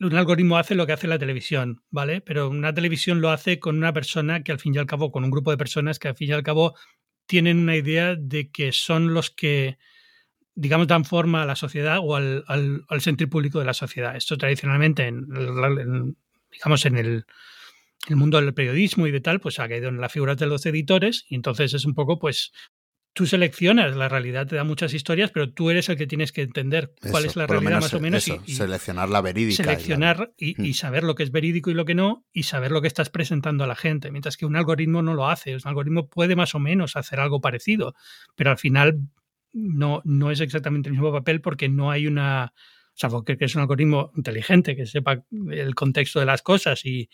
un 0.00 0.14
algoritmo 0.14 0.56
hace 0.56 0.74
lo 0.74 0.86
que 0.86 0.92
hace 0.92 1.06
la 1.06 1.18
televisión, 1.18 1.82
¿vale? 1.90 2.20
Pero 2.20 2.48
una 2.48 2.72
televisión 2.72 3.20
lo 3.20 3.30
hace 3.30 3.58
con 3.58 3.76
una 3.76 3.92
persona 3.92 4.42
que 4.42 4.52
al 4.52 4.58
fin 4.58 4.74
y 4.74 4.78
al 4.78 4.86
cabo, 4.86 5.12
con 5.12 5.24
un 5.24 5.30
grupo 5.30 5.50
de 5.50 5.56
personas 5.56 5.98
que 5.98 6.08
al 6.08 6.16
fin 6.16 6.30
y 6.30 6.32
al 6.32 6.42
cabo 6.42 6.74
tienen 7.26 7.58
una 7.58 7.76
idea 7.76 8.16
de 8.16 8.50
que 8.50 8.72
son 8.72 9.14
los 9.14 9.30
que, 9.30 9.78
digamos, 10.54 10.86
dan 10.86 11.04
forma 11.04 11.42
a 11.42 11.46
la 11.46 11.56
sociedad 11.56 11.98
o 12.02 12.16
al, 12.16 12.44
al, 12.46 13.00
sentir 13.00 13.28
público 13.28 13.58
de 13.58 13.64
la 13.64 13.74
sociedad. 13.74 14.16
Esto 14.16 14.36
tradicionalmente, 14.36 15.06
en, 15.06 15.26
digamos, 16.52 16.86
en 16.86 16.96
el, 16.96 17.26
el, 18.08 18.16
mundo 18.16 18.40
del 18.40 18.54
periodismo 18.54 19.06
y 19.06 19.10
de 19.10 19.20
tal, 19.20 19.40
pues 19.40 19.58
ha 19.58 19.68
caído 19.68 19.88
en 19.88 20.00
la 20.00 20.08
figura 20.08 20.34
de 20.34 20.46
los 20.46 20.64
editores 20.66 21.24
y 21.28 21.34
entonces 21.34 21.74
es 21.74 21.84
un 21.84 21.94
poco, 21.94 22.18
pues, 22.18 22.52
tú 23.14 23.26
seleccionas, 23.26 23.96
la 23.96 24.08
realidad 24.08 24.46
te 24.46 24.56
da 24.56 24.64
muchas 24.64 24.92
historias, 24.92 25.30
pero 25.30 25.50
tú 25.50 25.70
eres 25.70 25.88
el 25.88 25.96
que 25.96 26.06
tienes 26.06 26.32
que 26.32 26.42
entender 26.42 26.92
cuál 27.10 27.24
es 27.24 27.36
la 27.36 27.46
realidad 27.46 27.80
más 27.80 27.94
o 27.94 28.00
menos. 28.00 28.28
y, 28.28 28.54
seleccionar 28.54 29.08
la 29.08 29.20
verídica. 29.20 29.62
Seleccionar 29.62 30.32
y, 30.36 30.60
mm. 30.60 30.74
saber 30.74 31.04
lo 31.04 31.14
que 31.14 31.22
es 31.22 31.30
verídico 31.30 31.70
y 31.70 31.74
lo 31.74 31.84
que 31.84 31.94
no, 31.94 32.26
y 32.32 32.42
saber 32.42 32.72
lo 32.72 32.82
que 32.82 32.88
estás 32.88 33.10
presentando 33.10 33.64
a 33.64 33.66
la 33.68 33.76
gente, 33.76 34.10
mientras 34.10 34.36
que 34.36 34.46
un 34.46 34.56
algoritmo 34.56 35.00
no 35.00 35.14
lo 35.14 35.28
hace. 35.28 35.54
Un 35.54 35.60
algoritmo 35.64 36.08
puede 36.08 36.34
más 36.34 36.54
o 36.56 36.58
menos 36.58 36.96
hacer 36.96 37.20
algo 37.20 37.40
parecido, 37.40 37.94
pero 38.34 38.50
al 38.50 38.58
final 38.58 38.98
no, 39.52 40.02
no 40.04 40.32
es 40.32 40.40
exactamente 40.40 40.88
el 40.88 40.94
mismo 40.94 41.12
papel 41.12 41.40
porque 41.40 41.68
no 41.68 41.92
hay 41.92 42.08
una 42.08 42.52
salvo 42.94 43.24
que, 43.24 43.36
es 43.38 43.54
un 43.54 43.62
algoritmo 43.62 44.12
inteligente, 44.16 44.76
que 44.76 44.86
sepa 44.86 45.24
el 45.50 45.74
contexto 45.74 46.20
de 46.20 46.26
las 46.26 46.42
cosas 46.42 46.84
y, 46.84 47.08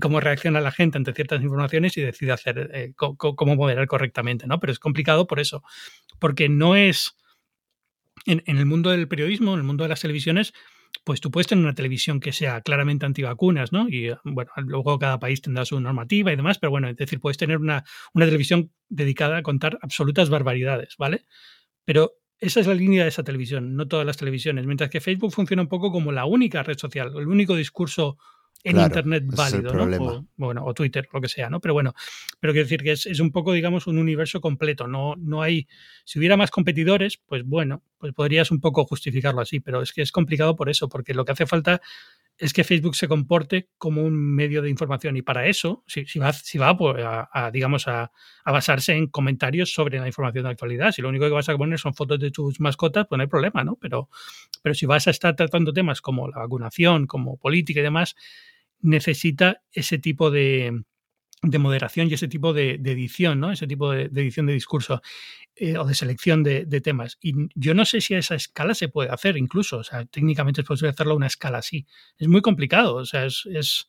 cómo 0.00 0.20
reacciona 0.20 0.60
la 0.60 0.72
gente 0.72 0.98
ante 0.98 1.12
ciertas 1.12 1.42
informaciones 1.42 1.96
y 1.96 2.02
decide 2.02 2.32
hacer 2.32 2.70
eh, 2.72 2.92
cómo 2.96 3.56
moderar 3.56 3.86
correctamente, 3.86 4.46
¿no? 4.46 4.58
Pero 4.60 4.72
es 4.72 4.78
complicado 4.78 5.26
por 5.26 5.40
eso, 5.40 5.62
porque 6.18 6.48
no 6.48 6.76
es 6.76 7.16
en, 8.24 8.42
el 8.46 8.66
mundo 8.66 8.90
del 8.90 9.08
periodismo, 9.08 9.52
en 9.52 9.60
el 9.60 9.64
mundo 9.64 9.84
de 9.84 9.88
las 9.88 10.00
televisiones, 10.00 10.52
pues 11.04 11.20
tú 11.20 11.30
puedes 11.30 11.46
tener 11.46 11.64
una 11.64 11.74
televisión 11.74 12.20
que 12.20 12.32
sea 12.32 12.62
claramente 12.62 13.06
antivacunas, 13.06 13.72
¿no? 13.72 13.88
Y 13.88 14.10
bueno, 14.24 14.50
luego 14.56 14.98
cada 14.98 15.18
país 15.18 15.42
tendrá 15.42 15.64
su 15.64 15.78
normativa 15.78 16.32
y 16.32 16.36
demás, 16.36 16.58
pero 16.58 16.70
bueno, 16.70 16.88
es 16.88 16.96
decir, 16.96 17.20
puedes 17.20 17.36
tener 17.36 17.58
una, 17.58 17.84
una 18.14 18.24
televisión 18.24 18.72
dedicada 18.88 19.38
a 19.38 19.42
contar 19.42 19.78
absolutas 19.82 20.30
barbaridades, 20.30 20.96
¿vale? 20.98 21.26
Pero 21.84 22.14
esa 22.38 22.60
es 22.60 22.66
la 22.66 22.74
línea 22.74 23.02
de 23.04 23.08
esa 23.08 23.22
televisión, 23.22 23.76
no 23.76 23.88
todas 23.88 24.06
las 24.06 24.16
televisiones. 24.16 24.66
Mientras 24.66 24.90
que 24.90 25.00
Facebook 25.00 25.32
funciona 25.32 25.62
un 25.62 25.68
poco 25.68 25.90
como 25.90 26.12
la 26.12 26.26
única 26.26 26.62
red 26.62 26.76
social, 26.76 27.12
el 27.16 27.28
único 27.28 27.56
discurso 27.56 28.18
en 28.62 28.80
Internet 28.80 29.24
válido, 29.26 29.72
¿no? 29.72 30.04
O, 30.04 30.26
bueno, 30.36 30.64
o 30.64 30.74
Twitter, 30.74 31.08
lo 31.12 31.20
que 31.20 31.28
sea, 31.28 31.48
¿no? 31.48 31.60
Pero 31.60 31.74
bueno, 31.74 31.94
pero 32.40 32.52
quiero 32.52 32.64
decir 32.64 32.82
que 32.82 32.92
es, 32.92 33.06
es, 33.06 33.20
un 33.20 33.30
poco, 33.30 33.52
digamos, 33.52 33.86
un 33.86 33.98
universo 33.98 34.40
completo. 34.40 34.88
No, 34.88 35.14
no 35.16 35.42
hay. 35.42 35.68
Si 36.04 36.18
hubiera 36.18 36.36
más 36.36 36.50
competidores, 36.50 37.18
pues 37.26 37.44
bueno, 37.44 37.82
pues 37.98 38.12
podrías 38.12 38.50
un 38.50 38.60
poco 38.60 38.84
justificarlo 38.84 39.40
así, 39.40 39.60
pero 39.60 39.82
es 39.82 39.92
que 39.92 40.02
es 40.02 40.12
complicado 40.12 40.56
por 40.56 40.68
eso, 40.68 40.88
porque 40.88 41.14
lo 41.14 41.24
que 41.24 41.32
hace 41.32 41.46
falta 41.46 41.80
es 42.38 42.52
que 42.52 42.64
Facebook 42.64 42.94
se 42.94 43.08
comporte 43.08 43.70
como 43.78 44.02
un 44.02 44.14
medio 44.14 44.60
de 44.60 44.68
información 44.68 45.16
y 45.16 45.22
para 45.22 45.46
eso, 45.46 45.82
si, 45.86 46.04
si 46.04 46.18
va, 46.18 46.32
si 46.32 46.58
va 46.58 46.76
pues, 46.76 47.02
a, 47.06 47.50
digamos, 47.50 47.88
a, 47.88 48.12
basarse 48.44 48.92
en 48.92 49.06
comentarios 49.06 49.72
sobre 49.72 49.98
la 49.98 50.06
información 50.06 50.44
de 50.44 50.50
actualidad, 50.50 50.92
si 50.92 51.00
lo 51.00 51.08
único 51.08 51.24
que 51.24 51.30
vas 51.30 51.48
a 51.48 51.56
poner 51.56 51.78
son 51.78 51.94
fotos 51.94 52.18
de 52.18 52.30
tus 52.30 52.60
mascotas, 52.60 53.06
pues 53.08 53.16
no 53.16 53.22
hay 53.22 53.28
problema, 53.28 53.64
¿no? 53.64 53.76
Pero, 53.80 54.10
pero 54.62 54.74
si 54.74 54.84
vas 54.84 55.06
a 55.06 55.10
estar 55.10 55.34
tratando 55.34 55.72
temas 55.72 56.02
como 56.02 56.28
la 56.28 56.38
vacunación, 56.38 57.06
como 57.06 57.38
política 57.38 57.80
y 57.80 57.84
demás, 57.84 58.14
necesita 58.80 59.62
ese 59.72 59.98
tipo 59.98 60.30
de, 60.30 60.82
de 61.42 61.58
moderación 61.58 62.08
y 62.08 62.14
ese 62.14 62.28
tipo 62.28 62.52
de, 62.52 62.72
edición, 62.74 63.40
¿no? 63.40 63.52
Ese 63.52 63.66
tipo 63.66 63.92
de, 63.92 64.04
edición 64.04 64.46
de 64.46 64.52
discurso 64.52 65.02
eh, 65.54 65.76
o 65.76 65.84
de 65.84 65.94
selección 65.94 66.42
de, 66.42 66.80
temas. 66.80 67.18
Y 67.20 67.34
yo 67.54 67.74
no 67.74 67.84
sé 67.84 68.00
si 68.00 68.14
a 68.14 68.18
esa 68.18 68.34
escala 68.34 68.74
se 68.74 68.88
puede 68.88 69.10
hacer 69.10 69.36
incluso. 69.36 69.78
O 69.78 69.84
sea, 69.84 70.04
técnicamente 70.06 70.62
es 70.62 70.66
posible 70.66 70.90
hacerlo 70.90 71.12
a 71.12 71.16
una 71.16 71.26
escala 71.26 71.58
así. 71.58 71.86
Es 72.18 72.28
muy 72.28 72.42
complicado. 72.42 72.96
O 72.96 73.04
sea, 73.04 73.26
es, 73.26 73.88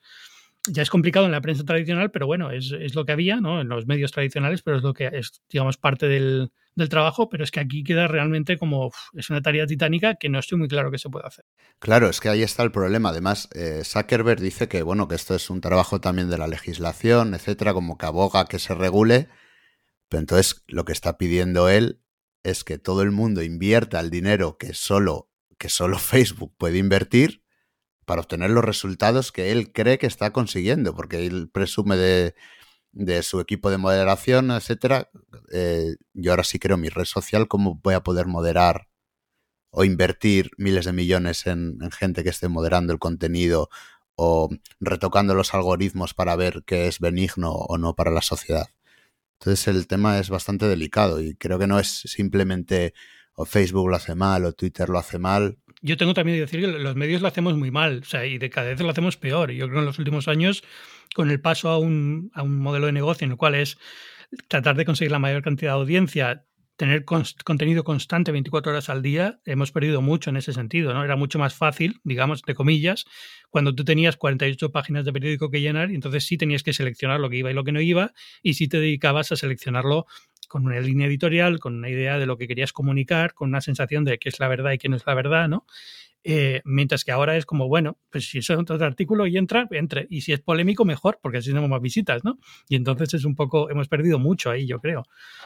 ya 0.69 0.81
es 0.81 0.89
complicado 0.89 1.25
en 1.25 1.31
la 1.31 1.41
prensa 1.41 1.63
tradicional, 1.63 2.11
pero 2.11 2.27
bueno, 2.27 2.51
es, 2.51 2.95
lo 2.95 3.05
que 3.05 3.13
había, 3.13 3.39
¿no? 3.39 3.61
En 3.61 3.69
los 3.69 3.87
medios 3.87 4.11
tradicionales, 4.11 4.61
pero 4.61 4.77
es 4.77 4.83
lo 4.83 4.93
que 4.93 5.09
es, 5.13 5.41
digamos, 5.49 5.77
parte 5.77 6.07
del, 6.07 6.51
del 6.77 6.89
trabajo, 6.89 7.27
pero 7.27 7.43
es 7.43 7.51
que 7.51 7.59
aquí 7.59 7.83
queda 7.83 8.07
realmente 8.07 8.57
como 8.57 8.91
es 9.13 9.29
una 9.29 9.41
tarea 9.41 9.65
titánica 9.65 10.15
que 10.15 10.29
no 10.29 10.39
estoy 10.39 10.59
muy 10.59 10.67
claro 10.67 10.91
que 10.91 10.99
se 10.99 11.09
pueda 11.09 11.27
hacer. 11.27 11.43
Claro, 11.79 12.07
es 12.07 12.19
que 12.19 12.29
ahí 12.29 12.43
está 12.43 12.63
el 12.63 12.71
problema. 12.71 13.09
Además, 13.09 13.49
eh, 13.53 13.81
Zuckerberg 13.83 14.39
dice 14.39 14.67
que 14.67 14.83
bueno, 14.83 15.07
que 15.07 15.15
esto 15.15 15.35
es 15.35 15.49
un 15.49 15.59
trabajo 15.59 15.99
también 15.99 16.29
de 16.29 16.37
la 16.37 16.47
legislación, 16.47 17.33
etcétera, 17.33 17.73
como 17.73 17.97
que 17.97 18.05
aboga 18.05 18.45
que 18.45 18.59
se 18.59 18.75
regule. 18.75 19.27
Pero 20.07 20.19
entonces 20.19 20.63
lo 20.67 20.85
que 20.85 20.93
está 20.93 21.17
pidiendo 21.17 21.67
él 21.67 22.01
es 22.43 22.63
que 22.63 22.77
todo 22.77 23.01
el 23.01 23.11
mundo 23.11 23.41
invierta 23.41 23.99
el 23.99 24.09
dinero 24.09 24.57
que 24.57 24.73
solo, 24.73 25.29
que 25.57 25.69
solo 25.69 25.97
Facebook 25.99 26.53
puede 26.57 26.77
invertir 26.77 27.43
para 28.05 28.21
obtener 28.21 28.51
los 28.51 28.63
resultados 28.63 29.33
que 29.33 29.51
él 29.51 29.73
cree 29.73 29.97
que 29.97 30.07
está 30.07 30.31
consiguiendo, 30.31 30.95
porque 30.95 31.25
él 31.25 31.49
presume 31.51 31.97
de, 31.97 32.35
de 32.91 33.23
su 33.23 33.39
equipo 33.39 33.69
de 33.69 33.77
moderación, 33.77 34.51
etcétera, 34.51 35.09
eh, 35.51 35.95
yo 36.13 36.31
ahora 36.31 36.43
sí 36.43 36.59
creo 36.59 36.77
mi 36.77 36.89
red 36.89 37.05
social, 37.05 37.47
¿cómo 37.47 37.79
voy 37.83 37.93
a 37.93 38.01
poder 38.01 38.27
moderar 38.27 38.87
o 39.69 39.83
invertir 39.83 40.51
miles 40.57 40.85
de 40.85 40.93
millones 40.93 41.45
en, 41.47 41.77
gente 41.91 42.23
que 42.23 42.29
esté 42.29 42.47
moderando 42.47 42.93
el 42.93 42.99
contenido 42.99 43.69
o 44.15 44.49
retocando 44.79 45.35
los 45.35 45.53
algoritmos 45.53 46.13
para 46.13 46.35
ver 46.35 46.63
qué 46.65 46.87
es 46.87 46.99
benigno 46.99 47.51
o 47.51 47.77
no 47.77 47.95
para 47.95 48.11
la 48.11 48.21
sociedad? 48.21 48.69
Entonces 49.39 49.67
el 49.67 49.87
tema 49.87 50.19
es 50.19 50.29
bastante 50.29 50.67
delicado 50.67 51.21
y 51.21 51.35
creo 51.35 51.59
que 51.59 51.67
no 51.67 51.79
es 51.79 51.87
simplemente 51.87 52.93
o 53.37 53.45
Facebook 53.45 53.87
lo 53.87 53.95
hace 53.95 54.15
mal 54.15 54.45
o 54.45 54.53
Twitter 54.53 54.89
lo 54.89 54.97
hace 54.97 55.19
mal. 55.19 55.59
Yo 55.81 55.95
tengo 55.95 56.15
también 56.15 56.37
que 56.37 56.41
decir 56.41 56.59
que 56.59 56.67
los 56.67 56.95
medios 56.95 57.21
lo 57.21 57.27
hacemos 57.27 57.55
muy 57.55 57.69
mal, 57.69 57.99
o 58.01 58.05
sea, 58.05 58.25
y 58.25 58.39
de 58.39 58.49
cada 58.49 58.69
vez 58.69 58.79
lo 58.81 58.89
hacemos 58.89 59.15
peor. 59.15 59.51
Yo 59.51 59.65
creo 59.65 59.75
que 59.75 59.79
en 59.81 59.85
los 59.85 59.99
últimos 59.99 60.27
años, 60.27 60.63
con 61.17 61.31
el 61.31 61.41
paso 61.41 61.69
a 61.69 61.79
un, 61.79 62.29
a 62.35 62.43
un 62.43 62.59
modelo 62.59 62.85
de 62.85 62.91
negocio 62.91 63.25
en 63.25 63.31
el 63.31 63.37
cual 63.37 63.55
es 63.55 63.79
tratar 64.49 64.75
de 64.75 64.85
conseguir 64.85 65.11
la 65.11 65.17
mayor 65.17 65.41
cantidad 65.41 65.71
de 65.71 65.79
audiencia, 65.79 66.45
tener 66.75 67.05
contenido 67.05 67.83
constante 67.83 68.31
24 68.31 68.71
horas 68.71 68.87
al 68.89 69.01
día, 69.01 69.39
hemos 69.45 69.71
perdido 69.71 70.03
mucho 70.03 70.29
en 70.29 70.37
ese 70.37 70.53
sentido, 70.53 70.93
¿no? 70.93 71.03
Era 71.03 71.15
mucho 71.15 71.39
más 71.39 71.55
fácil, 71.55 72.01
digamos, 72.03 72.43
de 72.43 72.53
comillas, 72.53 73.05
cuando 73.49 73.73
tú 73.73 73.83
tenías 73.83 74.15
48 74.15 74.71
páginas 74.71 75.05
de 75.05 75.13
periódico 75.13 75.49
que 75.49 75.59
llenar, 75.59 75.89
y 75.89 75.95
entonces 75.95 76.23
sí 76.23 76.37
tenías 76.37 76.61
que 76.61 76.71
seleccionar 76.71 77.19
lo 77.19 77.31
que 77.31 77.37
iba 77.37 77.49
y 77.49 77.55
lo 77.55 77.63
que 77.63 77.71
no 77.71 77.81
iba, 77.81 78.13
y 78.43 78.53
sí 78.53 78.67
te 78.67 78.79
dedicabas 78.79 79.31
a 79.31 79.37
seleccionarlo 79.37 80.05
con 80.47 80.67
una 80.67 80.79
línea 80.79 81.07
editorial, 81.07 81.59
con 81.59 81.73
una 81.77 81.89
idea 81.89 82.19
de 82.19 82.27
lo 82.27 82.37
que 82.37 82.47
querías 82.47 82.73
comunicar, 82.73 83.33
con 83.33 83.49
una 83.49 83.61
sensación 83.61 84.05
de 84.05 84.19
qué 84.19 84.29
es 84.29 84.39
la 84.39 84.47
verdad 84.47 84.73
y 84.73 84.77
qué 84.77 84.87
no 84.87 84.97
es 84.97 85.05
la 85.07 85.15
verdad, 85.15 85.49
¿no? 85.49 85.65
Eh, 86.29 86.61
mientras 86.65 87.05
que 87.05 87.13
ahora 87.13 87.37
es 87.37 87.45
como, 87.45 87.69
bueno, 87.69 87.97
pues 88.11 88.29
si 88.29 88.39
es 88.39 88.49
otro 88.49 88.83
artículo 88.85 89.27
y 89.27 89.37
entra, 89.37 89.65
entre. 89.71 90.07
Y 90.09 90.19
si 90.21 90.33
es 90.33 90.41
polémico, 90.41 90.83
mejor, 90.83 91.19
porque 91.21 91.37
así 91.37 91.51
tenemos 91.51 91.69
más 91.69 91.81
visitas, 91.81 92.25
¿no? 92.25 92.37
Y 92.67 92.75
entonces 92.75 93.13
es 93.13 93.23
un 93.23 93.33
poco, 93.33 93.69
hemos 93.69 93.87
perdido 93.87 94.19
mucho 94.19 94.49
ahí, 94.49 94.67
yo 94.67 94.79
creo, 94.79 95.03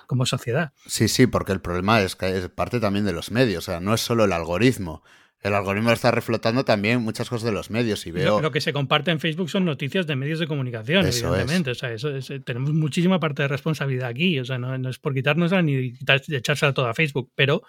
como 0.07 0.25
sociedad. 0.25 0.73
Sí, 0.87 1.07
sí, 1.07 1.27
porque 1.27 1.51
el 1.51 1.61
problema 1.61 2.01
es 2.01 2.15
que 2.15 2.35
es 2.35 2.49
parte 2.49 2.79
también 2.79 3.05
de 3.05 3.13
los 3.13 3.29
medios, 3.29 3.67
o 3.67 3.71
sea, 3.71 3.79
no 3.79 3.93
es 3.93 4.01
solo 4.01 4.25
el 4.25 4.33
algoritmo. 4.33 5.03
El 5.43 5.53
algoritmo 5.53 5.91
está 5.91 6.09
reflotando 6.09 6.65
también 6.65 7.01
muchas 7.01 7.29
cosas 7.29 7.45
de 7.45 7.51
los 7.51 7.69
medios 7.69 8.05
y 8.07 8.11
veo... 8.11 8.41
Lo, 8.41 8.51
que 8.51 8.61
se 8.61 8.73
comparte 8.73 9.09
en 9.11 9.19
Facebook 9.19 9.49
son 9.49 9.65
noticias 9.65 10.05
de 10.05 10.15
medios 10.15 10.39
de 10.39 10.45
comunicación, 10.45 11.05
evidentemente. 11.05 11.71
O 11.71 11.75
sea, 11.75 11.91
eso 11.91 12.11
tenemos 12.45 12.73
muchísima 12.73 13.19
parte 13.19 13.41
de 13.41 13.47
responsabilidad 13.47 14.07
aquí. 14.07 14.39
O 14.39 14.45
sea, 14.45 14.59
no, 14.59 14.77
no 14.77 14.89
es 14.89 14.99
por 14.99 15.15
quitárnosla 15.15 15.63
ni 15.63 15.93
echársela 16.27 16.73
toda 16.73 16.91
a 16.91 16.93
Facebook, 16.93 17.31
pero 17.33 17.63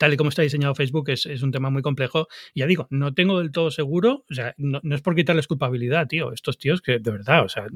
tal 0.00 0.14
y 0.14 0.16
como 0.16 0.30
está 0.30 0.40
diseñado 0.40 0.74
Facebook, 0.74 1.10
es, 1.10 1.26
un 1.42 1.52
tema 1.52 1.68
muy 1.68 1.82
complejo. 1.82 2.26
Ya 2.54 2.66
digo, 2.66 2.86
no 2.88 3.12
tengo 3.12 3.38
del 3.38 3.52
todo 3.52 3.70
seguro, 3.70 4.24
o 4.30 4.34
sea, 4.34 4.54
no, 4.56 4.80
es 4.82 5.02
por 5.02 5.14
quitarles 5.14 5.46
culpabilidad, 5.46 6.08
tío. 6.08 6.32
Estos 6.32 6.56
tíos 6.56 6.80
que, 6.80 6.98
de 6.98 7.10
verdad, 7.10 7.44
o 7.44 7.50
sea, 7.50 7.66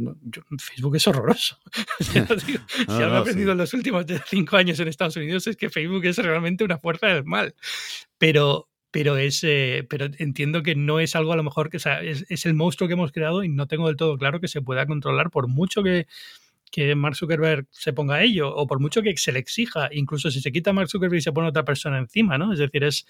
Facebook 0.58 0.96
es 0.96 1.06
horroroso. 1.06 1.58
si 2.00 2.18
algo 2.88 3.16
he 3.16 3.18
aprendido 3.18 3.52
en 3.52 3.58
los 3.58 3.74
últimos 3.74 4.06
cinco 4.26 4.56
años 4.56 4.80
en 4.80 4.88
Estados 4.88 5.16
Unidos 5.16 5.46
es 5.46 5.58
que 5.58 5.68
Facebook 5.68 6.02
es 6.06 6.16
realmente 6.16 6.64
una 6.64 6.78
fuerza 6.78 7.08
del 7.08 7.24
mal. 7.24 7.54
Pero, 8.16 8.70
pero 8.90 9.18
es 9.18 9.44
eh, 9.44 9.86
pero 9.90 10.06
entiendo 10.16 10.62
que 10.62 10.74
no 10.74 11.00
es 11.00 11.14
algo 11.16 11.34
a 11.34 11.36
lo 11.36 11.42
mejor 11.42 11.68
que 11.68 11.76
o 11.76 11.80
sea, 11.80 12.00
es, 12.00 12.24
es, 12.30 12.46
el 12.46 12.54
monstruo 12.54 12.88
que 12.88 12.94
hemos 12.94 13.12
creado 13.12 13.44
y 13.44 13.50
no 13.50 13.66
tengo 13.66 13.88
del 13.88 13.96
todo 13.96 14.16
claro 14.16 14.40
que 14.40 14.48
se 14.48 14.62
pueda 14.62 14.86
controlar 14.86 15.30
por 15.30 15.46
mucho 15.46 15.82
que, 15.82 16.06
que 16.74 16.96
Mark 16.96 17.14
Zuckerberg 17.14 17.68
se 17.70 17.92
ponga 17.92 18.16
a 18.16 18.22
ello, 18.24 18.52
o 18.52 18.66
por 18.66 18.80
mucho 18.80 19.00
que 19.00 19.16
se 19.16 19.30
le 19.30 19.38
exija, 19.38 19.90
incluso 19.92 20.28
si 20.32 20.40
se 20.40 20.50
quita 20.50 20.72
Mark 20.72 20.88
Zuckerberg 20.90 21.18
y 21.18 21.22
se 21.22 21.30
pone 21.30 21.46
otra 21.46 21.64
persona 21.64 21.98
encima, 21.98 22.36
¿no? 22.36 22.52
Es 22.52 22.58
decir, 22.58 22.82
es, 22.82 23.06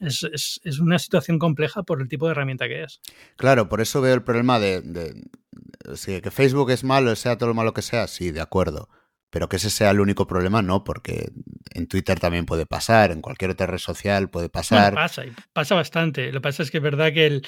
es, 0.00 0.60
es, 0.64 0.78
una 0.78 0.98
situación 0.98 1.38
compleja 1.38 1.82
por 1.82 2.00
el 2.00 2.08
tipo 2.08 2.24
de 2.24 2.32
herramienta 2.32 2.68
que 2.68 2.84
es. 2.84 3.02
Claro, 3.36 3.68
por 3.68 3.82
eso 3.82 4.00
veo 4.00 4.14
el 4.14 4.22
problema 4.22 4.58
de, 4.58 4.80
de, 4.80 6.22
que 6.22 6.30
Facebook 6.30 6.70
es 6.70 6.84
malo, 6.84 7.14
sea 7.14 7.36
todo 7.36 7.50
lo 7.50 7.54
malo 7.54 7.74
que 7.74 7.82
sea, 7.82 8.06
sí, 8.06 8.30
de 8.30 8.40
acuerdo. 8.40 8.88
Pero 9.28 9.46
que 9.50 9.56
ese 9.56 9.68
sea 9.68 9.90
el 9.90 10.00
único 10.00 10.26
problema, 10.26 10.62
no, 10.62 10.82
porque 10.82 11.32
en 11.74 11.88
Twitter 11.88 12.18
también 12.18 12.46
puede 12.46 12.64
pasar, 12.64 13.10
en 13.10 13.20
cualquier 13.20 13.50
otra 13.50 13.66
red 13.66 13.78
social 13.78 14.30
puede 14.30 14.48
pasar. 14.48 14.94
pasa, 14.94 15.24
pasa 15.52 15.74
bastante. 15.74 16.28
Lo 16.32 16.40
que 16.40 16.44
pasa 16.44 16.62
es 16.62 16.70
que 16.70 16.78
es 16.78 16.82
verdad 16.82 17.12
que 17.12 17.26
el, 17.26 17.46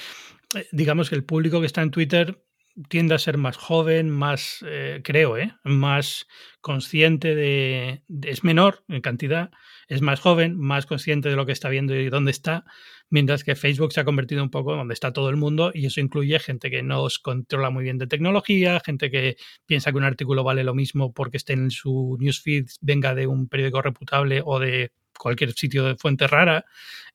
eh, 0.55 0.67
digamos 0.73 1.09
que 1.09 1.15
el 1.15 1.25
público 1.25 1.61
que 1.61 1.67
está 1.67 1.81
en 1.81 1.91
Twitter 1.91 2.45
tiende 2.89 3.15
a 3.15 3.19
ser 3.19 3.39
más 3.39 3.57
joven, 3.57 4.11
más, 4.11 4.65
eh, 4.67 5.01
creo, 5.05 5.37
¿eh? 5.37 5.55
más 5.65 6.27
consciente 6.61 7.35
de, 7.35 8.03
Es 8.23 8.43
menor 8.43 8.85
en 8.89 9.01
cantidad, 9.01 9.51
es 9.89 10.03
más 10.03 10.21
joven, 10.21 10.59
más 10.59 10.87
consciente 10.87 11.29
de 11.29 11.37
lo 11.37 11.47
que 11.47 11.53
está 11.53 11.69
viendo 11.69 11.95
y 11.95 12.09
dónde 12.09 12.31
está, 12.31 12.65
mientras 13.11 13.45
que 13.45 13.55
Facebook 13.55 13.93
se 13.93 14.01
ha 14.01 14.05
convertido 14.05 14.43
un 14.43 14.51
poco 14.51 14.75
donde 14.75 14.95
está 14.95 15.13
todo 15.13 15.31
el 15.31 15.37
mundo 15.37 15.71
y 15.73 15.87
eso 15.87 16.01
incluye 16.01 16.39
gente 16.41 16.71
que 16.71 16.83
no 16.83 17.03
os 17.03 17.19
controla 17.19 17.71
muy 17.71 17.85
bien 17.85 17.99
de 17.99 18.07
tecnología, 18.07 18.81
gente 18.85 19.11
que 19.11 19.37
piensa 19.67 19.93
que 19.93 19.99
un 19.99 20.05
artículo 20.05 20.43
vale 20.43 20.65
lo 20.65 20.75
mismo 20.75 21.13
porque 21.13 21.37
esté 21.37 21.53
en 21.53 21.71
su 21.71 22.17
newsfeed, 22.19 22.67
venga 22.81 23.15
de 23.15 23.27
un 23.27 23.49
periódico 23.49 23.83
reputable 23.83 24.43
o 24.45 24.59
de 24.59 24.93
cualquier 25.17 25.53
sitio 25.53 25.85
de 25.85 25.97
fuente 25.97 26.27
rara. 26.27 26.65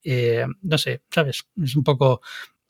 Eh, 0.04 0.46
no 0.62 0.78
sé, 0.78 1.02
¿sabes? 1.10 1.46
Es 1.62 1.76
un 1.76 1.84
poco 1.84 2.22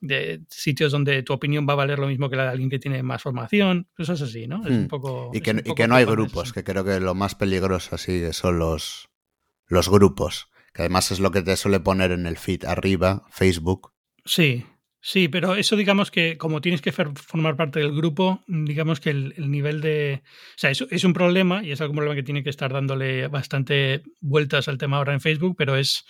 de 0.01 0.41
sitios 0.49 0.91
donde 0.91 1.23
tu 1.23 1.33
opinión 1.33 1.67
va 1.67 1.73
a 1.73 1.77
valer 1.77 1.99
lo 1.99 2.07
mismo 2.07 2.29
que 2.29 2.35
la 2.35 2.43
de 2.43 2.49
alguien 2.49 2.69
que 2.69 2.79
tiene 2.79 3.03
más 3.03 3.21
formación, 3.21 3.87
cosas 3.95 4.21
así, 4.21 4.47
¿no? 4.47 4.65
Es 4.65 4.71
un 4.71 4.83
hmm. 4.83 4.87
poco, 4.87 5.31
y 5.33 5.41
que, 5.41 5.61
y 5.65 5.75
que 5.75 5.87
no 5.87 5.95
hay 5.95 6.05
grupos, 6.05 6.53
que 6.53 6.63
creo 6.63 6.85
que 6.85 6.99
lo 6.99 7.15
más 7.15 7.35
peligroso 7.35 7.95
así 7.95 8.21
son 8.31 8.59
los, 8.59 9.09
los 9.67 9.89
grupos, 9.89 10.49
que 10.73 10.83
además 10.83 11.11
es 11.11 11.19
lo 11.19 11.31
que 11.31 11.41
te 11.41 11.55
suele 11.57 11.79
poner 11.79 12.11
en 12.11 12.25
el 12.25 12.37
feed 12.37 12.65
arriba, 12.65 13.25
Facebook. 13.29 13.93
Sí, 14.23 14.65
sí, 15.01 15.27
pero 15.27 15.55
eso 15.55 15.75
digamos 15.75 16.11
que 16.11 16.37
como 16.37 16.61
tienes 16.61 16.81
que 16.81 16.91
formar 16.91 17.57
parte 17.57 17.79
del 17.79 17.95
grupo, 17.95 18.43
digamos 18.47 18.99
que 18.99 19.09
el, 19.09 19.33
el 19.37 19.51
nivel 19.51 19.81
de... 19.81 20.21
O 20.23 20.57
sea, 20.57 20.69
eso 20.69 20.87
es 20.91 21.03
un 21.03 21.13
problema 21.13 21.63
y 21.63 21.71
es 21.71 21.81
algún 21.81 21.97
problema 21.97 22.15
que 22.15 22.23
tiene 22.23 22.43
que 22.43 22.49
estar 22.49 22.71
dándole 22.71 23.27
bastante 23.27 24.03
vueltas 24.21 24.67
al 24.67 24.77
tema 24.77 24.97
ahora 24.97 25.13
en 25.13 25.21
Facebook, 25.21 25.55
pero 25.57 25.75
es 25.75 26.05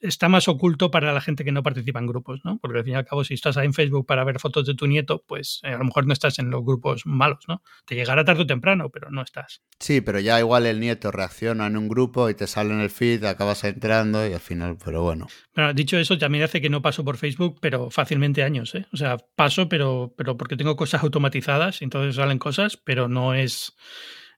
está 0.00 0.28
más 0.28 0.48
oculto 0.48 0.90
para 0.90 1.12
la 1.12 1.20
gente 1.20 1.44
que 1.44 1.52
no 1.52 1.62
participa 1.62 1.98
en 1.98 2.06
grupos, 2.06 2.40
¿no? 2.44 2.58
Porque 2.58 2.78
al 2.78 2.84
fin 2.84 2.94
y 2.94 2.96
al 2.96 3.04
cabo, 3.04 3.24
si 3.24 3.34
estás 3.34 3.56
ahí 3.56 3.66
en 3.66 3.74
Facebook 3.74 4.06
para 4.06 4.24
ver 4.24 4.38
fotos 4.38 4.66
de 4.66 4.74
tu 4.74 4.86
nieto, 4.86 5.22
pues 5.26 5.60
eh, 5.62 5.68
a 5.68 5.78
lo 5.78 5.84
mejor 5.84 6.06
no 6.06 6.12
estás 6.12 6.38
en 6.38 6.50
los 6.50 6.64
grupos 6.64 7.06
malos, 7.06 7.44
¿no? 7.48 7.62
Te 7.86 7.94
llegará 7.94 8.24
tarde 8.24 8.42
o 8.42 8.46
temprano, 8.46 8.90
pero 8.90 9.10
no 9.10 9.22
estás. 9.22 9.62
Sí, 9.78 10.00
pero 10.00 10.20
ya 10.20 10.38
igual 10.38 10.66
el 10.66 10.80
nieto 10.80 11.10
reacciona 11.10 11.66
en 11.66 11.76
un 11.76 11.88
grupo 11.88 12.28
y 12.30 12.34
te 12.34 12.46
sale 12.46 12.72
en 12.72 12.80
el 12.80 12.90
feed, 12.90 13.24
acabas 13.24 13.64
entrando 13.64 14.26
y 14.26 14.32
al 14.32 14.40
final, 14.40 14.76
pero 14.82 15.02
bueno. 15.02 15.28
Bueno, 15.54 15.72
dicho 15.74 15.98
eso, 15.98 16.18
también 16.18 16.44
hace 16.44 16.60
que 16.60 16.70
no 16.70 16.82
paso 16.82 17.04
por 17.04 17.16
Facebook, 17.16 17.58
pero 17.60 17.90
fácilmente 17.90 18.42
años, 18.42 18.74
¿eh? 18.74 18.86
O 18.92 18.96
sea, 18.96 19.18
paso, 19.36 19.68
pero, 19.68 20.14
pero 20.16 20.36
porque 20.36 20.56
tengo 20.56 20.76
cosas 20.76 21.02
automatizadas, 21.04 21.82
entonces 21.82 22.16
salen 22.16 22.38
cosas, 22.38 22.76
pero 22.76 23.08
no 23.08 23.34
es 23.34 23.76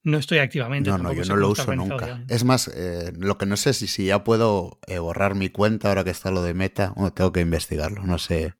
no 0.05 0.19
estoy 0.19 0.39
activamente. 0.39 0.91
No, 0.91 0.99
no, 0.99 1.13
yo 1.13 1.25
no 1.25 1.37
lo 1.37 1.51
uso 1.51 1.75
nunca. 1.75 2.25
Es 2.29 2.45
más, 2.45 2.69
eh, 2.69 3.13
lo 3.19 3.39
que 3.39 3.47
no 3.47 3.57
sé 3.57 3.73
si, 3.73 3.87
si 3.87 4.07
ya 4.07 4.25
puedo 4.25 4.81
eh, 4.87 4.99
borrar 4.99 5.35
mi 5.35 5.49
cuenta 5.49 5.89
ahora 5.89 6.05
que 6.05 6.11
está 6.11 6.31
lo 6.31 6.43
de 6.43 6.55
meta, 6.55 6.93
o 6.97 7.13
tengo 7.13 7.33
que 7.33 7.41
investigarlo, 7.41 8.03
no 8.05 8.19
sé. 8.19 8.55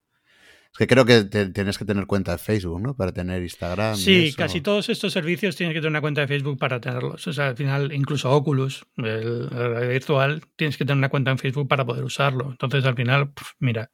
Es 0.73 0.79
que 0.79 0.87
creo 0.87 1.05
que 1.05 1.25
tienes 1.25 1.77
que 1.77 1.85
tener 1.85 2.07
cuenta 2.07 2.33
de 2.33 2.39
Facebook, 2.39 2.81
¿no? 2.81 2.97
Para 2.97 3.13
tener 3.13 3.43
Instagram. 3.43 3.95
Sí, 3.95 4.33
casi 4.35 4.63
todos 4.63 4.89
estos 4.89 5.13
servicios 5.13 5.55
tienes 5.55 5.75
que 5.75 5.81
tener 5.81 5.91
una 5.91 6.01
cuenta 6.01 6.23
de 6.23 6.29
Facebook 6.29 6.59
para 6.59 6.81
tenerlos. 6.81 7.27
O 7.27 7.33
sea, 7.35 7.49
al 7.49 7.57
final, 7.57 7.93
incluso 7.93 8.31
Oculus, 8.31 8.87
el, 8.97 9.51
el 9.53 9.89
virtual, 9.89 10.43
tienes 10.57 10.79
que 10.79 10.87
tener 10.87 10.97
una 10.97 11.11
cuenta 11.11 11.31
en 11.31 11.37
Facebook 11.37 11.69
para 11.69 11.85
poder 11.85 12.05
usarlo. 12.05 12.53
Entonces, 12.53 12.87
al 12.87 12.95
final, 12.95 13.35
mira, 13.59 13.91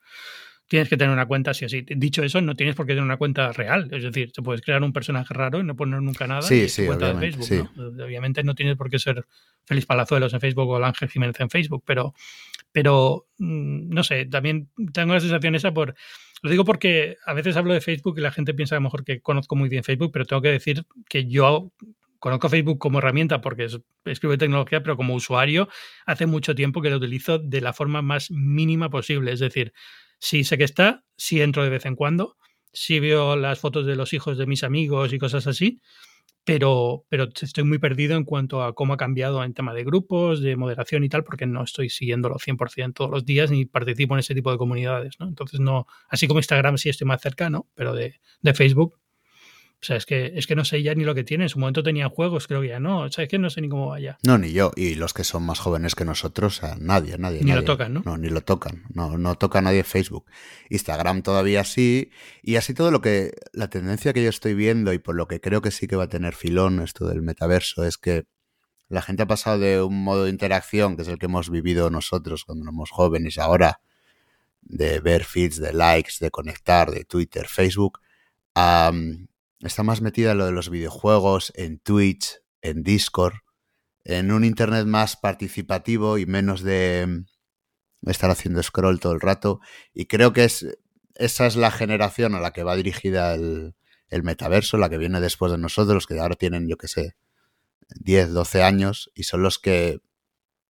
tienes 0.68 0.88
que 0.88 0.96
tener 0.98 1.12
una 1.12 1.26
cuenta 1.26 1.54
sí 1.54 1.64
o 1.64 1.68
sí. 1.68 1.84
Dicho 1.96 2.22
eso, 2.22 2.40
no 2.42 2.54
tienes 2.54 2.76
por 2.76 2.86
qué 2.86 2.92
tener 2.92 3.04
una 3.04 3.16
cuenta 3.16 3.52
real. 3.52 3.88
Es 3.90 4.02
decir, 4.02 4.32
te 4.32 4.42
puedes 4.42 4.60
crear 4.60 4.82
un 4.82 4.92
personaje 4.92 5.32
raro 5.32 5.60
y 5.60 5.64
no 5.64 5.74
poner 5.74 6.00
nunca 6.02 6.26
nada. 6.26 6.42
Sí, 6.42 6.68
sí, 6.68 6.86
cuenta 6.86 7.12
de 7.12 7.18
Facebook, 7.18 7.70
¿no? 7.74 8.04
Obviamente 8.04 8.44
no 8.44 8.54
tienes 8.54 8.76
por 8.76 8.90
qué 8.90 8.98
ser 8.98 9.26
Feliz 9.64 9.86
Palazuelos 9.86 10.32
en 10.34 10.40
Facebook 10.40 10.68
o 10.68 10.76
el 10.76 10.84
Ángel 10.84 11.08
Jiménez 11.08 11.40
en 11.40 11.48
Facebook, 11.48 11.82
pero, 11.86 12.14
pero 12.70 13.26
mm, 13.38 13.88
no 13.88 14.04
sé, 14.04 14.26
también 14.26 14.68
tengo 14.92 15.14
la 15.14 15.20
sensación 15.20 15.54
esa 15.54 15.72
por... 15.72 15.94
Lo 16.42 16.50
digo 16.50 16.64
porque 16.64 17.16
a 17.26 17.32
veces 17.32 17.56
hablo 17.56 17.72
de 17.72 17.80
Facebook 17.80 18.18
y 18.18 18.20
la 18.20 18.30
gente 18.30 18.54
piensa 18.54 18.76
a 18.76 18.78
lo 18.78 18.82
mejor 18.82 19.04
que 19.04 19.20
conozco 19.20 19.56
muy 19.56 19.68
bien 19.68 19.82
Facebook, 19.82 20.12
pero 20.12 20.24
tengo 20.24 20.42
que 20.42 20.50
decir 20.50 20.84
que 21.08 21.26
yo 21.26 21.72
conozco 22.20 22.48
Facebook 22.48 22.78
como 22.78 22.98
herramienta 22.98 23.40
porque 23.40 23.66
escribo 24.04 24.38
tecnología, 24.38 24.82
pero 24.82 24.96
como 24.96 25.14
usuario 25.14 25.68
hace 26.06 26.26
mucho 26.26 26.54
tiempo 26.54 26.82
que 26.82 26.90
lo 26.90 26.96
utilizo 26.98 27.38
de 27.38 27.60
la 27.60 27.72
forma 27.72 28.02
más 28.02 28.30
mínima 28.30 28.90
posible. 28.90 29.32
Es 29.32 29.40
decir, 29.40 29.72
Sí 30.18 30.44
sé 30.44 30.58
que 30.58 30.64
está, 30.64 31.04
sí 31.16 31.40
entro 31.40 31.62
de 31.64 31.70
vez 31.70 31.86
en 31.86 31.96
cuando, 31.96 32.36
sí 32.72 33.00
veo 33.00 33.36
las 33.36 33.60
fotos 33.60 33.86
de 33.86 33.96
los 33.96 34.12
hijos 34.12 34.38
de 34.38 34.46
mis 34.46 34.64
amigos 34.64 35.12
y 35.12 35.18
cosas 35.18 35.46
así, 35.46 35.80
pero, 36.44 37.04
pero 37.10 37.28
estoy 37.40 37.64
muy 37.64 37.78
perdido 37.78 38.16
en 38.16 38.24
cuanto 38.24 38.62
a 38.62 38.74
cómo 38.74 38.94
ha 38.94 38.96
cambiado 38.96 39.44
en 39.44 39.52
tema 39.52 39.74
de 39.74 39.84
grupos, 39.84 40.40
de 40.40 40.56
moderación 40.56 41.04
y 41.04 41.08
tal, 41.10 41.22
porque 41.22 41.46
no 41.46 41.62
estoy 41.62 41.90
siguiéndolo 41.90 42.36
100% 42.38 42.94
todos 42.94 43.10
los 43.10 43.24
días 43.26 43.50
ni 43.50 43.66
participo 43.66 44.14
en 44.14 44.20
ese 44.20 44.34
tipo 44.34 44.50
de 44.50 44.56
comunidades, 44.56 45.16
¿no? 45.20 45.28
Entonces, 45.28 45.60
no, 45.60 45.86
así 46.08 46.26
como 46.26 46.40
Instagram 46.40 46.78
sí 46.78 46.88
estoy 46.88 47.06
más 47.06 47.20
cerca, 47.20 47.50
¿no? 47.50 47.68
Pero 47.74 47.94
de, 47.94 48.20
de 48.40 48.54
Facebook 48.54 48.98
o 49.80 49.84
sea, 49.84 49.96
es 49.96 50.06
que, 50.06 50.32
es 50.34 50.48
que 50.48 50.56
no 50.56 50.64
sé 50.64 50.82
ya 50.82 50.92
ni 50.96 51.04
lo 51.04 51.14
que 51.14 51.22
tiene. 51.22 51.44
En 51.44 51.48
su 51.48 51.60
momento 51.60 51.84
tenía 51.84 52.08
juegos, 52.08 52.48
creo 52.48 52.60
que 52.60 52.68
ya 52.68 52.80
no. 52.80 53.02
O 53.02 53.12
sea, 53.12 53.22
es 53.22 53.30
que 53.30 53.38
no 53.38 53.48
sé 53.48 53.60
ni 53.60 53.68
cómo 53.68 53.86
vaya. 53.86 54.18
No, 54.24 54.36
ni 54.36 54.52
yo. 54.52 54.72
Y 54.74 54.96
los 54.96 55.14
que 55.14 55.22
son 55.22 55.44
más 55.44 55.60
jóvenes 55.60 55.94
que 55.94 56.04
nosotros, 56.04 56.58
o 56.58 56.60
sea, 56.60 56.76
nadie, 56.80 57.16
nadie. 57.16 57.42
Ni 57.44 57.52
lo 57.52 57.62
tocan, 57.62 57.94
¿no? 57.94 58.02
No, 58.04 58.18
ni 58.18 58.28
lo 58.28 58.40
tocan. 58.40 58.82
No, 58.92 59.16
no 59.18 59.36
toca 59.36 59.62
nadie 59.62 59.84
Facebook. 59.84 60.26
Instagram 60.68 61.22
todavía 61.22 61.62
sí. 61.62 62.10
Y 62.42 62.56
así 62.56 62.74
todo 62.74 62.90
lo 62.90 63.00
que. 63.00 63.34
La 63.52 63.70
tendencia 63.70 64.12
que 64.12 64.22
yo 64.22 64.30
estoy 64.30 64.54
viendo 64.54 64.92
y 64.92 64.98
por 64.98 65.14
lo 65.14 65.28
que 65.28 65.40
creo 65.40 65.62
que 65.62 65.70
sí 65.70 65.86
que 65.86 65.94
va 65.94 66.04
a 66.04 66.08
tener 66.08 66.34
filón 66.34 66.80
esto 66.80 67.06
del 67.06 67.22
metaverso 67.22 67.84
es 67.84 67.98
que 67.98 68.24
la 68.88 69.00
gente 69.00 69.22
ha 69.22 69.26
pasado 69.26 69.60
de 69.60 69.80
un 69.80 70.02
modo 70.02 70.24
de 70.24 70.30
interacción, 70.30 70.96
que 70.96 71.02
es 71.02 71.08
el 71.08 71.20
que 71.20 71.26
hemos 71.26 71.50
vivido 71.50 71.88
nosotros 71.90 72.44
cuando 72.44 72.64
éramos 72.64 72.90
jóvenes, 72.90 73.38
ahora 73.38 73.80
de 74.62 74.98
ver 74.98 75.24
feeds, 75.24 75.60
de 75.60 75.72
likes, 75.72 76.14
de 76.20 76.32
conectar, 76.32 76.90
de 76.90 77.04
Twitter, 77.04 77.46
Facebook, 77.46 78.00
a 78.56 78.90
está 79.60 79.82
más 79.82 80.00
metida 80.00 80.32
en 80.32 80.38
lo 80.38 80.46
de 80.46 80.52
los 80.52 80.70
videojuegos, 80.70 81.52
en 81.56 81.78
Twitch, 81.78 82.40
en 82.62 82.82
Discord, 82.82 83.34
en 84.04 84.32
un 84.32 84.44
Internet 84.44 84.86
más 84.86 85.16
participativo 85.16 86.18
y 86.18 86.26
menos 86.26 86.62
de 86.62 87.06
mm, 87.06 88.08
estar 88.08 88.30
haciendo 88.30 88.62
scroll 88.62 89.00
todo 89.00 89.12
el 89.12 89.20
rato. 89.20 89.60
Y 89.92 90.06
creo 90.06 90.32
que 90.32 90.44
es, 90.44 90.66
esa 91.14 91.46
es 91.46 91.56
la 91.56 91.70
generación 91.70 92.34
a 92.34 92.40
la 92.40 92.52
que 92.52 92.62
va 92.62 92.76
dirigida 92.76 93.34
el, 93.34 93.74
metaverso, 94.22 94.78
la 94.78 94.88
que 94.88 94.98
viene 94.98 95.20
después 95.20 95.52
de 95.52 95.58
nosotros, 95.58 96.06
que 96.06 96.18
ahora 96.18 96.36
tienen, 96.36 96.68
yo 96.68 96.76
qué 96.76 96.88
sé, 96.88 97.16
10, 98.00 98.32
12 98.32 98.62
años 98.62 99.10
y 99.14 99.24
son 99.24 99.42
los 99.42 99.58
que 99.58 100.00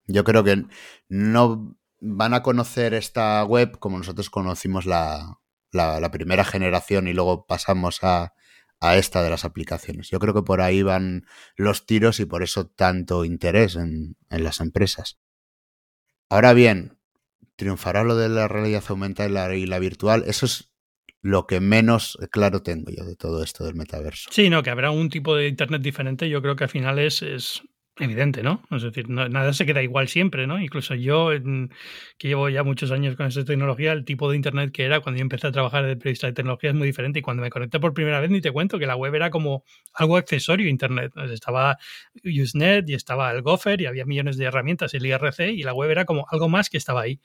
yo 0.07 0.23
creo 0.23 0.43
que 0.43 0.65
no 1.09 1.77
van 1.99 2.33
a 2.33 2.41
conocer 2.41 2.93
esta 2.93 3.43
web 3.43 3.77
como 3.77 3.97
nosotros 3.97 4.29
conocimos 4.29 4.85
la, 4.85 5.39
la 5.71 6.11
primera 6.11 6.45
generación 6.45 7.07
y 7.07 7.13
luego 7.13 7.45
pasamos 7.45 7.99
a, 8.03 8.33
a 8.79 8.97
esta 8.97 9.23
de 9.23 9.29
las 9.29 9.45
aplicaciones. 9.45 10.09
Yo 10.09 10.19
creo 10.19 10.33
que 10.33 10.43
por 10.43 10.61
ahí 10.61 10.81
van 10.83 11.25
los 11.55 11.85
tiros 11.85 12.19
y 12.19 12.25
por 12.25 12.43
eso 12.43 12.67
tanto 12.67 13.25
interés 13.25 13.75
en, 13.75 14.15
las 14.29 14.61
empresas. 14.61 15.19
Ahora 16.29 16.53
bien, 16.53 16.97
triunfará 17.55 18.03
lo 18.03 18.15
de 18.15 18.29
la 18.29 18.47
realidad 18.47 18.83
aumentada 18.87 19.55
y 19.55 19.65
la, 19.65 19.79
virtual. 19.79 20.23
Eso 20.27 20.45
es 20.45 20.71
lo 21.21 21.47
que 21.47 21.59
menos 21.59 22.17
claro 22.31 22.61
tengo 22.61 22.91
yo 22.91 23.03
de 23.03 23.15
todo 23.15 23.43
esto 23.43 23.65
del 23.65 23.75
metaverso. 23.75 24.29
Sí, 24.31 24.49
no, 24.49 24.63
que 24.63 24.69
habrá 24.69 24.91
un 24.91 25.09
tipo 25.09 25.35
de 25.35 25.47
Internet 25.47 25.81
diferente. 25.81 26.29
Yo 26.29 26.41
creo 26.41 26.55
que 26.55 26.63
al 26.63 26.69
final 26.69 26.99
es 26.99 27.61
evidente, 27.99 28.43
¿no? 28.43 28.63
Es 28.71 28.83
decir, 28.83 29.09
nada 29.09 29.53
se 29.53 29.65
queda 29.65 29.81
igual 29.81 30.07
siempre, 30.07 30.47
¿no? 30.47 30.59
Incluso 30.61 30.95
yo, 30.95 31.29
que 32.17 32.27
llevo 32.27 32.49
ya 32.49 32.63
muchos 32.63 32.91
años 32.91 33.15
con 33.15 33.27
esta 33.27 33.43
tecnología, 33.45 33.91
el 33.91 34.05
tipo 34.05 34.29
de 34.29 34.35
Internet 34.35 34.71
que 34.71 34.85
era 34.85 34.99
cuando 35.01 35.19
yo 35.19 35.23
empecé 35.23 35.47
a 35.47 35.51
trabajar 35.51 35.85
de 35.85 35.95
periodista 35.95 36.27
de 36.27 36.33
tecnología 36.33 36.69
es 36.69 36.75
muy 36.75 36.87
diferente. 36.87 37.19
Y 37.19 37.21
cuando 37.21 37.43
me 37.43 37.49
conecté 37.49 37.79
por 37.79 37.93
primera 37.93 38.19
vez, 38.19 38.29
ni 38.29 38.41
te 38.41 38.51
cuento 38.51 38.79
que 38.79 38.85
la 38.85 38.95
web 38.95 39.15
era 39.15 39.29
como 39.29 39.63
algo 39.93 40.17
accesorio 40.17 40.67
a 40.67 40.69
Internet. 40.69 41.11
estaba 41.31 41.77
Usenet 42.23 42.89
y 42.89 42.93
estaba 42.93 43.31
el 43.31 43.41
Gopher 43.41 43.81
y 43.81 43.85
había 43.85 44.05
millones 44.05 44.37
de 44.37 44.45
herramientas, 44.45 44.93
el 44.93 45.05
IRC, 45.05 45.51
y 45.51 45.63
la 45.63 45.73
web 45.73 45.91
era 45.91 46.05
como 46.05 46.25
algo 46.31 46.49
más 46.49 46.69
que 46.69 46.77
estaba 46.77 47.01
ahí 47.01 47.19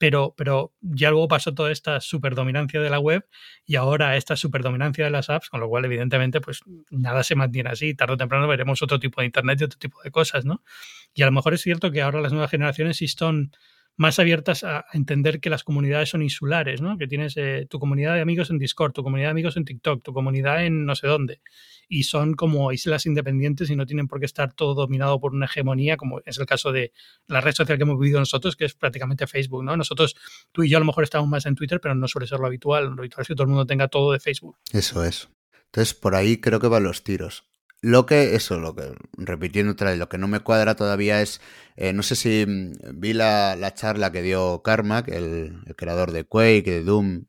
pero, 0.00 0.34
pero 0.34 0.72
ya 0.80 1.10
luego 1.10 1.28
pasó 1.28 1.52
toda 1.52 1.70
esta 1.70 2.00
superdominancia 2.00 2.80
de 2.80 2.88
la 2.88 2.98
web 2.98 3.28
y 3.66 3.76
ahora 3.76 4.16
esta 4.16 4.34
superdominancia 4.34 5.04
de 5.04 5.10
las 5.10 5.28
apps, 5.28 5.50
con 5.50 5.60
lo 5.60 5.68
cual 5.68 5.84
evidentemente 5.84 6.40
pues 6.40 6.62
nada 6.88 7.22
se 7.22 7.34
mantiene 7.34 7.68
así, 7.68 7.92
tarde 7.92 8.14
o 8.14 8.16
temprano 8.16 8.48
veremos 8.48 8.80
otro 8.80 8.98
tipo 8.98 9.20
de 9.20 9.26
internet 9.26 9.60
y 9.60 9.64
otro 9.64 9.78
tipo 9.78 10.00
de 10.02 10.10
cosas, 10.10 10.46
¿no? 10.46 10.64
Y 11.12 11.20
a 11.20 11.26
lo 11.26 11.32
mejor 11.32 11.52
es 11.52 11.60
cierto 11.60 11.90
que 11.90 12.00
ahora 12.00 12.22
las 12.22 12.32
nuevas 12.32 12.50
generaciones 12.50 12.96
sí 12.96 13.04
están 13.04 13.52
más 14.00 14.18
abiertas 14.18 14.64
a 14.64 14.86
entender 14.94 15.40
que 15.40 15.50
las 15.50 15.62
comunidades 15.62 16.08
son 16.08 16.22
insulares, 16.22 16.80
¿no? 16.80 16.96
Que 16.96 17.06
tienes 17.06 17.36
eh, 17.36 17.66
tu 17.68 17.78
comunidad 17.78 18.14
de 18.14 18.22
amigos 18.22 18.48
en 18.48 18.56
Discord, 18.56 18.92
tu 18.92 19.02
comunidad 19.02 19.26
de 19.26 19.32
amigos 19.32 19.58
en 19.58 19.66
TikTok, 19.66 20.02
tu 20.02 20.14
comunidad 20.14 20.64
en 20.64 20.86
no 20.86 20.94
sé 20.94 21.06
dónde. 21.06 21.42
Y 21.86 22.04
son 22.04 22.32
como 22.32 22.72
islas 22.72 23.04
independientes 23.04 23.68
y 23.68 23.76
no 23.76 23.84
tienen 23.84 24.08
por 24.08 24.18
qué 24.18 24.24
estar 24.24 24.54
todo 24.54 24.72
dominado 24.72 25.20
por 25.20 25.34
una 25.34 25.44
hegemonía, 25.44 25.98
como 25.98 26.22
es 26.24 26.38
el 26.38 26.46
caso 26.46 26.72
de 26.72 26.94
la 27.26 27.42
red 27.42 27.52
social 27.52 27.76
que 27.76 27.82
hemos 27.82 28.00
vivido 28.00 28.18
nosotros, 28.18 28.56
que 28.56 28.64
es 28.64 28.72
prácticamente 28.72 29.26
Facebook, 29.26 29.62
¿no? 29.64 29.76
Nosotros, 29.76 30.16
tú 30.50 30.62
y 30.62 30.70
yo 30.70 30.78
a 30.78 30.80
lo 30.80 30.86
mejor 30.86 31.04
estamos 31.04 31.28
más 31.28 31.44
en 31.44 31.54
Twitter, 31.54 31.78
pero 31.78 31.94
no 31.94 32.08
suele 32.08 32.26
ser 32.26 32.40
lo 32.40 32.46
habitual. 32.46 32.86
Lo 32.86 33.00
habitual 33.02 33.20
es 33.20 33.28
que 33.28 33.34
todo 33.34 33.42
el 33.42 33.50
mundo 33.50 33.66
tenga 33.66 33.88
todo 33.88 34.12
de 34.12 34.20
Facebook. 34.20 34.56
Eso 34.72 35.04
es. 35.04 35.28
Entonces, 35.66 35.92
por 35.92 36.14
ahí 36.14 36.38
creo 36.38 36.58
que 36.58 36.68
van 36.68 36.84
los 36.84 37.04
tiros. 37.04 37.49
Lo 37.82 38.04
que, 38.04 38.34
eso, 38.34 38.58
lo 38.60 38.74
que, 38.74 38.92
repitiendo 39.16 39.72
otra 39.72 39.90
vez, 39.90 39.98
lo 39.98 40.08
que 40.10 40.18
no 40.18 40.28
me 40.28 40.40
cuadra 40.40 40.76
todavía 40.76 41.22
es, 41.22 41.40
eh, 41.76 41.94
no 41.94 42.02
sé 42.02 42.14
si 42.14 42.44
mm, 42.46 43.00
vi 43.00 43.14
la, 43.14 43.72
charla 43.74 44.12
que 44.12 44.22
dio 44.22 44.62
Carmack, 44.62 45.08
el, 45.08 45.64
creador 45.76 46.12
de 46.12 46.24
Quake, 46.24 46.70
de 46.70 46.82
Doom, 46.84 47.24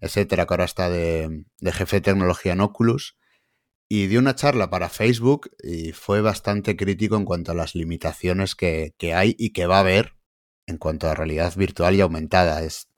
etcétera, 0.00 0.46
que 0.46 0.54
ahora 0.54 0.64
está 0.64 0.90
de, 0.90 1.44
jefe 1.72 1.96
de 1.96 2.00
tecnología 2.00 2.52
en 2.54 2.60
Oculus, 2.60 3.16
y 3.88 4.06
dio 4.08 4.18
una 4.20 4.34
charla 4.34 4.70
para 4.70 4.88
Facebook 4.88 5.50
y 5.62 5.92
fue 5.92 6.20
bastante 6.22 6.76
crítico 6.76 7.16
en 7.16 7.24
cuanto 7.24 7.52
a 7.52 7.54
las 7.54 7.74
limitaciones 7.74 8.54
que, 8.56 8.94
hay 9.14 9.36
y 9.38 9.52
que 9.52 9.66
va 9.66 9.76
a 9.76 9.80
haber 9.80 10.16
en 10.66 10.78
cuanto 10.78 11.08
a 11.08 11.14
realidad 11.14 11.54
virtual 11.56 11.94
y 11.94 12.00
aumentada. 12.00 12.62
Es, 12.62 12.88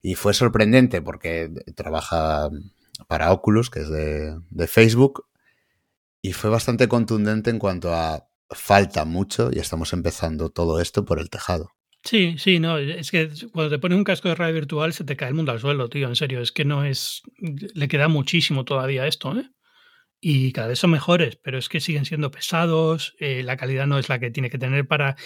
y 0.00 0.14
fue 0.14 0.34
sorprendente 0.34 1.02
porque 1.02 1.50
trabaja 1.74 2.48
para 3.06 3.32
Oculus, 3.32 3.70
que 3.70 3.80
es 3.80 3.88
de, 3.90 4.66
Facebook, 4.66 5.26
y 6.22 6.32
fue 6.32 6.50
bastante 6.50 6.88
contundente 6.88 7.50
en 7.50 7.58
cuanto 7.58 7.92
a 7.92 8.28
falta 8.50 9.04
mucho 9.04 9.50
y 9.52 9.58
estamos 9.58 9.92
empezando 9.92 10.50
todo 10.50 10.80
esto 10.80 11.04
por 11.04 11.20
el 11.20 11.30
tejado. 11.30 11.70
Sí, 12.02 12.36
sí, 12.38 12.60
no, 12.60 12.78
es 12.78 13.10
que 13.10 13.28
cuando 13.52 13.70
te 13.70 13.78
pones 13.78 13.98
un 13.98 14.04
casco 14.04 14.28
de 14.28 14.34
radio 14.34 14.54
virtual 14.54 14.92
se 14.92 15.04
te 15.04 15.16
cae 15.16 15.28
el 15.28 15.34
mundo 15.34 15.52
al 15.52 15.60
suelo, 15.60 15.88
tío, 15.88 16.08
en 16.08 16.16
serio, 16.16 16.40
es 16.40 16.52
que 16.52 16.64
no 16.64 16.84
es, 16.84 17.22
le 17.38 17.88
queda 17.88 18.08
muchísimo 18.08 18.64
todavía 18.64 19.06
esto, 19.06 19.36
¿eh? 19.36 19.50
Y 20.20 20.52
cada 20.52 20.68
vez 20.68 20.78
son 20.78 20.90
mejores, 20.90 21.36
pero 21.36 21.58
es 21.58 21.68
que 21.68 21.80
siguen 21.80 22.04
siendo 22.04 22.30
pesados, 22.30 23.14
eh, 23.20 23.42
la 23.42 23.56
calidad 23.56 23.86
no 23.86 23.98
es 23.98 24.08
la 24.08 24.18
que 24.18 24.30
tiene 24.30 24.50
que 24.50 24.58
tener 24.58 24.86
para 24.86 25.16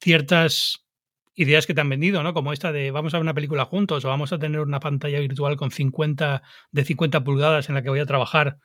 ciertas 0.00 0.86
ideas 1.34 1.66
que 1.66 1.74
te 1.74 1.80
han 1.80 1.88
vendido, 1.88 2.22
¿no? 2.22 2.34
Como 2.34 2.52
esta 2.52 2.72
de 2.72 2.90
vamos 2.90 3.14
a 3.14 3.18
ver 3.18 3.22
una 3.22 3.34
película 3.34 3.64
juntos 3.64 4.04
o 4.04 4.08
vamos 4.08 4.32
a 4.32 4.38
tener 4.38 4.60
una 4.60 4.80
pantalla 4.80 5.20
virtual 5.20 5.56
con 5.56 5.70
50 5.70 6.42
de 6.70 6.84
50 6.84 7.24
pulgadas 7.24 7.68
en 7.68 7.74
la 7.74 7.82
que 7.82 7.90
voy 7.90 8.00
a 8.00 8.06
trabajar. 8.06 8.58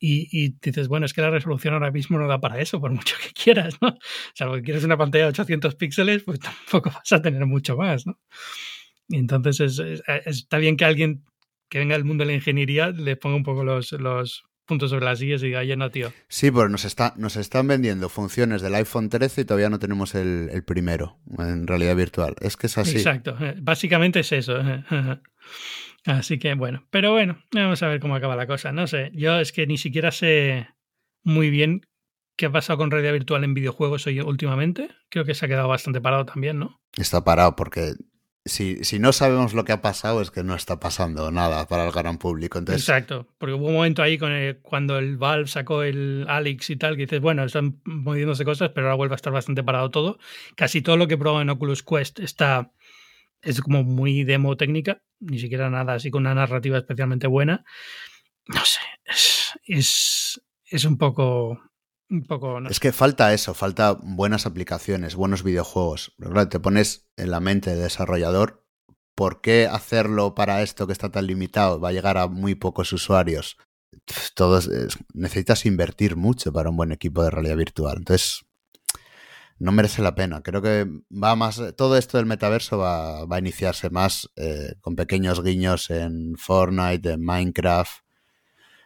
Y, 0.00 0.54
dices, 0.60 0.86
bueno, 0.86 1.06
es 1.06 1.12
que 1.12 1.22
la 1.22 1.30
resolución 1.30 1.74
ahora 1.74 1.90
mismo 1.90 2.18
no 2.18 2.28
da 2.28 2.40
para 2.40 2.60
eso, 2.60 2.80
por 2.80 2.92
mucho 2.92 3.16
que 3.20 3.32
quieras, 3.32 3.78
¿no? 3.80 3.96
Salvo 4.34 4.54
que 4.54 4.62
quieres 4.62 4.84
una 4.84 4.96
pantalla 4.96 5.24
de 5.24 5.30
800 5.30 5.74
píxeles, 5.74 6.22
pues 6.22 6.38
tampoco 6.38 6.90
vas 6.94 7.12
a 7.12 7.20
tener 7.20 7.44
mucho 7.46 7.76
más, 7.76 8.06
¿no? 8.06 8.18
Y 9.08 9.16
entonces 9.16 9.82
está 10.26 10.58
bien 10.58 10.76
que 10.76 10.84
alguien 10.84 11.24
que 11.68 11.78
venga 11.78 11.94
del 11.94 12.04
mundo 12.04 12.22
de 12.22 12.28
la 12.28 12.34
ingeniería 12.34 12.90
le 12.90 13.16
ponga 13.16 13.36
un 13.36 13.42
poco 13.42 13.64
los, 13.64 13.92
los 13.92 14.44
puntos 14.68 14.90
sobre 14.90 15.06
las 15.06 15.18
sillas 15.18 15.42
y 15.42 15.46
diga, 15.46 15.60
oye, 15.60 15.76
no, 15.76 15.90
tío. 15.90 16.12
Sí, 16.28 16.50
pues 16.50 16.70
nos, 16.70 16.84
está, 16.84 17.14
nos 17.16 17.36
están 17.36 17.66
vendiendo 17.66 18.08
funciones 18.08 18.62
del 18.62 18.74
iPhone 18.74 19.08
13 19.08 19.40
y 19.40 19.44
todavía 19.44 19.70
no 19.70 19.78
tenemos 19.78 20.14
el, 20.14 20.62
primero 20.64 21.18
en 21.38 21.66
realidad 21.66 21.96
virtual. 21.96 22.36
Es 22.40 22.56
que 22.56 22.68
es 22.68 22.78
así. 22.78 22.98
Exacto, 22.98 23.36
eh, 23.40 23.56
básicamente 23.60 24.20
es 24.20 24.30
eso. 24.30 24.58
Eh, 26.08 26.12
así 26.12 26.38
que 26.38 26.54
bueno, 26.54 26.86
pero 26.90 27.12
bueno, 27.12 27.38
vamos 27.52 27.82
a 27.82 27.88
ver 27.88 28.00
cómo 28.00 28.14
acaba 28.14 28.36
la 28.36 28.46
cosa. 28.46 28.72
No 28.72 28.86
sé, 28.86 29.10
yo 29.14 29.38
es 29.38 29.52
que 29.52 29.66
ni 29.66 29.76
siquiera 29.76 30.10
sé 30.10 30.68
muy 31.22 31.50
bien 31.50 31.82
qué 32.36 32.46
ha 32.46 32.52
pasado 32.52 32.78
con 32.78 32.90
realidad 32.90 33.12
virtual 33.12 33.44
en 33.44 33.54
videojuegos 33.54 34.06
hoy 34.06 34.20
últimamente. 34.20 34.90
Creo 35.10 35.24
que 35.24 35.34
se 35.34 35.44
ha 35.44 35.48
quedado 35.48 35.68
bastante 35.68 36.00
parado 36.00 36.24
también, 36.24 36.58
¿no? 36.58 36.80
Está 36.96 37.24
parado 37.24 37.56
porque 37.56 37.94
si, 38.44 38.82
si, 38.84 38.98
no 38.98 39.12
sabemos 39.12 39.52
lo 39.52 39.64
que 39.64 39.72
ha 39.72 39.82
pasado 39.82 40.22
es 40.22 40.30
que 40.30 40.42
no 40.42 40.54
está 40.54 40.80
pasando 40.80 41.30
nada 41.30 41.66
para 41.66 41.84
el 41.84 41.92
gran 41.92 42.16
público. 42.16 42.58
Entonces... 42.58 42.88
Exacto, 42.88 43.26
porque 43.36 43.54
hubo 43.54 43.66
un 43.66 43.74
momento 43.74 44.02
ahí 44.02 44.16
con 44.16 44.32
cuando 44.62 44.98
el 44.98 45.18
Valve 45.18 45.48
sacó 45.48 45.82
el 45.82 46.24
Alex 46.28 46.70
y 46.70 46.76
tal, 46.76 46.96
que 46.96 47.02
dices, 47.02 47.20
bueno, 47.20 47.44
están 47.44 47.80
moviéndose 47.84 48.44
cosas, 48.44 48.70
pero 48.74 48.86
ahora 48.86 48.96
vuelve 48.96 49.14
a 49.14 49.16
estar 49.16 49.32
bastante 49.32 49.62
parado 49.62 49.90
todo. 49.90 50.18
Casi 50.56 50.80
todo 50.80 50.96
lo 50.96 51.08
que 51.08 51.18
probó 51.18 51.42
en 51.42 51.50
Oculus 51.50 51.82
Quest 51.82 52.20
está 52.20 52.72
es 53.42 53.60
como 53.60 53.84
muy 53.84 54.24
demo 54.24 54.56
técnica, 54.56 55.02
ni 55.20 55.38
siquiera 55.38 55.70
nada 55.70 55.94
así 55.94 56.10
con 56.10 56.22
una 56.22 56.34
narrativa 56.34 56.78
especialmente 56.78 57.26
buena. 57.26 57.64
No 58.46 58.64
sé, 58.64 58.80
es, 59.64 60.40
es, 60.64 60.84
un 60.84 60.96
poco 60.96 61.60
poco, 62.26 62.58
Es 62.68 62.80
que 62.80 62.92
falta 62.92 63.34
eso, 63.34 63.54
falta 63.54 63.92
buenas 63.92 64.46
aplicaciones, 64.46 65.14
buenos 65.14 65.42
videojuegos. 65.42 66.14
te 66.50 66.60
pones 66.60 67.08
en 67.16 67.30
la 67.30 67.40
mente 67.40 67.70
del 67.70 67.80
desarrollador, 67.80 68.64
¿por 69.14 69.40
qué 69.40 69.66
hacerlo 69.66 70.34
para 70.34 70.62
esto 70.62 70.86
que 70.86 70.92
está 70.92 71.10
tan 71.10 71.26
limitado? 71.26 71.80
Va 71.80 71.90
a 71.90 71.92
llegar 71.92 72.16
a 72.16 72.28
muy 72.28 72.54
pocos 72.54 72.92
usuarios. 72.92 73.58
Todos, 74.34 74.70
necesitas 75.12 75.66
invertir 75.66 76.16
mucho 76.16 76.52
para 76.52 76.70
un 76.70 76.76
buen 76.76 76.92
equipo 76.92 77.22
de 77.22 77.30
realidad 77.30 77.56
virtual. 77.56 77.98
Entonces, 77.98 78.46
no 79.58 79.72
merece 79.72 80.02
la 80.02 80.14
pena. 80.14 80.42
Creo 80.42 80.62
que 80.62 80.86
va 81.10 81.36
más. 81.36 81.60
Todo 81.76 81.96
esto 81.96 82.16
del 82.16 82.26
metaverso 82.26 82.78
va, 82.78 83.22
a 83.22 83.38
iniciarse 83.38 83.90
más 83.90 84.30
eh, 84.36 84.74
con 84.80 84.96
pequeños 84.96 85.42
guiños 85.42 85.90
en 85.90 86.36
Fortnite, 86.36 87.12
en 87.12 87.24
Minecraft, 87.24 88.02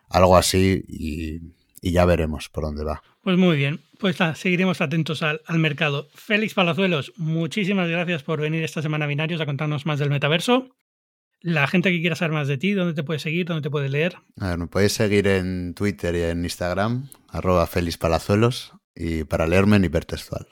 algo 0.09 0.37
así, 0.37 0.85
y 0.89 1.93
ya 1.93 2.05
veremos 2.05 2.49
por 2.49 2.65
dónde 2.65 2.85
va. 2.85 3.03
Pues 3.23 3.39
muy 3.39 3.57
bien, 3.57 3.81
pues 4.01 4.17
seguiremos 4.35 4.81
atentos 4.81 5.23
al, 5.23 5.41
mercado. 5.59 6.09
Félix 6.13 6.55
Palazuelos, 6.55 7.13
muchísimas 7.17 7.89
gracias 7.89 8.25
por 8.25 8.41
venir 8.41 8.65
esta 8.65 8.83
semana 8.83 9.05
a 9.05 9.09
Binarios 9.09 9.41
a 9.41 9.47
contarnos 9.47 9.87
más 9.87 10.01
del 10.01 10.11
metaverso. 10.11 10.71
La 11.41 11.69
gente 11.69 11.93
que 11.93 12.01
quiera 12.01 12.17
saber 12.17 12.33
más 12.33 12.49
de 12.49 12.59
ti, 12.59 12.73
¿dónde 12.73 12.95
te 12.95 13.05
puede 13.05 13.21
seguir? 13.21 13.47
¿Dónde 13.47 13.63
te 13.63 13.71
puede 13.71 13.89
leer? 13.89 14.17
A 14.41 14.49
ver, 14.49 14.59
me 14.59 14.67
podéis 14.67 14.95
seguir 14.95 15.29
en 15.29 15.75
Twitter 15.75 16.17
y 16.17 16.23
en 16.23 16.43
Instagram, 16.43 17.11
arroba 17.29 17.67
Félix 17.69 17.97
Palazuelos, 17.97 18.73
y 18.93 19.23
para 19.23 19.47
leerme 19.47 19.77
en 19.77 19.85
hipertextual. 19.85 20.49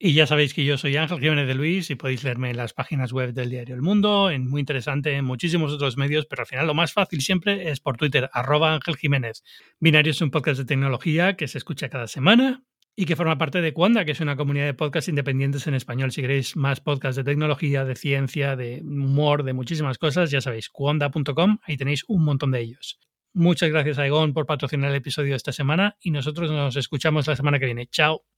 Y 0.00 0.12
ya 0.12 0.28
sabéis 0.28 0.54
que 0.54 0.64
yo 0.64 0.78
soy 0.78 0.96
Ángel 0.96 1.18
Jiménez 1.18 1.48
de 1.48 1.56
Luis 1.56 1.90
y 1.90 1.96
podéis 1.96 2.22
leerme 2.22 2.50
en 2.50 2.56
las 2.56 2.72
páginas 2.72 3.12
web 3.12 3.32
del 3.32 3.50
diario 3.50 3.74
El 3.74 3.82
Mundo, 3.82 4.30
en 4.30 4.48
muy 4.48 4.60
interesante, 4.60 5.16
en 5.16 5.24
muchísimos 5.24 5.72
otros 5.72 5.96
medios, 5.96 6.24
pero 6.26 6.42
al 6.42 6.46
final 6.46 6.68
lo 6.68 6.74
más 6.74 6.92
fácil 6.92 7.20
siempre 7.20 7.68
es 7.70 7.80
por 7.80 7.96
Twitter, 7.96 8.30
arroba 8.32 8.72
Ángel 8.72 8.96
Jiménez. 8.96 9.42
Binario 9.80 10.12
es 10.12 10.20
un 10.20 10.30
podcast 10.30 10.58
de 10.58 10.66
tecnología 10.66 11.34
que 11.34 11.48
se 11.48 11.58
escucha 11.58 11.88
cada 11.88 12.06
semana 12.06 12.62
y 12.94 13.06
que 13.06 13.16
forma 13.16 13.38
parte 13.38 13.60
de 13.60 13.72
Cuanda, 13.72 14.04
que 14.04 14.12
es 14.12 14.20
una 14.20 14.36
comunidad 14.36 14.66
de 14.66 14.74
podcasts 14.74 15.08
independientes 15.08 15.66
en 15.66 15.74
español. 15.74 16.12
Si 16.12 16.20
queréis 16.20 16.54
más 16.54 16.80
podcasts 16.80 17.16
de 17.16 17.24
tecnología, 17.24 17.84
de 17.84 17.96
ciencia, 17.96 18.54
de 18.54 18.80
humor, 18.84 19.42
de 19.42 19.52
muchísimas 19.52 19.98
cosas, 19.98 20.30
ya 20.30 20.40
sabéis, 20.40 20.68
cuanda.com, 20.68 21.58
ahí 21.64 21.76
tenéis 21.76 22.04
un 22.06 22.22
montón 22.22 22.52
de 22.52 22.60
ellos. 22.60 23.00
Muchas 23.34 23.70
gracias 23.70 23.98
a 23.98 24.06
Egon 24.06 24.32
por 24.32 24.46
patrocinar 24.46 24.90
el 24.90 24.96
episodio 24.96 25.34
esta 25.34 25.50
semana 25.50 25.96
y 26.00 26.12
nosotros 26.12 26.52
nos 26.52 26.76
escuchamos 26.76 27.26
la 27.26 27.34
semana 27.34 27.58
que 27.58 27.66
viene. 27.66 27.88
Chao. 27.88 28.37